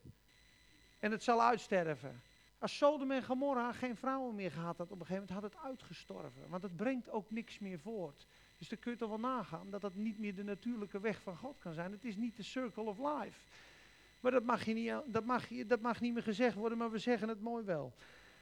En 0.99 1.11
het 1.11 1.23
zal 1.23 1.43
uitsterven. 1.43 2.23
Als 2.63 2.77
Sodom 2.77 3.11
en 3.11 3.25
Gomorra 3.25 3.73
geen 3.73 3.97
vrouwen 3.97 4.35
meer 4.35 4.51
gehad 4.51 4.79
had 4.79 4.91
op 4.91 5.01
een 5.01 5.07
gegeven 5.07 5.27
moment, 5.29 5.43
had 5.43 5.53
het 5.53 5.71
uitgestorven. 5.71 6.43
Want 6.49 6.63
het 6.63 6.77
brengt 6.77 7.11
ook 7.11 7.31
niks 7.31 7.59
meer 7.59 7.79
voort. 7.79 8.27
Dus 8.59 8.69
dan 8.69 8.79
kun 8.79 8.93
je 8.93 8.99
toch 8.99 9.09
wel 9.09 9.19
nagaan 9.19 9.71
dat 9.71 9.81
dat 9.81 9.95
niet 9.95 10.19
meer 10.19 10.35
de 10.35 10.45
natuurlijke 10.45 11.01
weg 11.01 11.23
van 11.23 11.37
God 11.37 11.59
kan 11.59 11.75
zijn. 11.75 11.93
Het 11.93 12.05
is 12.05 12.17
niet 12.17 12.37
de 12.37 12.43
circle 12.43 12.83
of 12.83 12.99
life. 12.99 13.39
Maar 14.21 14.33
dat 14.33 14.43
mag, 14.45 14.65
je 14.65 14.75
niet, 14.75 14.93
dat, 15.07 15.25
mag, 15.25 15.49
dat 15.67 15.81
mag 15.81 16.01
niet 16.01 16.13
meer 16.13 16.23
gezegd 16.23 16.55
worden, 16.57 16.79
maar 16.79 16.91
we 16.91 16.99
zeggen 16.99 17.29
het 17.29 17.41
mooi 17.41 17.65
wel. 17.65 17.93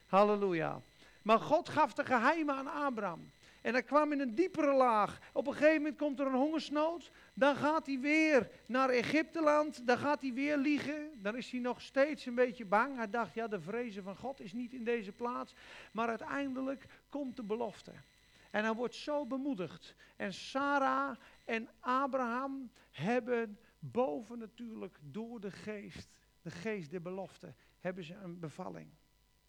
Halleluja. 0.06 0.80
Maar 1.22 1.38
God 1.38 1.68
gaf 1.68 1.92
de 1.92 2.04
geheimen 2.04 2.54
aan 2.54 2.66
Abraham. 2.66 3.30
En 3.60 3.72
hij 3.72 3.82
kwam 3.82 4.12
in 4.12 4.20
een 4.20 4.34
diepere 4.34 4.72
laag. 4.72 5.18
Op 5.32 5.46
een 5.46 5.52
gegeven 5.52 5.76
moment 5.76 5.96
komt 5.96 6.20
er 6.20 6.26
een 6.26 6.32
hongersnood. 6.32 7.10
Dan 7.34 7.56
gaat 7.56 7.86
hij 7.86 7.98
weer 7.98 8.50
naar 8.66 8.88
Egypteland. 8.88 9.86
Dan 9.86 9.98
gaat 9.98 10.20
hij 10.20 10.32
weer 10.32 10.56
liegen. 10.56 11.22
Dan 11.22 11.36
is 11.36 11.50
hij 11.50 11.60
nog 11.60 11.80
steeds 11.80 12.26
een 12.26 12.34
beetje 12.34 12.64
bang. 12.64 12.96
Hij 12.96 13.10
dacht, 13.10 13.34
ja, 13.34 13.48
de 13.48 13.60
vrezen 13.60 14.02
van 14.02 14.16
God 14.16 14.40
is 14.40 14.52
niet 14.52 14.72
in 14.72 14.84
deze 14.84 15.12
plaats. 15.12 15.54
Maar 15.92 16.08
uiteindelijk 16.08 16.84
komt 17.08 17.36
de 17.36 17.42
belofte. 17.42 17.92
En 18.50 18.64
hij 18.64 18.74
wordt 18.74 18.94
zo 18.94 19.26
bemoedigd. 19.26 19.94
En 20.16 20.34
Sarah 20.34 21.16
en 21.44 21.68
Abraham 21.80 22.70
hebben 22.90 23.58
bovennatuurlijk 23.78 24.98
door 25.02 25.40
de 25.40 25.50
geest, 25.50 26.08
de 26.42 26.50
geest 26.50 26.90
der 26.90 27.02
belofte, 27.02 27.54
hebben 27.78 28.04
ze 28.04 28.14
een 28.14 28.38
bevalling. 28.38 28.90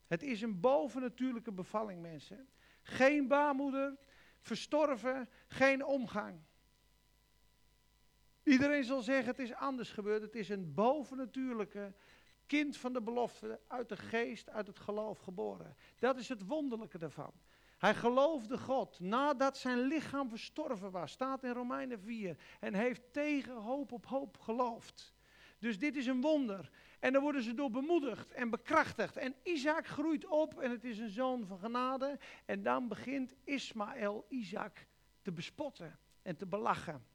Het 0.07 0.23
is 0.23 0.41
een 0.41 0.59
bovennatuurlijke 0.59 1.51
bevalling, 1.51 2.01
mensen. 2.01 2.47
Geen 2.81 3.27
baarmoeder, 3.27 3.97
verstorven, 4.39 5.29
geen 5.47 5.85
omgang. 5.85 6.39
Iedereen 8.43 8.83
zal 8.83 9.01
zeggen, 9.01 9.25
het 9.25 9.39
is 9.39 9.53
anders 9.53 9.91
gebeurd. 9.91 10.21
Het 10.21 10.35
is 10.35 10.49
een 10.49 10.73
bovennatuurlijke 10.73 11.93
kind 12.45 12.77
van 12.77 12.93
de 12.93 13.01
belofte, 13.01 13.59
uit 13.67 13.89
de 13.89 13.97
geest, 13.97 14.49
uit 14.49 14.67
het 14.67 14.79
geloof 14.79 15.19
geboren. 15.19 15.75
Dat 15.99 16.17
is 16.17 16.29
het 16.29 16.45
wonderlijke 16.45 16.97
daarvan. 16.97 17.33
Hij 17.77 17.95
geloofde 17.95 18.57
God 18.57 18.99
nadat 18.99 19.57
zijn 19.57 19.79
lichaam 19.79 20.29
verstorven 20.29 20.91
was, 20.91 21.11
staat 21.11 21.43
in 21.43 21.51
Romeinen 21.51 21.99
4, 21.99 22.37
en 22.59 22.73
heeft 22.73 23.13
tegen 23.13 23.55
hoop 23.55 23.91
op 23.91 24.05
hoop 24.05 24.37
geloofd. 24.37 25.13
Dus 25.59 25.79
dit 25.79 25.95
is 25.95 26.05
een 26.05 26.21
wonder. 26.21 26.71
En 27.01 27.13
daar 27.13 27.21
worden 27.21 27.43
ze 27.43 27.53
door 27.53 27.69
bemoedigd 27.69 28.31
en 28.31 28.49
bekrachtigd. 28.49 29.17
En 29.17 29.35
Isaac 29.43 29.87
groeit 29.87 30.25
op 30.25 30.59
en 30.59 30.71
het 30.71 30.83
is 30.83 30.99
een 30.99 31.09
zoon 31.09 31.45
van 31.45 31.59
genade. 31.59 32.19
En 32.45 32.63
dan 32.63 32.87
begint 32.87 33.35
Ismaël 33.43 34.25
Isaac 34.29 34.87
te 35.21 35.31
bespotten 35.31 35.99
en 36.21 36.35
te 36.35 36.45
belachen. 36.45 37.05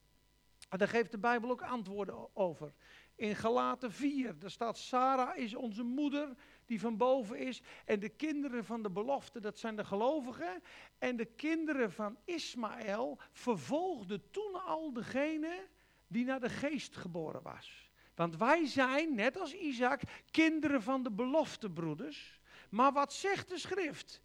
En 0.68 0.78
daar 0.78 0.88
geeft 0.88 1.10
de 1.10 1.18
Bijbel 1.18 1.50
ook 1.50 1.62
antwoorden 1.62 2.36
over. 2.36 2.72
In 3.14 3.36
Galaten 3.36 3.92
4, 3.92 4.38
daar 4.38 4.50
staat 4.50 4.78
Sarah 4.78 5.36
is 5.36 5.54
onze 5.54 5.82
moeder 5.82 6.34
die 6.64 6.80
van 6.80 6.96
boven 6.96 7.38
is. 7.38 7.62
En 7.84 8.00
de 8.00 8.08
kinderen 8.08 8.64
van 8.64 8.82
de 8.82 8.90
belofte, 8.90 9.40
dat 9.40 9.58
zijn 9.58 9.76
de 9.76 9.84
gelovigen. 9.84 10.62
En 10.98 11.16
de 11.16 11.24
kinderen 11.24 11.92
van 11.92 12.16
Ismaël 12.24 13.18
vervolgden 13.32 14.30
toen 14.30 14.64
al 14.64 14.92
degene 14.92 15.66
die 16.06 16.24
naar 16.24 16.40
de 16.40 16.50
geest 16.50 16.96
geboren 16.96 17.42
was. 17.42 17.85
Want 18.16 18.36
wij 18.36 18.66
zijn, 18.66 19.14
net 19.14 19.40
als 19.40 19.54
Isaac, 19.54 20.00
kinderen 20.30 20.82
van 20.82 21.02
de 21.02 21.10
belofte, 21.10 21.70
broeders. 21.70 22.40
Maar 22.70 22.92
wat 22.92 23.12
zegt 23.12 23.48
de 23.48 23.58
schrift? 23.58 24.20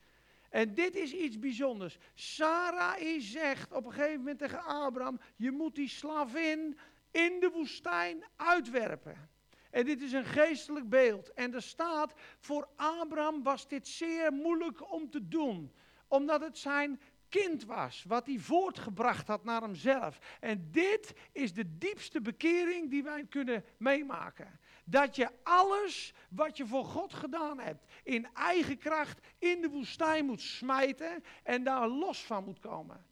En 0.49 0.73
dit 0.73 0.95
is 0.95 1.13
iets 1.13 1.39
bijzonders. 1.39 1.97
Sarai 2.13 3.21
zegt 3.21 3.71
op 3.71 3.85
een 3.85 3.91
gegeven 3.91 4.17
moment 4.17 4.39
tegen 4.39 4.63
Abraham: 4.63 5.19
Je 5.35 5.51
moet 5.51 5.75
die 5.75 5.89
slavin 5.89 6.77
in 7.11 7.39
de 7.39 7.49
woestijn 7.53 8.23
uitwerpen. 8.35 9.29
En 9.69 9.85
dit 9.85 10.01
is 10.01 10.11
een 10.11 10.25
geestelijk 10.25 10.89
beeld. 10.89 11.33
En 11.33 11.53
er 11.53 11.61
staat: 11.61 12.13
Voor 12.39 12.67
Abraham 12.75 13.43
was 13.43 13.67
dit 13.67 13.87
zeer 13.87 14.33
moeilijk 14.33 14.91
om 14.91 15.09
te 15.09 15.27
doen, 15.27 15.71
omdat 16.07 16.41
het 16.41 16.57
zijn 16.57 17.01
kind 17.31 17.65
was, 17.65 18.03
wat 18.07 18.25
hij 18.25 18.37
voortgebracht 18.37 19.27
had 19.27 19.43
naar 19.43 19.61
hemzelf. 19.61 20.19
En 20.39 20.67
dit 20.71 21.13
is 21.31 21.53
de 21.53 21.77
diepste 21.77 22.21
bekering 22.21 22.89
die 22.89 23.03
wij 23.03 23.25
kunnen 23.25 23.65
meemaken. 23.77 24.59
dat 24.85 25.15
je 25.15 25.29
alles 25.43 26.13
wat 26.29 26.57
je 26.57 26.67
voor 26.67 26.85
God 26.85 27.13
gedaan 27.13 27.59
hebt, 27.59 27.85
in 28.03 28.27
eigen 28.33 28.77
kracht 28.77 29.19
in 29.37 29.61
de 29.61 29.69
woestijn 29.69 30.25
moet 30.25 30.41
smijten 30.41 31.23
en 31.43 31.63
daar 31.63 31.87
los 31.87 32.23
van 32.23 32.43
moet 32.43 32.59
komen. 32.59 33.05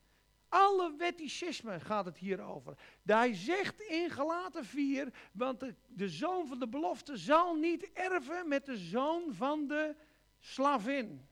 Alle 0.49 0.95
wetticisme 0.97 1.79
gaat 1.79 2.05
het 2.05 2.17
hier 2.17 2.41
over. 2.41 2.77
Hij 3.03 3.33
zegt 3.33 3.81
in 3.81 4.09
Galaten 4.09 4.65
4, 4.65 5.13
want 5.31 5.59
de, 5.59 5.75
de 5.87 6.09
zoon 6.09 6.47
van 6.47 6.59
de 6.59 6.67
belofte 6.67 7.17
zal 7.17 7.55
niet 7.55 7.91
erven 7.93 8.47
met 8.47 8.65
de 8.65 8.77
zoon 8.77 9.33
van 9.33 9.67
de 9.67 9.95
slavin. 10.39 11.28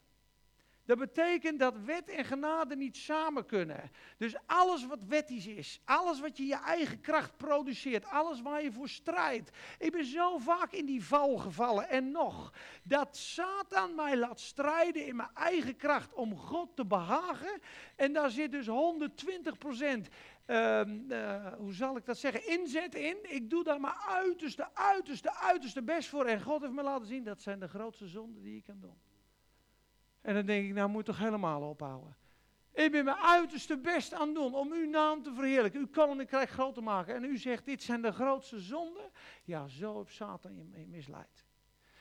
Dat 0.88 0.98
betekent 0.98 1.60
dat 1.60 1.78
wet 1.86 2.10
en 2.10 2.26
genade 2.26 2.76
niet 2.76 2.98
samen 2.98 3.46
kunnen. 3.46 3.92
Dus 4.18 4.36
alles 4.46 4.86
wat 4.86 5.04
wettisch 5.08 5.48
is, 5.48 5.82
alles 5.86 6.20
wat 6.20 6.38
je 6.38 6.46
je 6.46 6.56
eigen 6.56 7.02
kracht 7.02 7.38
produceert, 7.38 8.06
alles 8.06 8.42
waar 8.42 8.64
je 8.64 8.72
voor 8.72 8.90
strijdt. 8.90 9.52
Ik 9.80 9.92
ben 9.92 10.06
zo 10.06 10.38
vaak 10.38 10.72
in 10.72 10.86
die 10.86 11.04
val 11.04 11.38
gevallen 11.38 11.90
en 11.90 12.12
nog, 12.12 12.54
dat 12.84 13.18
Satan 13.18 13.96
mij 13.96 14.18
laat 14.18 14.40
strijden 14.40 15.06
in 15.06 15.16
mijn 15.16 15.30
eigen 15.34 15.76
kracht 15.76 16.14
om 16.14 16.38
God 16.38 16.76
te 16.76 16.86
behagen. 16.86 17.60
En 17.96 18.14
daar 18.14 18.30
zit 18.30 18.52
dus 18.52 18.68
120 18.68 19.58
procent 19.58 20.08
ehm, 20.46 21.12
eh, 21.12 21.54
hoe 21.58 21.74
zal 21.74 21.98
ik 21.98 22.06
dat 22.06 22.18
zeggen, 22.18 22.48
inzet 22.48 22.96
in. 22.96 23.18
Ik 23.22 23.50
doe 23.50 23.64
daar 23.64 23.80
mijn 23.80 23.98
uiterste, 24.08 24.68
uiterste, 24.74 25.36
uiterste 25.36 25.84
best 25.84 26.10
voor. 26.10 26.26
En 26.26 26.42
God 26.42 26.62
heeft 26.62 26.74
me 26.74 26.84
laten 26.84 27.08
zien, 27.08 27.24
dat 27.24 27.42
zijn 27.42 27.60
de 27.60 27.68
grootste 27.68 28.08
zonden 28.08 28.44
die 28.44 28.56
je 28.56 28.62
kan 28.62 28.80
doen. 28.80 28.98
En 30.28 30.34
dan 30.34 30.45
denk 30.45 30.67
ik, 30.67 30.73
nou 30.73 30.89
moet 30.89 31.05
toch 31.05 31.17
helemaal 31.17 31.61
ophouden. 31.61 32.15
Ik 32.73 32.91
ben 32.91 33.05
mijn 33.05 33.17
uiterste 33.17 33.78
best 33.78 34.13
aan 34.13 34.34
doen 34.34 34.53
om 34.53 34.71
uw 34.71 34.89
naam 34.89 35.23
te 35.23 35.34
verheerlijken, 35.34 35.80
uw 35.80 35.88
koninkrijk 35.88 36.49
groot 36.49 36.73
te 36.73 36.82
maken. 36.82 37.15
En 37.15 37.23
u 37.23 37.38
zegt, 37.38 37.65
dit 37.65 37.84
zijn 37.84 38.01
de 38.01 38.11
grootste 38.11 38.59
zonden. 38.59 39.11
Ja, 39.43 39.67
zo 39.67 39.97
heeft 39.97 40.13
Satan 40.13 40.55
je 40.55 40.86
misleid. 40.88 41.45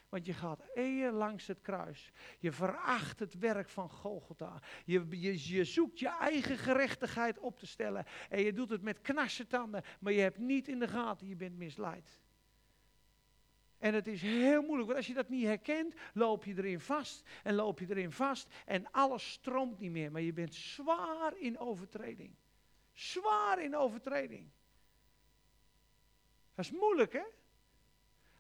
Want 0.09 0.27
je 0.27 0.33
gaat 0.33 0.61
eeuwen 0.75 1.13
langs 1.13 1.47
het 1.47 1.61
kruis. 1.61 2.13
Je 2.39 2.53
veracht 2.53 3.19
het 3.19 3.39
werk 3.39 3.69
van 3.69 3.91
Golgotha. 3.91 4.63
Je, 4.85 5.07
je, 5.11 5.55
je 5.55 5.65
zoekt 5.65 5.99
je 5.99 6.09
eigen 6.09 6.59
gerechtigheid 6.59 7.39
op 7.39 7.59
te 7.59 7.67
stellen. 7.67 8.05
En 8.29 8.43
je 8.43 8.53
doet 8.53 8.71
het 8.71 8.83
met 8.83 9.01
tanden. 9.49 9.83
Maar 10.01 10.13
je 10.13 10.21
hebt 10.21 10.39
niet 10.39 10.69
in 10.69 10.79
de 10.79 10.89
gaten, 10.89 11.29
je 11.29 11.37
bent 11.37 11.57
misleid. 11.57 12.21
En 13.79 13.95
het 13.95 14.07
is 14.07 14.23
heel 14.23 14.63
moeilijk, 14.63 14.87
want 14.87 14.97
als 14.97 15.07
je 15.07 15.15
dat 15.15 15.29
niet 15.29 15.45
herkent, 15.45 15.95
loop 16.15 16.45
je 16.45 16.55
erin 16.57 16.81
vast 16.81 17.29
en 17.43 17.55
loop 17.55 17.79
je 17.79 17.87
erin 17.89 18.13
vast 18.13 18.49
en 18.65 18.91
alles 18.91 19.33
stroomt 19.33 19.79
niet 19.79 19.91
meer. 19.91 20.13
Maar 20.13 20.23
je 20.23 20.33
bent 20.33 20.55
zwaar 20.55 21.39
in 21.39 21.59
overtreding. 21.59 22.35
Zwaar 22.93 23.63
in 23.63 23.77
overtreding. 23.77 24.51
Dat 26.55 26.65
is 26.65 26.71
moeilijk, 26.71 27.13
hè? 27.13 27.25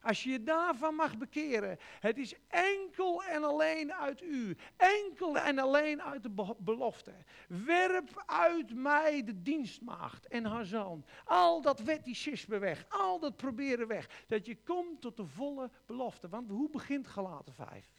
Als 0.07 0.23
je 0.23 0.31
je 0.31 0.43
daarvan 0.43 0.95
mag 0.95 1.19
bekeren. 1.19 1.79
Het 2.01 2.19
is 2.19 2.35
enkel 2.49 3.25
en 3.25 3.45
alleen 3.45 3.95
uit 3.95 4.23
u. 4.23 4.57
Enkel 4.77 5.39
en 5.39 5.59
alleen 5.59 6.03
uit 6.03 6.23
de 6.23 6.55
belofte. 6.59 7.13
Werp 7.49 8.23
uit 8.27 8.75
mij 8.75 9.25
de 9.25 9.43
dienstmaagd 9.43 10.27
en 10.29 10.45
haar 10.45 10.65
zoon. 10.65 11.05
Al 11.25 11.61
dat 11.61 11.81
wetticisme 11.81 12.59
weg. 12.59 12.87
Al 12.89 13.19
dat 13.21 13.37
proberen 13.37 13.87
weg. 13.87 14.25
Dat 14.27 14.47
je 14.47 14.63
komt 14.63 15.01
tot 15.01 15.17
de 15.17 15.27
volle 15.27 15.71
belofte. 15.87 16.29
Want 16.29 16.51
hoe 16.51 16.71
begint 16.71 17.07
gelaten 17.07 17.55
5? 17.55 17.93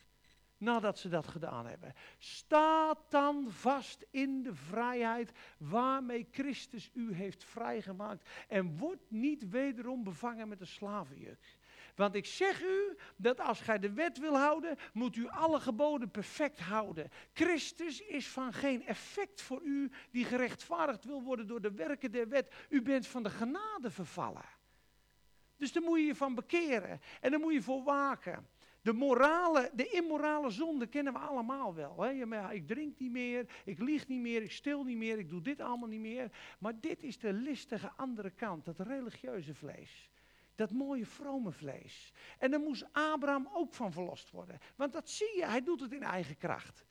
Nadat 0.57 0.99
ze 0.99 1.09
dat 1.09 1.27
gedaan 1.27 1.65
hebben. 1.65 1.93
Sta 2.17 2.95
dan 3.09 3.45
vast 3.49 4.05
in 4.09 4.43
de 4.43 4.55
vrijheid 4.55 5.31
waarmee 5.57 6.27
Christus 6.31 6.91
u 6.93 7.13
heeft 7.13 7.43
vrijgemaakt. 7.43 8.29
En 8.47 8.77
word 8.77 8.99
niet 9.07 9.49
wederom 9.49 10.03
bevangen 10.03 10.47
met 10.47 10.61
een 10.61 10.67
slavenjuk. 10.67 11.56
Want 11.97 12.15
ik 12.15 12.25
zeg 12.25 12.61
u 12.63 12.97
dat 13.15 13.39
als 13.39 13.61
gij 13.61 13.79
de 13.79 13.93
wet 13.93 14.17
wil 14.17 14.37
houden, 14.37 14.77
moet 14.93 15.15
u 15.15 15.27
alle 15.27 15.59
geboden 15.59 16.11
perfect 16.11 16.59
houden. 16.59 17.09
Christus 17.33 18.01
is 18.01 18.27
van 18.27 18.53
geen 18.53 18.85
effect 18.85 19.41
voor 19.41 19.61
u 19.61 19.91
die 20.11 20.25
gerechtvaardigd 20.25 21.03
wil 21.03 21.23
worden 21.23 21.47
door 21.47 21.61
de 21.61 21.71
werken 21.71 22.11
der 22.11 22.27
wet. 22.29 22.53
U 22.69 22.81
bent 22.81 23.07
van 23.07 23.23
de 23.23 23.29
genade 23.29 23.91
vervallen. 23.91 24.45
Dus 25.55 25.71
daar 25.71 25.83
moet 25.83 25.99
je 25.99 26.05
je 26.05 26.15
van 26.15 26.35
bekeren 26.35 27.01
en 27.21 27.31
daar 27.31 27.39
moet 27.39 27.53
je 27.53 27.61
voor 27.61 27.83
waken. 27.83 28.47
De, 28.81 28.93
morale, 28.93 29.71
de 29.73 29.89
immorale 29.89 30.49
zonde 30.49 30.87
kennen 30.87 31.13
we 31.13 31.19
allemaal 31.19 31.75
wel. 31.75 32.01
Hè? 32.01 32.51
Ik 32.51 32.67
drink 32.67 32.99
niet 32.99 33.11
meer, 33.11 33.45
ik 33.65 33.79
lieg 33.79 34.07
niet 34.07 34.21
meer, 34.21 34.41
ik 34.41 34.51
stil 34.51 34.83
niet 34.83 34.97
meer, 34.97 35.19
ik 35.19 35.29
doe 35.29 35.41
dit 35.41 35.61
allemaal 35.61 35.89
niet 35.89 35.99
meer. 35.99 36.31
Maar 36.59 36.79
dit 36.79 37.03
is 37.03 37.19
de 37.19 37.33
listige 37.33 37.91
andere 37.95 38.29
kant, 38.29 38.65
dat 38.65 38.79
religieuze 38.79 39.53
vlees. 39.53 40.11
Dat 40.57 40.71
mooie 40.71 41.05
vrome 41.05 41.51
vlees. 41.51 42.11
En 42.37 42.51
daar 42.51 42.59
moest 42.59 42.85
Abraham 42.91 43.49
ook 43.53 43.73
van 43.73 43.91
verlost 43.91 44.31
worden. 44.31 44.59
Want 44.75 44.93
dat 44.93 45.09
zie 45.09 45.37
je, 45.37 45.45
hij 45.45 45.63
doet 45.63 45.79
het 45.79 45.91
in 45.91 46.03
eigen 46.03 46.37
kracht. 46.37 46.85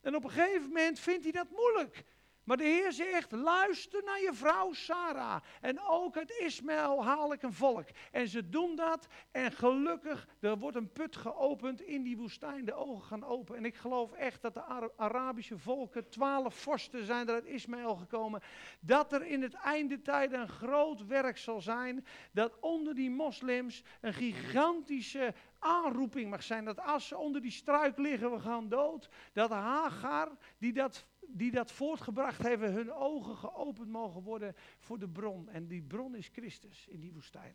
En 0.00 0.14
op 0.14 0.24
een 0.24 0.30
gegeven 0.30 0.68
moment 0.68 0.98
vindt 0.98 1.22
hij 1.22 1.32
dat 1.32 1.50
moeilijk. 1.50 2.04
Maar 2.50 2.58
de 2.58 2.64
Heer 2.64 2.92
zegt, 2.92 3.32
luister 3.32 4.02
naar 4.04 4.20
je 4.20 4.30
vrouw 4.32 4.72
Sarah. 4.72 5.42
En 5.60 5.80
ook 5.80 6.16
uit 6.16 6.30
Ismaël 6.40 7.04
haal 7.04 7.32
ik 7.32 7.42
een 7.42 7.52
volk. 7.52 7.86
En 8.10 8.28
ze 8.28 8.48
doen 8.48 8.76
dat. 8.76 9.06
En 9.30 9.52
gelukkig, 9.52 10.28
er 10.40 10.58
wordt 10.58 10.76
een 10.76 10.92
put 10.92 11.16
geopend 11.16 11.80
in 11.80 12.02
die 12.02 12.16
woestijn. 12.16 12.64
De 12.64 12.74
ogen 12.74 13.06
gaan 13.06 13.24
open. 13.24 13.56
En 13.56 13.64
ik 13.64 13.76
geloof 13.76 14.12
echt 14.12 14.42
dat 14.42 14.54
de 14.54 14.90
Arabische 14.96 15.58
volken, 15.58 16.08
twaalf 16.08 16.54
vorsten 16.54 17.04
zijn 17.04 17.28
er 17.28 17.34
uit 17.34 17.46
Ismaël 17.46 17.96
gekomen. 17.96 18.42
Dat 18.80 19.12
er 19.12 19.26
in 19.26 19.42
het 19.42 19.54
einde 19.54 20.02
tijden 20.02 20.40
een 20.40 20.48
groot 20.48 21.06
werk 21.06 21.38
zal 21.38 21.60
zijn. 21.60 22.06
Dat 22.32 22.58
onder 22.60 22.94
die 22.94 23.10
moslims 23.10 23.82
een 24.00 24.14
gigantische 24.14 25.34
aanroeping 25.58 26.30
mag 26.30 26.42
zijn. 26.42 26.64
Dat 26.64 26.80
als 26.80 27.08
ze 27.08 27.16
onder 27.16 27.40
die 27.40 27.50
struik 27.50 27.98
liggen, 27.98 28.30
we 28.30 28.40
gaan 28.40 28.68
dood. 28.68 29.08
Dat 29.32 29.50
Hagar, 29.50 30.36
die 30.58 30.72
dat 30.72 31.06
die 31.32 31.50
dat 31.50 31.72
voortgebracht 31.72 32.42
hebben, 32.42 32.72
hun 32.72 32.92
ogen 32.92 33.36
geopend 33.36 33.88
mogen 33.88 34.22
worden 34.22 34.54
voor 34.78 34.98
de 34.98 35.08
bron. 35.08 35.48
En 35.48 35.66
die 35.66 35.82
bron 35.82 36.14
is 36.14 36.28
Christus 36.32 36.86
in 36.88 37.00
die 37.00 37.12
woestijn. 37.12 37.54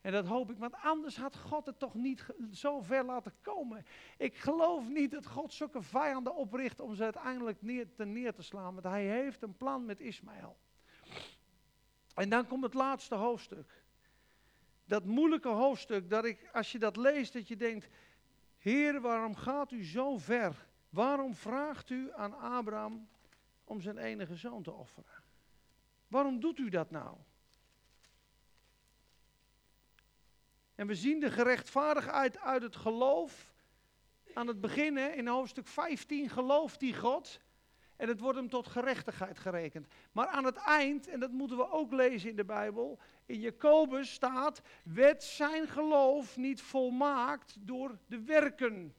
En 0.00 0.12
dat 0.12 0.26
hoop 0.26 0.50
ik, 0.50 0.58
want 0.58 0.74
anders 0.74 1.16
had 1.16 1.36
God 1.36 1.66
het 1.66 1.78
toch 1.78 1.94
niet 1.94 2.26
zo 2.52 2.80
ver 2.80 3.04
laten 3.04 3.32
komen. 3.40 3.84
Ik 4.18 4.36
geloof 4.36 4.88
niet 4.88 5.10
dat 5.10 5.26
God 5.26 5.52
zulke 5.52 5.82
vijanden 5.82 6.34
opricht 6.34 6.80
om 6.80 6.94
ze 6.94 7.02
uiteindelijk 7.02 7.62
neer 7.62 7.92
te, 7.94 8.04
neer 8.04 8.34
te 8.34 8.42
slaan. 8.42 8.72
Want 8.72 8.86
hij 8.86 9.04
heeft 9.04 9.42
een 9.42 9.56
plan 9.56 9.84
met 9.84 10.00
Ismaël. 10.00 10.56
En 12.14 12.28
dan 12.28 12.46
komt 12.46 12.62
het 12.62 12.74
laatste 12.74 13.14
hoofdstuk. 13.14 13.82
Dat 14.84 15.04
moeilijke 15.04 15.48
hoofdstuk, 15.48 16.10
dat 16.10 16.24
ik, 16.24 16.48
als 16.52 16.72
je 16.72 16.78
dat 16.78 16.96
leest, 16.96 17.32
dat 17.32 17.48
je 17.48 17.56
denkt, 17.56 17.88
Heer, 18.58 19.00
waarom 19.00 19.34
gaat 19.34 19.72
u 19.72 19.84
zo 19.84 20.18
ver? 20.18 20.66
Waarom 20.92 21.34
vraagt 21.34 21.90
u 21.90 22.12
aan 22.14 22.38
Abraham 22.38 23.08
om 23.64 23.80
zijn 23.80 23.98
enige 23.98 24.36
zoon 24.36 24.62
te 24.62 24.72
offeren? 24.72 25.22
Waarom 26.08 26.40
doet 26.40 26.58
u 26.58 26.68
dat 26.68 26.90
nou? 26.90 27.16
En 30.74 30.86
we 30.86 30.94
zien 30.94 31.20
de 31.20 31.30
gerechtvaardigheid 31.30 32.38
uit 32.38 32.62
het 32.62 32.76
geloof. 32.76 33.52
Aan 34.34 34.46
het 34.46 34.60
begin, 34.60 34.98
in 34.98 35.26
hoofdstuk 35.26 35.66
15, 35.66 36.28
gelooft 36.28 36.80
die 36.80 36.96
God. 36.96 37.40
En 37.96 38.08
het 38.08 38.20
wordt 38.20 38.38
hem 38.38 38.48
tot 38.48 38.66
gerechtigheid 38.66 39.38
gerekend. 39.38 39.86
Maar 40.12 40.26
aan 40.26 40.44
het 40.44 40.56
eind, 40.56 41.08
en 41.08 41.20
dat 41.20 41.30
moeten 41.30 41.56
we 41.56 41.70
ook 41.70 41.92
lezen 41.92 42.30
in 42.30 42.36
de 42.36 42.44
Bijbel, 42.44 42.98
in 43.26 43.40
Jacobus 43.40 44.12
staat, 44.12 44.62
werd 44.84 45.22
zijn 45.22 45.68
geloof 45.68 46.36
niet 46.36 46.62
volmaakt 46.62 47.56
door 47.60 47.98
de 48.06 48.22
werken 48.22 48.94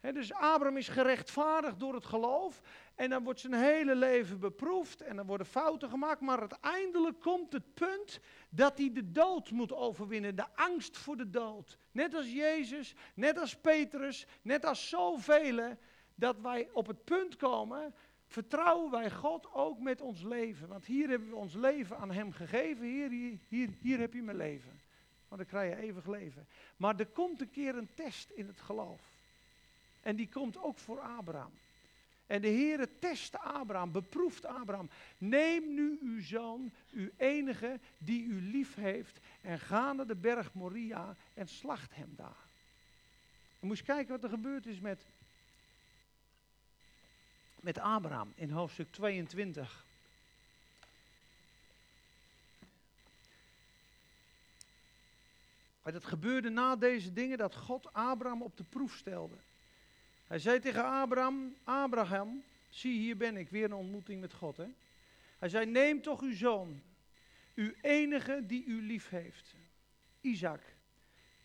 dus 0.00 0.32
Abraham 0.32 0.76
is 0.76 0.88
gerechtvaardigd 0.88 1.80
door 1.80 1.94
het 1.94 2.04
geloof. 2.04 2.60
En 2.94 3.10
dan 3.10 3.24
wordt 3.24 3.40
zijn 3.40 3.54
hele 3.54 3.94
leven 3.94 4.40
beproefd. 4.40 5.00
En 5.00 5.16
dan 5.16 5.26
worden 5.26 5.46
fouten 5.46 5.88
gemaakt. 5.90 6.20
Maar 6.20 6.40
uiteindelijk 6.40 7.20
komt 7.20 7.52
het 7.52 7.74
punt 7.74 8.20
dat 8.48 8.78
hij 8.78 8.92
de 8.92 9.12
dood 9.12 9.50
moet 9.50 9.72
overwinnen. 9.72 10.36
De 10.36 10.46
angst 10.54 10.96
voor 10.96 11.16
de 11.16 11.30
dood. 11.30 11.78
Net 11.92 12.14
als 12.14 12.32
Jezus, 12.32 12.94
net 13.14 13.38
als 13.38 13.56
Petrus, 13.56 14.26
net 14.42 14.64
als 14.64 14.88
zoveel. 14.88 15.76
Dat 16.14 16.40
wij 16.40 16.68
op 16.72 16.86
het 16.86 17.04
punt 17.04 17.36
komen. 17.36 17.94
Vertrouwen 18.26 18.90
wij 18.90 19.10
God 19.10 19.52
ook 19.52 19.78
met 19.78 20.00
ons 20.00 20.22
leven. 20.22 20.68
Want 20.68 20.84
hier 20.84 21.08
hebben 21.08 21.28
we 21.28 21.36
ons 21.36 21.54
leven 21.54 21.96
aan 21.96 22.10
Hem 22.10 22.32
gegeven. 22.32 22.86
Hier, 22.86 23.10
hier, 23.10 23.38
hier, 23.48 23.68
hier 23.80 23.98
heb 23.98 24.14
je 24.14 24.22
mijn 24.22 24.36
leven. 24.36 24.80
Want 25.28 25.40
dan 25.40 25.50
krijg 25.50 25.76
je 25.76 25.82
eeuwig 25.82 26.06
leven. 26.06 26.48
Maar 26.76 26.98
er 26.98 27.06
komt 27.06 27.40
een 27.40 27.50
keer 27.50 27.76
een 27.76 27.94
test 27.94 28.30
in 28.30 28.46
het 28.46 28.60
geloof. 28.60 29.09
En 30.02 30.16
die 30.16 30.28
komt 30.28 30.58
ook 30.58 30.78
voor 30.78 31.00
Abraham. 31.00 31.52
En 32.26 32.40
de 32.40 32.48
Heere 32.48 32.98
test 32.98 33.38
Abraham, 33.38 33.92
beproeft 33.92 34.44
Abraham. 34.44 34.90
Neem 35.18 35.74
nu 35.74 35.98
uw 36.02 36.22
zoon, 36.22 36.72
uw 36.90 37.08
enige 37.16 37.80
die 37.98 38.24
u 38.24 38.40
lief 38.40 38.74
heeft, 38.74 39.20
en 39.40 39.58
ga 39.58 39.92
naar 39.92 40.06
de 40.06 40.16
berg 40.16 40.52
Moria 40.52 41.16
en 41.34 41.48
slacht 41.48 41.94
hem 41.94 42.12
daar. 42.16 42.48
Je 43.60 43.66
moest 43.66 43.82
kijken 43.82 44.12
wat 44.12 44.22
er 44.22 44.28
gebeurd 44.28 44.66
is 44.66 44.80
met, 44.80 45.06
met 47.60 47.78
Abraham 47.78 48.32
in 48.34 48.50
hoofdstuk 48.50 48.92
22. 48.92 49.84
En 55.82 55.94
het 55.94 56.04
gebeurde 56.04 56.48
na 56.48 56.76
deze 56.76 57.12
dingen 57.12 57.38
dat 57.38 57.56
God 57.56 57.92
Abraham 57.92 58.42
op 58.42 58.56
de 58.56 58.64
proef 58.64 58.94
stelde. 58.94 59.36
Hij 60.30 60.38
zei 60.38 60.58
tegen 60.58 60.84
Abraham, 60.84 61.56
Abraham, 61.64 62.42
zie 62.68 62.98
hier 62.98 63.16
ben 63.16 63.36
ik, 63.36 63.48
weer 63.48 63.64
een 63.64 63.72
ontmoeting 63.72 64.20
met 64.20 64.32
God. 64.32 64.56
Hè? 64.56 64.66
Hij 65.38 65.48
zei, 65.48 65.66
neem 65.66 66.02
toch 66.02 66.20
uw 66.20 66.34
zoon, 66.34 66.82
uw 67.54 67.72
enige 67.80 68.46
die 68.46 68.64
u 68.64 68.82
lief 68.82 69.08
heeft, 69.08 69.54
Isaac. 70.20 70.60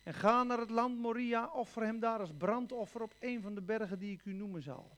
En 0.04 0.14
ga 0.14 0.44
naar 0.44 0.60
het 0.60 0.70
land 0.70 0.98
Moria, 0.98 1.48
offer 1.48 1.84
hem 1.84 2.00
daar 2.00 2.20
als 2.20 2.34
brandoffer 2.38 3.02
op 3.02 3.16
een 3.20 3.42
van 3.42 3.56
de 3.56 3.62
bergen 3.62 4.00
die 4.00 4.12
ik 4.12 4.26
u 4.26 4.34
noemen 4.34 4.62
zal. 4.62 4.98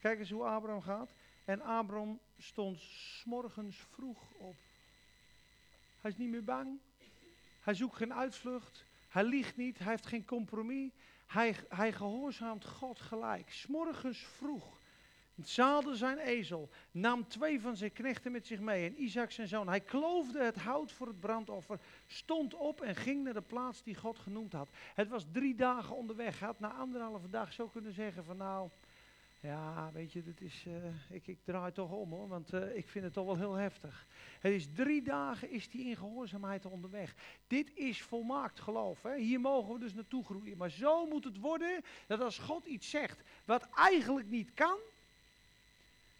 Kijk 0.00 0.18
eens 0.18 0.30
hoe 0.30 0.44
Abraham 0.44 0.82
gaat. 0.82 1.14
En 1.44 1.60
Abraham 1.60 2.20
stond 2.38 2.80
s'morgens 2.80 3.76
vroeg 3.76 4.32
op. 4.32 4.56
Hij 6.00 6.10
is 6.10 6.16
niet 6.16 6.30
meer 6.30 6.44
bang. 6.44 6.78
Hij 7.60 7.74
zoekt 7.74 7.96
geen 7.96 8.14
uitvlucht. 8.14 8.84
Hij 9.08 9.24
liegt 9.24 9.56
niet. 9.56 9.78
Hij 9.78 9.88
heeft 9.88 10.06
geen 10.06 10.24
compromis. 10.24 10.90
Hij, 11.34 11.56
hij 11.68 11.92
gehoorzaamt 11.92 12.64
God 12.64 13.00
gelijk. 13.00 13.50
S'morgens 13.52 14.18
vroeg 14.18 14.80
zaalde 15.42 15.96
zijn 15.96 16.18
ezel, 16.18 16.68
nam 16.90 17.28
twee 17.28 17.60
van 17.60 17.76
zijn 17.76 17.92
knechten 17.92 18.32
met 18.32 18.46
zich 18.46 18.60
mee 18.60 18.86
en 18.88 19.02
Isaac 19.02 19.30
zijn 19.30 19.48
zoon. 19.48 19.68
Hij 19.68 19.80
kloofde 19.80 20.42
het 20.42 20.56
hout 20.56 20.92
voor 20.92 21.06
het 21.06 21.20
brandoffer, 21.20 21.80
stond 22.06 22.54
op 22.54 22.80
en 22.80 22.94
ging 22.94 23.24
naar 23.24 23.32
de 23.32 23.42
plaats 23.42 23.82
die 23.82 23.94
God 23.94 24.18
genoemd 24.18 24.52
had. 24.52 24.68
Het 24.94 25.08
was 25.08 25.26
drie 25.32 25.54
dagen 25.54 25.96
onderweg. 25.96 26.38
Hij 26.38 26.48
had 26.48 26.60
na 26.60 26.72
anderhalve 26.72 27.30
dag 27.30 27.52
zo 27.52 27.68
kunnen 27.68 27.92
zeggen 27.92 28.24
van 28.24 28.36
nou, 28.36 28.68
ja, 29.44 29.90
weet 29.92 30.12
je, 30.12 30.22
dit 30.22 30.40
is, 30.40 30.64
uh, 30.68 30.74
ik, 31.10 31.26
ik 31.26 31.38
draai 31.44 31.72
toch 31.72 31.90
om 31.90 32.10
hoor, 32.10 32.28
want 32.28 32.52
uh, 32.52 32.76
ik 32.76 32.88
vind 32.88 33.04
het 33.04 33.12
toch 33.12 33.24
wel 33.24 33.36
heel 33.36 33.54
heftig. 33.54 34.06
Het 34.40 34.52
is 34.52 34.68
drie 34.74 35.02
dagen 35.02 35.50
is 35.50 35.68
die 35.68 35.86
in 35.86 35.96
gehoorzaamheid 35.96 36.66
onderweg. 36.66 37.14
Dit 37.46 37.70
is 37.74 38.02
volmaakt 38.02 38.60
geloof. 38.60 39.02
Hè? 39.02 39.16
Hier 39.16 39.40
mogen 39.40 39.72
we 39.72 39.78
dus 39.80 39.94
naartoe 39.94 40.24
groeien. 40.24 40.56
Maar 40.56 40.70
zo 40.70 41.06
moet 41.06 41.24
het 41.24 41.38
worden 41.38 41.82
dat 42.06 42.20
als 42.20 42.38
God 42.38 42.64
iets 42.64 42.90
zegt 42.90 43.22
wat 43.44 43.68
eigenlijk 43.74 44.28
niet 44.28 44.54
kan, 44.54 44.78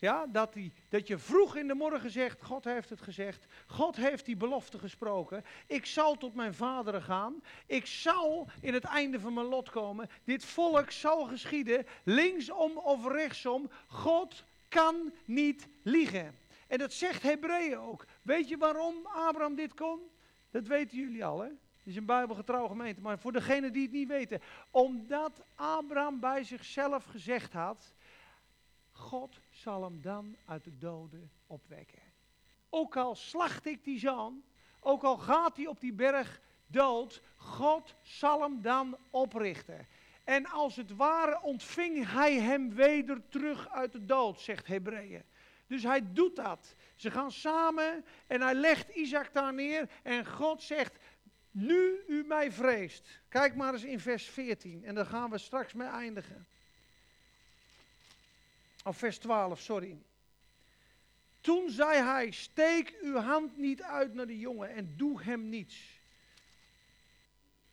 ja, 0.04 0.26
dat, 0.26 0.52
die, 0.52 0.72
dat 0.88 1.06
je 1.06 1.18
vroeg 1.18 1.56
in 1.56 1.66
de 1.66 1.74
morgen 1.74 2.10
zegt, 2.10 2.42
God 2.42 2.64
heeft 2.64 2.90
het 2.90 3.00
gezegd, 3.00 3.46
God 3.66 3.96
heeft 3.96 4.24
die 4.24 4.36
belofte 4.36 4.78
gesproken, 4.78 5.44
ik 5.66 5.86
zal 5.86 6.16
tot 6.16 6.34
mijn 6.34 6.54
vaderen 6.54 7.02
gaan, 7.02 7.42
ik 7.66 7.86
zal 7.86 8.48
in 8.60 8.74
het 8.74 8.84
einde 8.84 9.20
van 9.20 9.34
mijn 9.34 9.46
lot 9.46 9.70
komen, 9.70 10.08
dit 10.24 10.44
volk 10.44 10.90
zal 10.90 11.24
geschieden, 11.24 11.86
linksom 12.02 12.76
of 12.76 13.06
rechtsom, 13.06 13.70
God 13.86 14.44
kan 14.68 15.12
niet 15.24 15.68
liegen. 15.82 16.38
En 16.66 16.78
dat 16.78 16.92
zegt 16.92 17.22
Hebreeën 17.22 17.78
ook. 17.78 18.06
Weet 18.22 18.48
je 18.48 18.56
waarom 18.56 19.06
Abraham 19.06 19.54
dit 19.54 19.74
kon? 19.74 20.00
Dat 20.50 20.66
weten 20.66 20.98
jullie 20.98 21.24
al, 21.24 21.40
hè? 21.40 21.48
Het 21.48 21.92
is 21.92 21.96
een 21.96 22.06
bijbelgetrouw 22.06 22.68
gemeente, 22.68 23.00
maar 23.00 23.18
voor 23.18 23.32
degenen 23.32 23.72
die 23.72 23.82
het 23.82 23.92
niet 23.92 24.08
weten. 24.08 24.40
Omdat 24.70 25.44
Abraham 25.54 26.20
bij 26.20 26.44
zichzelf 26.44 27.04
gezegd 27.04 27.52
had, 27.52 27.94
God 28.92 29.40
zal 29.64 29.82
hem 29.82 30.00
dan 30.00 30.36
uit 30.46 30.64
de 30.64 30.78
doden 30.78 31.30
opwekken. 31.46 32.02
Ook 32.70 32.96
al 32.96 33.14
slacht 33.14 33.66
ik 33.66 33.84
die 33.84 33.98
zoon, 33.98 34.44
ook 34.80 35.02
al 35.02 35.16
gaat 35.16 35.56
hij 35.56 35.66
op 35.66 35.80
die 35.80 35.92
berg 35.92 36.40
dood, 36.66 37.22
God 37.36 37.94
zal 38.02 38.40
hem 38.40 38.62
dan 38.62 38.96
oprichten. 39.10 39.86
En 40.24 40.46
als 40.46 40.76
het 40.76 40.96
ware 40.96 41.42
ontving 41.42 42.10
hij 42.10 42.40
hem 42.40 42.74
weder 42.74 43.28
terug 43.28 43.68
uit 43.68 43.92
de 43.92 44.04
dood, 44.04 44.40
zegt 44.40 44.66
Hebreeën. 44.66 45.22
Dus 45.66 45.82
hij 45.82 46.12
doet 46.12 46.36
dat. 46.36 46.74
Ze 46.94 47.10
gaan 47.10 47.32
samen 47.32 48.04
en 48.26 48.40
hij 48.40 48.54
legt 48.54 48.88
Isaac 48.88 49.32
daar 49.32 49.54
neer 49.54 49.90
en 50.02 50.26
God 50.26 50.62
zegt, 50.62 50.98
nu 51.50 52.04
u 52.06 52.24
mij 52.24 52.52
vreest. 52.52 53.20
Kijk 53.28 53.54
maar 53.54 53.72
eens 53.72 53.84
in 53.84 54.00
vers 54.00 54.28
14 54.28 54.84
en 54.84 54.94
daar 54.94 55.06
gaan 55.06 55.30
we 55.30 55.38
straks 55.38 55.72
mee 55.72 55.88
eindigen. 55.88 56.46
Of 58.84 58.96
vers 58.96 59.18
12, 59.18 59.60
sorry. 59.60 59.98
Toen 61.40 61.70
zei 61.70 62.02
hij: 62.02 62.30
Steek 62.30 62.98
uw 63.02 63.16
hand 63.16 63.56
niet 63.56 63.82
uit 63.82 64.14
naar 64.14 64.26
de 64.26 64.38
jongen 64.38 64.70
en 64.70 64.96
doe 64.96 65.22
hem 65.22 65.48
niets. 65.48 66.00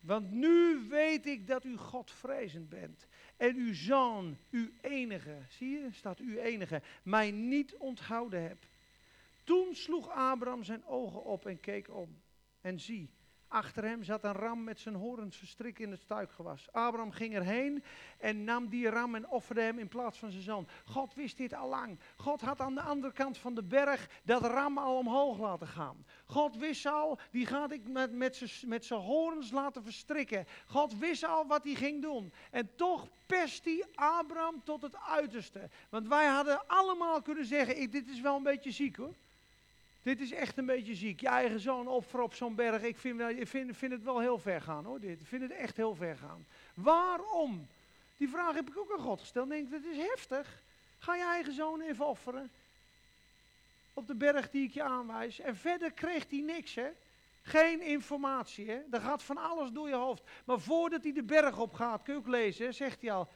Want 0.00 0.30
nu 0.30 0.86
weet 0.88 1.26
ik 1.26 1.46
dat 1.46 1.64
u 1.64 1.76
Godvrezend 1.76 2.68
bent. 2.68 3.06
En 3.36 3.56
uw 3.56 3.74
zoon, 3.74 4.38
uw 4.50 4.68
enige, 4.80 5.38
zie 5.48 5.70
je, 5.70 5.88
staat 5.92 6.18
uw 6.18 6.36
enige, 6.36 6.82
mij 7.02 7.30
niet 7.30 7.76
onthouden 7.76 8.42
hebt. 8.42 8.66
Toen 9.44 9.74
sloeg 9.74 10.08
Abraham 10.08 10.64
zijn 10.64 10.84
ogen 10.84 11.24
op 11.24 11.46
en 11.46 11.60
keek 11.60 11.94
om. 11.94 12.20
En 12.60 12.80
zie, 12.80 13.10
Achter 13.52 13.84
hem 13.84 14.02
zat 14.02 14.24
een 14.24 14.32
ram 14.32 14.64
met 14.64 14.80
zijn 14.80 14.94
horens 14.94 15.36
verstrikt 15.36 15.80
in 15.80 15.90
het 15.90 16.00
stuikgewas. 16.00 16.68
Abraham 16.72 17.10
ging 17.10 17.34
erheen 17.34 17.84
en 18.18 18.44
nam 18.44 18.68
die 18.68 18.88
ram 18.88 19.14
en 19.14 19.28
offerde 19.28 19.60
hem 19.60 19.78
in 19.78 19.88
plaats 19.88 20.18
van 20.18 20.30
zijn 20.30 20.42
zoon. 20.42 20.68
God 20.84 21.14
wist 21.14 21.36
dit 21.36 21.54
al 21.54 21.68
lang. 21.68 21.98
God 22.16 22.40
had 22.40 22.60
aan 22.60 22.74
de 22.74 22.80
andere 22.80 23.12
kant 23.12 23.38
van 23.38 23.54
de 23.54 23.62
berg 23.62 24.08
dat 24.24 24.42
ram 24.42 24.78
al 24.78 24.96
omhoog 24.96 25.38
laten 25.38 25.66
gaan. 25.66 26.06
God 26.24 26.56
wist 26.56 26.86
al, 26.86 27.18
die 27.30 27.46
gaat 27.46 27.72
ik 27.72 27.88
met, 27.88 28.12
met 28.66 28.84
zijn 28.84 29.00
horens 29.00 29.50
laten 29.50 29.82
verstrikken. 29.82 30.46
God 30.66 30.98
wist 30.98 31.24
al 31.24 31.46
wat 31.46 31.64
hij 31.64 31.74
ging 31.74 32.02
doen. 32.02 32.32
En 32.50 32.74
toch 32.76 33.08
pest 33.26 33.64
hij 33.64 33.86
Abraham 33.94 34.64
tot 34.64 34.82
het 34.82 34.96
uiterste. 34.96 35.70
Want 35.90 36.08
wij 36.08 36.26
hadden 36.26 36.66
allemaal 36.66 37.22
kunnen 37.22 37.46
zeggen, 37.46 37.80
ik, 37.80 37.92
dit 37.92 38.08
is 38.08 38.20
wel 38.20 38.36
een 38.36 38.42
beetje 38.42 38.70
ziek 38.70 38.96
hoor. 38.96 39.14
Dit 40.02 40.20
is 40.20 40.32
echt 40.32 40.58
een 40.58 40.66
beetje 40.66 40.94
ziek. 40.94 41.20
Je 41.20 41.28
eigen 41.28 41.60
zoon 41.60 41.88
offeren 41.88 42.24
op 42.24 42.34
zo'n 42.34 42.54
berg. 42.54 42.82
Ik 42.82 42.96
vind, 42.96 43.20
ik 43.20 43.48
vind, 43.48 43.76
vind 43.76 43.92
het 43.92 44.02
wel 44.02 44.20
heel 44.20 44.38
ver 44.38 44.60
gaan 44.60 44.84
hoor. 44.84 45.00
Dit. 45.00 45.20
Ik 45.20 45.26
vind 45.26 45.42
het 45.42 45.50
echt 45.50 45.76
heel 45.76 45.94
ver 45.94 46.16
gaan. 46.16 46.46
Waarom? 46.74 47.68
Die 48.16 48.28
vraag 48.28 48.54
heb 48.54 48.68
ik 48.68 48.78
ook 48.78 48.92
aan 48.92 49.04
God 49.04 49.20
gesteld. 49.20 49.48
Denk, 49.48 49.70
dat 49.70 49.84
is 49.84 49.96
heftig. 49.96 50.62
Ga 50.98 51.14
je 51.14 51.24
eigen 51.24 51.52
zoon 51.52 51.80
even 51.80 52.06
offeren. 52.06 52.50
Op 53.94 54.06
de 54.06 54.14
berg 54.14 54.50
die 54.50 54.64
ik 54.64 54.72
je 54.72 54.82
aanwijs. 54.82 55.40
En 55.40 55.56
verder 55.56 55.92
kreeg 55.92 56.30
hij 56.30 56.40
niks 56.40 56.74
hè. 56.74 56.88
Geen 57.42 57.80
informatie 57.80 58.70
hè. 58.70 58.80
Er 58.90 59.00
gaat 59.00 59.22
van 59.22 59.36
alles 59.36 59.70
door 59.70 59.88
je 59.88 59.94
hoofd. 59.94 60.22
Maar 60.44 60.60
voordat 60.60 61.02
hij 61.02 61.12
de 61.12 61.22
berg 61.22 61.58
op 61.58 61.74
gaat, 61.74 62.02
kun 62.02 62.14
je 62.14 62.20
ook 62.20 62.26
lezen, 62.26 62.74
zegt 62.74 63.00
hij 63.00 63.12
al. 63.12 63.28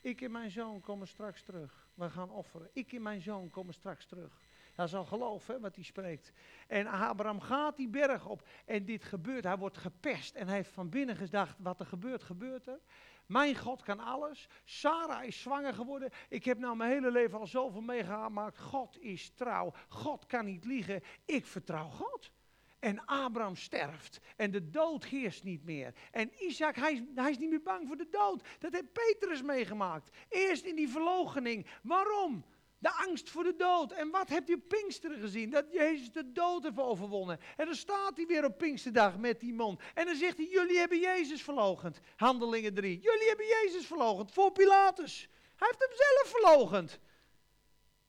Ik 0.00 0.20
en 0.20 0.30
mijn 0.30 0.50
zoon 0.50 0.80
komen 0.80 1.08
straks 1.08 1.42
terug. 1.42 1.86
We 1.94 2.10
gaan 2.10 2.30
offeren. 2.30 2.68
Ik 2.72 2.92
en 2.92 3.02
mijn 3.02 3.22
zoon 3.22 3.50
komen 3.50 3.74
straks 3.74 4.06
terug. 4.06 4.43
Dat 4.74 4.86
is 4.86 4.94
al 4.94 5.04
geloof 5.04 5.46
hè, 5.46 5.60
wat 5.60 5.74
hij 5.74 5.84
spreekt. 5.84 6.32
En 6.66 6.86
Abraham 6.86 7.40
gaat 7.40 7.76
die 7.76 7.88
berg 7.88 8.26
op 8.26 8.48
en 8.64 8.84
dit 8.84 9.04
gebeurt. 9.04 9.44
Hij 9.44 9.58
wordt 9.58 9.76
gepest 9.76 10.34
en 10.34 10.46
hij 10.46 10.56
heeft 10.56 10.70
van 10.70 10.88
binnen 10.88 11.16
gedacht, 11.16 11.56
wat 11.58 11.80
er 11.80 11.86
gebeurt, 11.86 12.22
gebeurt 12.22 12.66
er. 12.66 12.80
Mijn 13.26 13.56
God 13.56 13.82
kan 13.82 14.00
alles. 14.00 14.48
Sarah 14.64 15.24
is 15.24 15.40
zwanger 15.40 15.74
geworden. 15.74 16.10
Ik 16.28 16.44
heb 16.44 16.58
nou 16.58 16.76
mijn 16.76 16.90
hele 16.90 17.10
leven 17.10 17.38
al 17.38 17.46
zoveel 17.46 17.80
meegemaakt. 17.80 18.58
God 18.58 18.98
is 19.00 19.30
trouw. 19.30 19.72
God 19.88 20.26
kan 20.26 20.44
niet 20.44 20.64
liegen. 20.64 21.02
Ik 21.24 21.46
vertrouw 21.46 21.88
God. 21.88 22.32
En 22.78 23.04
Abraham 23.04 23.56
sterft. 23.56 24.20
En 24.36 24.50
de 24.50 24.70
dood 24.70 25.04
heerst 25.04 25.44
niet 25.44 25.64
meer. 25.64 25.94
En 26.10 26.30
Isaac, 26.44 26.76
hij, 26.76 27.08
hij 27.14 27.30
is 27.30 27.38
niet 27.38 27.50
meer 27.50 27.62
bang 27.62 27.86
voor 27.86 27.96
de 27.96 28.08
dood. 28.10 28.46
Dat 28.58 28.72
heeft 28.72 28.92
Petrus 28.92 29.42
meegemaakt. 29.42 30.16
Eerst 30.28 30.64
in 30.64 30.76
die 30.76 30.88
verloochening. 30.88 31.66
Waarom? 31.82 32.44
De 32.84 32.92
angst 32.92 33.30
voor 33.30 33.42
de 33.44 33.56
dood. 33.56 33.92
En 33.92 34.10
wat 34.10 34.30
u 34.46 34.52
op 34.52 34.68
Pinksteren 34.68 35.20
gezien? 35.20 35.50
Dat 35.50 35.64
Jezus 35.72 36.12
de 36.12 36.32
dood 36.32 36.62
heeft 36.62 36.78
overwonnen. 36.78 37.40
En 37.56 37.66
dan 37.66 37.74
staat 37.74 38.16
hij 38.16 38.26
weer 38.26 38.44
op 38.44 38.58
Pinksterdag 38.58 39.18
met 39.18 39.40
die 39.40 39.54
mond. 39.54 39.80
En 39.94 40.06
dan 40.06 40.14
zegt 40.14 40.36
hij, 40.36 40.46
jullie 40.46 40.78
hebben 40.78 40.98
Jezus 40.98 41.42
verlogend. 41.42 42.00
Handelingen 42.16 42.74
3. 42.74 43.00
Jullie 43.00 43.28
hebben 43.28 43.46
Jezus 43.46 43.86
verlogend 43.86 44.32
voor 44.32 44.52
Pilatus. 44.52 45.28
Hij 45.56 45.68
heeft 45.68 45.78
hem 45.78 45.96
zelf 45.96 46.40
verlogend. 46.40 46.98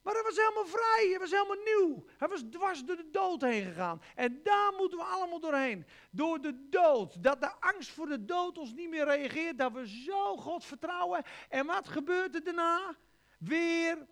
Maar 0.01 0.13
hij 0.13 0.23
was 0.23 0.35
helemaal 0.35 0.65
vrij, 0.65 1.07
hij 1.09 1.19
was 1.19 1.31
helemaal 1.31 1.63
nieuw. 1.63 2.05
Hij 2.17 2.27
was 2.27 2.43
dwars 2.51 2.83
door 2.83 2.95
de 2.95 3.09
dood 3.11 3.41
heen 3.41 3.63
gegaan. 3.63 4.01
En 4.15 4.39
daar 4.43 4.73
moeten 4.77 4.97
we 4.97 5.03
allemaal 5.03 5.39
doorheen. 5.39 5.85
Door 6.11 6.41
de 6.41 6.69
dood. 6.69 7.23
Dat 7.23 7.41
de 7.41 7.51
angst 7.59 7.89
voor 7.89 8.07
de 8.07 8.25
dood 8.25 8.57
ons 8.57 8.73
niet 8.73 8.89
meer 8.89 9.05
reageert. 9.05 9.57
Dat 9.57 9.71
we 9.71 9.87
zo 9.87 10.37
God 10.37 10.65
vertrouwen. 10.65 11.23
En 11.49 11.65
wat 11.65 11.87
gebeurt 11.87 12.35
er 12.35 12.43
daarna? 12.43 12.95
Weer 13.39 14.05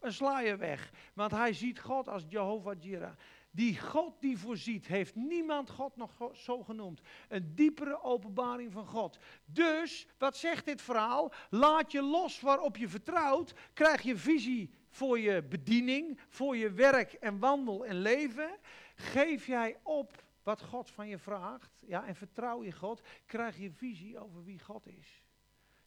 een 0.00 0.12
slaaier 0.12 0.58
weg. 0.58 0.90
Want 1.14 1.30
hij 1.30 1.52
ziet 1.52 1.80
God 1.80 2.08
als 2.08 2.24
Jehovah 2.28 2.82
Jireh. 2.82 3.12
Die 3.50 3.80
God 3.80 4.20
die 4.20 4.38
voorziet, 4.38 4.86
heeft 4.86 5.14
niemand 5.14 5.70
God 5.70 5.96
nog 5.96 6.30
zo 6.32 6.62
genoemd. 6.62 7.00
Een 7.28 7.54
diepere 7.54 8.02
openbaring 8.02 8.72
van 8.72 8.86
God. 8.86 9.18
Dus, 9.44 10.06
wat 10.18 10.36
zegt 10.36 10.64
dit 10.64 10.82
verhaal? 10.82 11.32
Laat 11.50 11.92
je 11.92 12.02
los 12.02 12.40
waarop 12.40 12.76
je 12.76 12.88
vertrouwt. 12.88 13.54
Krijg 13.72 14.02
je 14.02 14.16
visie 14.16 14.70
voor 14.88 15.18
je 15.18 15.42
bediening, 15.42 16.20
voor 16.28 16.56
je 16.56 16.70
werk 16.70 17.12
en 17.12 17.38
wandel 17.38 17.86
en 17.86 18.00
leven. 18.00 18.58
Geef 18.94 19.46
jij 19.46 19.76
op 19.82 20.24
wat 20.42 20.62
God 20.62 20.90
van 20.90 21.08
je 21.08 21.18
vraagt. 21.18 21.70
Ja, 21.86 22.06
en 22.06 22.14
vertrouw 22.14 22.64
je 22.64 22.72
God. 22.72 23.00
Krijg 23.26 23.58
je 23.58 23.72
visie 23.72 24.18
over 24.18 24.44
wie 24.44 24.60
God 24.60 24.86
is. 24.86 25.25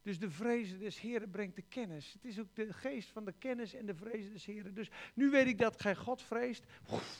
Dus 0.02 0.18
de 0.18 0.30
vrezen 0.30 0.78
des 0.78 1.00
Heren 1.00 1.30
brengt 1.30 1.56
de 1.56 1.62
kennis. 1.62 2.12
Het 2.12 2.24
is 2.24 2.40
ook 2.40 2.54
de 2.54 2.72
geest 2.72 3.10
van 3.10 3.24
de 3.24 3.32
kennis 3.32 3.74
en 3.74 3.86
de 3.86 3.94
vrezen 3.94 4.32
des 4.32 4.44
Heren. 4.44 4.74
Dus 4.74 4.90
nu 5.14 5.30
weet 5.30 5.46
ik 5.46 5.58
dat 5.58 5.80
gij 5.80 5.96
God 5.96 6.22
vreest. 6.22 6.64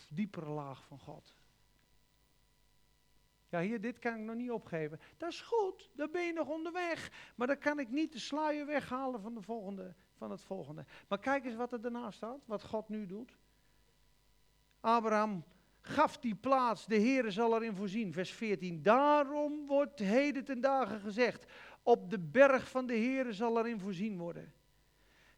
diepere 0.09 0.51
laag 0.51 0.85
van 0.85 0.99
God. 0.99 1.35
Ja, 3.49 3.61
hier, 3.61 3.81
dit 3.81 3.99
kan 3.99 4.15
ik 4.15 4.21
nog 4.21 4.37
niet 4.37 4.51
opgeven. 4.51 5.01
Dat 5.17 5.31
is 5.31 5.41
goed, 5.41 5.91
dan 5.95 6.11
ben 6.11 6.23
je 6.23 6.33
nog 6.33 6.49
onderweg. 6.49 7.11
Maar 7.35 7.47
dan 7.47 7.59
kan 7.59 7.79
ik 7.79 7.91
niet 7.91 8.13
de 8.13 8.19
sluier 8.19 8.67
weghalen 8.67 9.21
van, 9.21 9.35
de 9.35 9.43
volgende, 9.43 9.95
van 10.17 10.31
het 10.31 10.43
volgende. 10.43 10.85
Maar 11.09 11.19
kijk 11.19 11.45
eens 11.45 11.55
wat 11.55 11.73
er 11.73 11.81
daarna 11.81 12.11
staat, 12.11 12.47
wat 12.47 12.63
God 12.63 12.89
nu 12.89 13.07
doet. 13.07 13.39
Abraham 14.81 15.45
gaf 15.81 16.19
die 16.19 16.35
plaats, 16.35 16.87
de 16.87 17.01
Heere 17.01 17.31
zal 17.31 17.55
erin 17.55 17.77
voorzien. 17.77 18.13
Vers 18.13 18.33
14, 18.33 18.83
daarom 18.83 19.67
wordt 19.67 19.99
heden 19.99 20.45
ten 20.45 20.61
dagen 20.61 21.01
gezegd, 21.01 21.53
op 21.83 22.11
de 22.11 22.19
berg 22.19 22.69
van 22.69 22.87
de 22.87 22.97
Heere 22.97 23.33
zal 23.33 23.59
erin 23.59 23.81
voorzien 23.81 24.19
worden. 24.19 24.53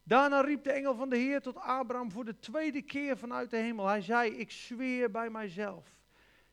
Daarna 0.02 0.40
riep 0.40 0.64
de 0.64 0.72
engel 0.72 0.94
van 0.94 1.08
de 1.08 1.16
Heer 1.16 1.40
tot 1.40 1.56
Abraham 1.56 2.10
voor 2.10 2.24
de 2.24 2.38
tweede 2.38 2.82
keer 2.82 3.18
vanuit 3.18 3.50
de 3.50 3.56
hemel. 3.56 3.86
Hij 3.86 4.00
zei, 4.00 4.30
ik 4.30 4.50
zweer 4.50 5.10
bij 5.10 5.30
mijzelf. 5.30 5.96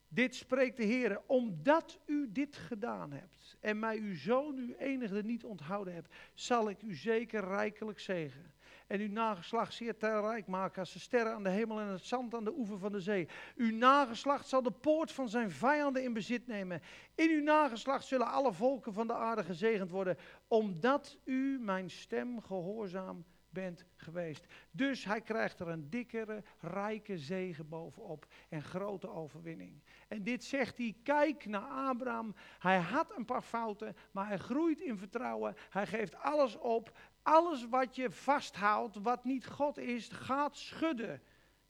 Dit 0.08 0.36
spreekt 0.36 0.78
de 0.78 0.84
Heer, 0.84 1.22
omdat 1.26 2.00
u 2.06 2.32
dit 2.32 2.56
gedaan 2.56 3.12
hebt 3.12 3.58
en 3.60 3.80
mij 3.80 3.98
uw 3.98 4.16
zoon, 4.16 4.58
uw 4.58 4.74
enige 4.74 5.22
niet 5.22 5.44
onthouden 5.44 5.94
hebt, 5.94 6.16
zal 6.34 6.70
ik 6.70 6.82
u 6.82 6.96
zeker 6.96 7.44
rijkelijk 7.44 8.00
zegen. 8.00 8.54
En 8.90 9.00
uw 9.00 9.12
nageslacht 9.12 9.74
zeer 9.74 9.96
rijk 10.00 10.48
maken 10.48 10.80
als 10.80 10.94
de 10.94 11.00
sterren 11.00 11.34
aan 11.34 11.44
de 11.44 11.50
hemel 11.50 11.80
en 11.80 11.88
het 11.88 12.06
zand 12.06 12.36
aan 12.36 12.44
de 12.44 12.54
oever 12.58 12.80
van 12.80 12.92
de 12.92 13.00
zee. 13.00 13.28
Uw 13.56 13.78
nageslacht 13.78 14.48
zal 14.48 14.62
de 14.62 14.72
poort 14.72 15.12
van 15.12 15.30
zijn 15.30 15.52
vijanden 15.52 16.04
in 16.04 16.14
bezit 16.14 16.48
nemen. 16.48 16.82
In 17.16 17.30
uw 17.30 17.44
nageslacht 17.44 18.06
zullen 18.06 18.28
alle 18.28 18.54
volken 18.54 18.94
van 18.94 19.08
de 19.08 19.14
aarde 19.14 19.44
gezegend 19.44 19.90
worden, 19.90 20.18
omdat 20.48 21.18
u 21.24 21.60
mijn 21.60 21.90
stem 21.90 22.42
gehoorzaam 22.42 23.26
bent 23.50 23.86
geweest. 23.96 24.46
Dus 24.72 25.06
hij 25.06 25.22
krijgt 25.22 25.60
er 25.60 25.68
een 25.68 25.90
dikkere, 25.90 26.44
rijke 26.60 27.18
zegen 27.18 27.70
bovenop 27.70 28.28
en 28.50 28.64
grote 28.64 29.10
overwinning. 29.10 29.84
En 30.08 30.24
dit 30.24 30.44
zegt 30.44 30.78
hij, 30.78 30.96
kijk 31.04 31.46
naar 31.46 31.62
Abraham. 31.62 32.36
Hij 32.60 32.80
had 32.80 33.18
een 33.18 33.26
paar 33.26 33.42
fouten, 33.42 33.96
maar 34.12 34.28
hij 34.28 34.38
groeit 34.38 34.82
in 34.82 34.98
vertrouwen. 34.98 35.56
Hij 35.70 35.88
geeft 35.88 36.16
alles 36.16 36.58
op. 36.58 36.98
Alles 37.30 37.68
wat 37.68 37.96
je 37.96 38.12
vasthoudt, 38.12 38.96
wat 38.96 39.24
niet 39.24 39.48
God 39.48 39.78
is, 39.78 40.08
gaat 40.08 40.58
schudden. 40.58 41.22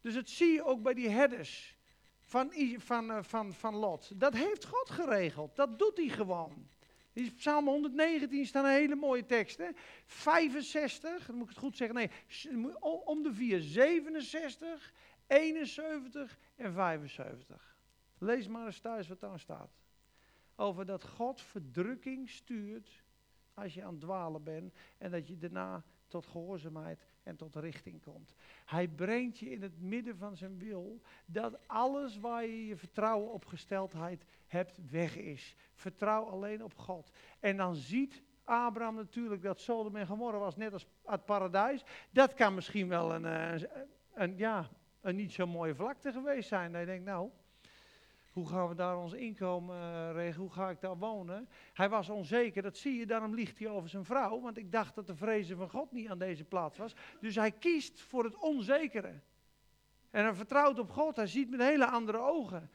Dus 0.02 0.14
dat 0.14 0.30
zie 0.30 0.54
je 0.54 0.64
ook 0.64 0.82
bij 0.82 0.94
die 0.94 1.10
herders 1.10 1.76
van, 2.20 2.54
van, 2.78 3.12
eh, 3.12 3.24
van, 3.24 3.54
van 3.54 3.76
Lot. 3.76 4.20
Dat 4.20 4.34
heeft 4.34 4.66
God 4.66 4.90
geregeld. 4.90 5.56
Dat 5.56 5.80
doet 5.80 5.98
hij 5.98 6.08
gewoon. 6.08 6.68
In 7.14 7.36
Psalm 7.36 7.68
119 7.68 8.46
staan 8.46 8.66
een 8.66 8.72
hele 8.72 8.96
mooie 8.96 9.26
teksten. 9.26 9.76
65, 10.06 11.26
dan 11.26 11.36
moet 11.36 11.44
ik 11.44 11.50
het 11.50 11.64
goed 11.64 11.78
zeggen, 11.78 11.96
nee, 11.96 12.10
om 13.06 13.24
de 13.24 13.34
vier. 13.34 13.62
67, 13.62 14.94
71 15.28 16.38
en 16.56 16.74
75. 16.74 17.82
Lees 18.18 18.48
maar 18.48 18.66
eens 18.66 18.80
thuis 18.80 19.08
wat 19.08 19.20
daar 19.20 19.40
staat. 19.40 19.72
Over 20.56 20.86
dat 20.86 21.04
God 21.04 21.42
verdrukking 21.42 22.30
stuurt 22.30 23.04
als 23.62 23.74
je 23.74 23.84
aan 23.84 23.92
het 23.92 24.02
dwalen 24.02 24.44
bent 24.44 24.74
en 24.98 25.12
dat 25.12 25.28
je 25.28 25.38
daarna 25.38 25.84
tot 26.08 26.26
gehoorzaamheid 26.26 27.06
en 27.24 27.36
tot 27.36 27.56
richting 27.56 28.02
komt. 28.02 28.34
Hij 28.66 28.88
brengt 28.88 29.40
je 29.40 29.52
in 29.52 29.62
het 29.62 29.82
midden 29.82 30.18
van 30.18 30.38
zijn 30.38 30.58
wil 30.58 31.02
dat 31.26 31.68
alles 31.68 32.20
waar 32.20 32.46
je 32.46 32.66
je 32.66 32.78
vertrouwen 32.78 33.32
op 33.32 33.46
gesteldheid 33.46 34.26
hebt 34.48 34.80
weg 34.90 35.18
is. 35.18 35.56
Vertrouw 35.74 36.24
alleen 36.24 36.64
op 36.64 36.76
God. 36.76 37.12
En 37.40 37.58
dan 37.58 37.76
ziet 37.76 38.24
Abraham 38.44 38.96
natuurlijk 38.96 39.42
dat 39.42 39.60
Sodom 39.60 39.96
en 39.96 40.08
Gomorra 40.08 40.38
was 40.38 40.56
net 40.56 40.74
als 40.74 40.88
het 41.06 41.26
paradijs. 41.26 41.84
Dat 42.12 42.34
kan 42.34 42.54
misschien 42.54 42.88
wel 42.88 43.14
een, 43.14 43.26
eh, 43.26 43.70
een 44.14 44.38
ja, 44.38 44.70
een 45.02 45.16
niet 45.16 45.32
zo 45.32 45.48
mooie 45.48 45.76
vlakte 45.76 46.12
geweest 46.12 46.48
zijn. 46.48 46.72
Je 46.72 46.86
denkt, 46.86 47.06
nou, 47.06 47.30
hoe 48.40 48.48
gaan 48.48 48.68
we 48.68 48.76
daar 48.76 48.98
ons 48.98 49.14
inkomen 49.14 49.76
uh, 49.76 50.12
regelen? 50.14 50.48
Hoe 50.48 50.52
ga 50.52 50.70
ik 50.70 50.82
daar 50.82 50.98
wonen? 50.98 51.50
Hij 51.74 51.90
was 51.90 52.10
onzeker, 52.10 52.62
dat 52.62 52.78
zie 52.78 53.00
je, 53.00 53.06
daarom 53.06 53.34
liegt 53.34 53.60
hij 53.60 53.70
over 53.70 53.90
zijn 53.90 54.06
vrouw. 54.06 54.42
Want 54.42 54.58
ik 54.58 54.72
dacht 54.72 54.96
dat 54.96 55.08
de 55.08 55.16
vrezen 55.16 55.58
van 55.58 55.70
God 55.70 55.92
niet 55.92 56.10
aan 56.10 56.20
deze 56.20 56.44
plaats 56.44 56.78
was. 56.78 56.96
Dus 57.20 57.36
hij 57.36 57.52
kiest 57.52 58.02
voor 58.02 58.24
het 58.24 58.36
onzekere. 58.36 59.14
En 60.10 60.24
hij 60.24 60.34
vertrouwt 60.34 60.80
op 60.80 60.92
God, 60.92 61.16
hij 61.16 61.28
ziet 61.28 61.50
met 61.50 61.60
hele 61.60 61.88
andere 61.88 62.18
ogen. 62.18 62.70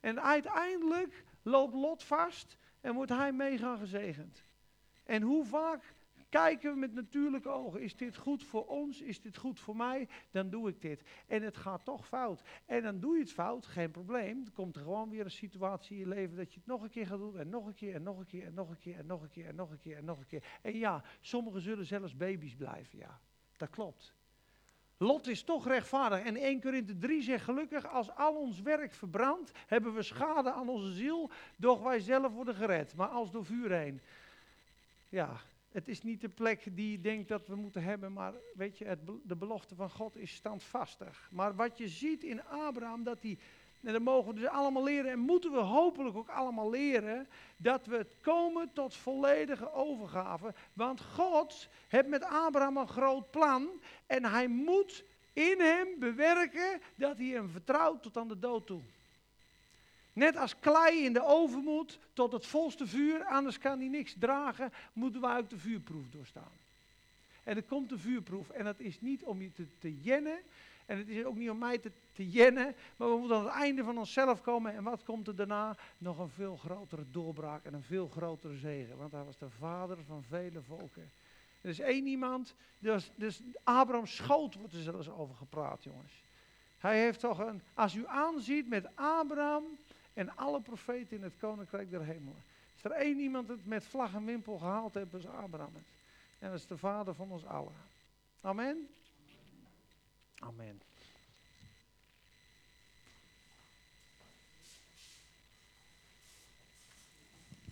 En 0.00 0.22
uiteindelijk 0.22 1.24
loopt 1.42 1.74
Lot 1.74 2.04
vast 2.04 2.56
en 2.80 2.94
wordt 2.94 3.10
hij 3.10 3.32
mega 3.32 3.76
gezegend. 3.76 4.42
En 5.04 5.22
hoe 5.22 5.44
vaak 5.44 5.94
kijken 6.30 6.72
we 6.72 6.78
met 6.78 6.94
natuurlijke 6.94 7.48
ogen. 7.48 7.80
Is 7.80 7.96
dit 7.96 8.16
goed 8.16 8.44
voor 8.44 8.66
ons? 8.66 9.00
Is 9.00 9.20
dit 9.20 9.36
goed 9.36 9.60
voor 9.60 9.76
mij? 9.76 10.08
Dan 10.30 10.50
doe 10.50 10.68
ik 10.68 10.80
dit. 10.80 11.02
En 11.26 11.42
het 11.42 11.56
gaat 11.56 11.84
toch 11.84 12.06
fout. 12.06 12.42
En 12.66 12.82
dan 12.82 13.00
doe 13.00 13.14
je 13.14 13.20
het 13.20 13.32
fout, 13.32 13.66
geen 13.66 13.90
probleem. 13.90 14.44
Dan 14.44 14.52
komt 14.52 14.76
er 14.76 14.82
gewoon 14.82 15.10
weer 15.10 15.24
een 15.24 15.30
situatie 15.30 15.96
in 15.96 16.08
je 16.08 16.14
leven 16.14 16.36
dat 16.36 16.52
je 16.52 16.58
het 16.58 16.68
nog 16.68 16.82
een 16.82 16.90
keer 16.90 17.06
gaat 17.06 17.18
doen. 17.18 17.38
En 17.38 17.48
nog 17.48 17.66
een 17.66 17.74
keer, 17.74 17.94
en 17.94 18.02
nog 18.02 18.18
een 18.18 18.26
keer, 18.26 18.44
en 18.46 18.54
nog 18.54 18.70
een 18.70 18.78
keer, 18.78 18.96
en 18.96 19.06
nog 19.06 19.22
een 19.22 19.30
keer, 19.30 19.46
en 19.46 19.54
nog 19.54 19.70
een 19.70 19.78
keer, 19.78 19.96
en 19.96 20.04
nog 20.04 20.18
een 20.18 20.26
keer. 20.26 20.44
En 20.62 20.76
ja, 20.76 21.02
sommigen 21.20 21.60
zullen 21.60 21.86
zelfs 21.86 22.16
baby's 22.16 22.54
blijven, 22.54 22.98
ja. 22.98 23.20
Dat 23.56 23.70
klopt. 23.70 24.14
Lot 25.02 25.26
is 25.26 25.42
toch 25.42 25.66
rechtvaardig. 25.66 26.22
En 26.22 26.36
1 26.36 26.60
Korinthe 26.60 26.98
3 26.98 27.22
zegt 27.22 27.44
gelukkig, 27.44 27.86
als 27.86 28.14
al 28.14 28.34
ons 28.34 28.60
werk 28.60 28.92
verbrandt, 28.92 29.52
hebben 29.66 29.94
we 29.94 30.02
schade 30.02 30.52
aan 30.52 30.68
onze 30.68 30.92
ziel, 30.92 31.30
doch 31.56 31.82
wij 31.82 32.00
zelf 32.00 32.32
worden 32.32 32.54
gered. 32.54 32.94
Maar 32.94 33.08
als 33.08 33.30
door 33.30 33.44
vuur 33.44 33.72
heen. 33.72 34.00
Ja, 35.08 35.40
het 35.72 35.88
is 35.88 36.02
niet 36.02 36.20
de 36.20 36.28
plek 36.28 36.76
die 36.76 36.90
je 36.90 37.00
denkt 37.00 37.28
dat 37.28 37.46
we 37.46 37.54
moeten 37.54 37.82
hebben, 37.82 38.12
maar 38.12 38.34
weet 38.54 38.78
je, 38.78 38.84
het, 38.84 38.98
de 39.22 39.36
belofte 39.36 39.74
van 39.74 39.90
God 39.90 40.16
is 40.16 40.34
standvastig. 40.34 41.28
Maar 41.32 41.54
wat 41.54 41.78
je 41.78 41.88
ziet 41.88 42.22
in 42.22 42.44
Abraham, 42.44 43.02
dat 43.02 43.22
hij, 43.22 43.38
en 43.82 43.92
dat 43.92 44.02
mogen 44.02 44.34
we 44.34 44.40
dus 44.40 44.48
allemaal 44.48 44.82
leren 44.82 45.10
en 45.10 45.18
moeten 45.18 45.52
we 45.52 45.58
hopelijk 45.58 46.16
ook 46.16 46.28
allemaal 46.28 46.70
leren, 46.70 47.28
dat 47.56 47.86
we 47.86 48.06
komen 48.20 48.72
tot 48.72 48.94
volledige 48.94 49.72
overgave. 49.72 50.54
Want 50.72 51.00
God 51.00 51.68
heeft 51.88 52.08
met 52.08 52.24
Abraham 52.24 52.76
een 52.76 52.88
groot 52.88 53.30
plan 53.30 53.82
en 54.06 54.24
hij 54.24 54.48
moet 54.48 55.04
in 55.32 55.60
hem 55.60 55.88
bewerken 55.98 56.80
dat 56.94 57.18
hij 57.18 57.26
hem 57.26 57.48
vertrouwt 57.48 58.02
tot 58.02 58.16
aan 58.16 58.28
de 58.28 58.38
dood 58.38 58.66
toe. 58.66 58.82
Net 60.12 60.36
als 60.36 60.58
klei 60.58 61.04
in 61.04 61.12
de 61.12 61.24
oven 61.24 61.64
moet 61.64 61.98
tot 62.12 62.32
het 62.32 62.46
volste 62.46 62.86
vuur, 62.86 63.24
anders 63.24 63.58
kan 63.58 63.78
hij 63.78 63.88
niks 63.88 64.14
dragen, 64.18 64.72
moeten 64.92 65.20
we 65.20 65.36
ook 65.36 65.50
de 65.50 65.58
vuurproef 65.58 66.08
doorstaan. 66.10 66.52
En 67.44 67.56
er 67.56 67.62
komt 67.62 67.88
de 67.88 67.98
vuurproef 67.98 68.50
en 68.50 68.64
dat 68.64 68.80
is 68.80 69.00
niet 69.00 69.22
om 69.22 69.42
je 69.42 69.50
te, 69.78 70.00
jennen 70.00 70.38
en 70.86 70.98
het 70.98 71.08
is 71.08 71.24
ook 71.24 71.36
niet 71.36 71.50
om 71.50 71.58
mij 71.58 71.78
te, 71.78 71.90
te 72.12 72.30
jennen, 72.30 72.74
maar 72.96 73.08
we 73.08 73.16
moeten 73.16 73.36
aan 73.36 73.44
het 73.44 73.52
einde 73.52 73.84
van 73.84 73.98
onszelf 73.98 74.40
komen 74.40 74.74
en 74.74 74.82
wat 74.82 75.04
komt 75.04 75.28
er 75.28 75.36
daarna? 75.36 75.76
Nog 75.98 76.18
een 76.18 76.28
veel 76.28 76.56
grotere 76.56 77.04
doorbraak 77.10 77.64
en 77.64 77.74
een 77.74 77.82
veel 77.82 78.08
grotere 78.08 78.56
zegen, 78.56 78.96
want 78.96 79.12
hij 79.12 79.24
was 79.24 79.38
de 79.38 79.50
vader 79.50 79.98
van 80.06 80.24
vele 80.28 80.62
volken. 80.62 81.10
Er 81.60 81.70
is 81.70 81.80
één 81.80 82.06
iemand, 82.06 82.54
dus, 82.78 83.10
dus 83.14 83.40
Abraham 83.62 84.06
schoot 84.06 84.54
wordt 84.54 84.74
er 84.74 84.82
zelfs 84.82 85.08
over 85.08 85.34
gepraat 85.34 85.84
jongens. 85.84 86.22
Hij 86.78 87.00
heeft 87.00 87.20
toch 87.20 87.38
een, 87.38 87.62
als 87.74 87.94
u 87.94 88.06
aanziet 88.06 88.68
met 88.68 88.86
Abraham, 88.94 89.64
en 90.20 90.36
alle 90.36 90.60
profeten 90.60 91.16
in 91.16 91.22
het 91.22 91.36
koninkrijk 91.36 91.90
der 91.90 92.04
hemelen. 92.04 92.42
Is 92.76 92.84
er 92.84 92.90
één 92.90 93.18
iemand 93.18 93.48
het 93.48 93.66
met 93.66 93.86
vlag 93.86 94.14
en 94.14 94.24
wimpel 94.24 94.58
gehaald 94.58 94.94
heeft, 94.94 95.14
is 95.14 95.26
Abraham 95.26 95.76
En 96.38 96.50
dat 96.50 96.58
is 96.58 96.66
de 96.66 96.76
vader 96.76 97.14
van 97.14 97.30
ons 97.30 97.44
allen. 97.44 97.74
Amen. 98.40 98.88
Amen. 100.38 100.80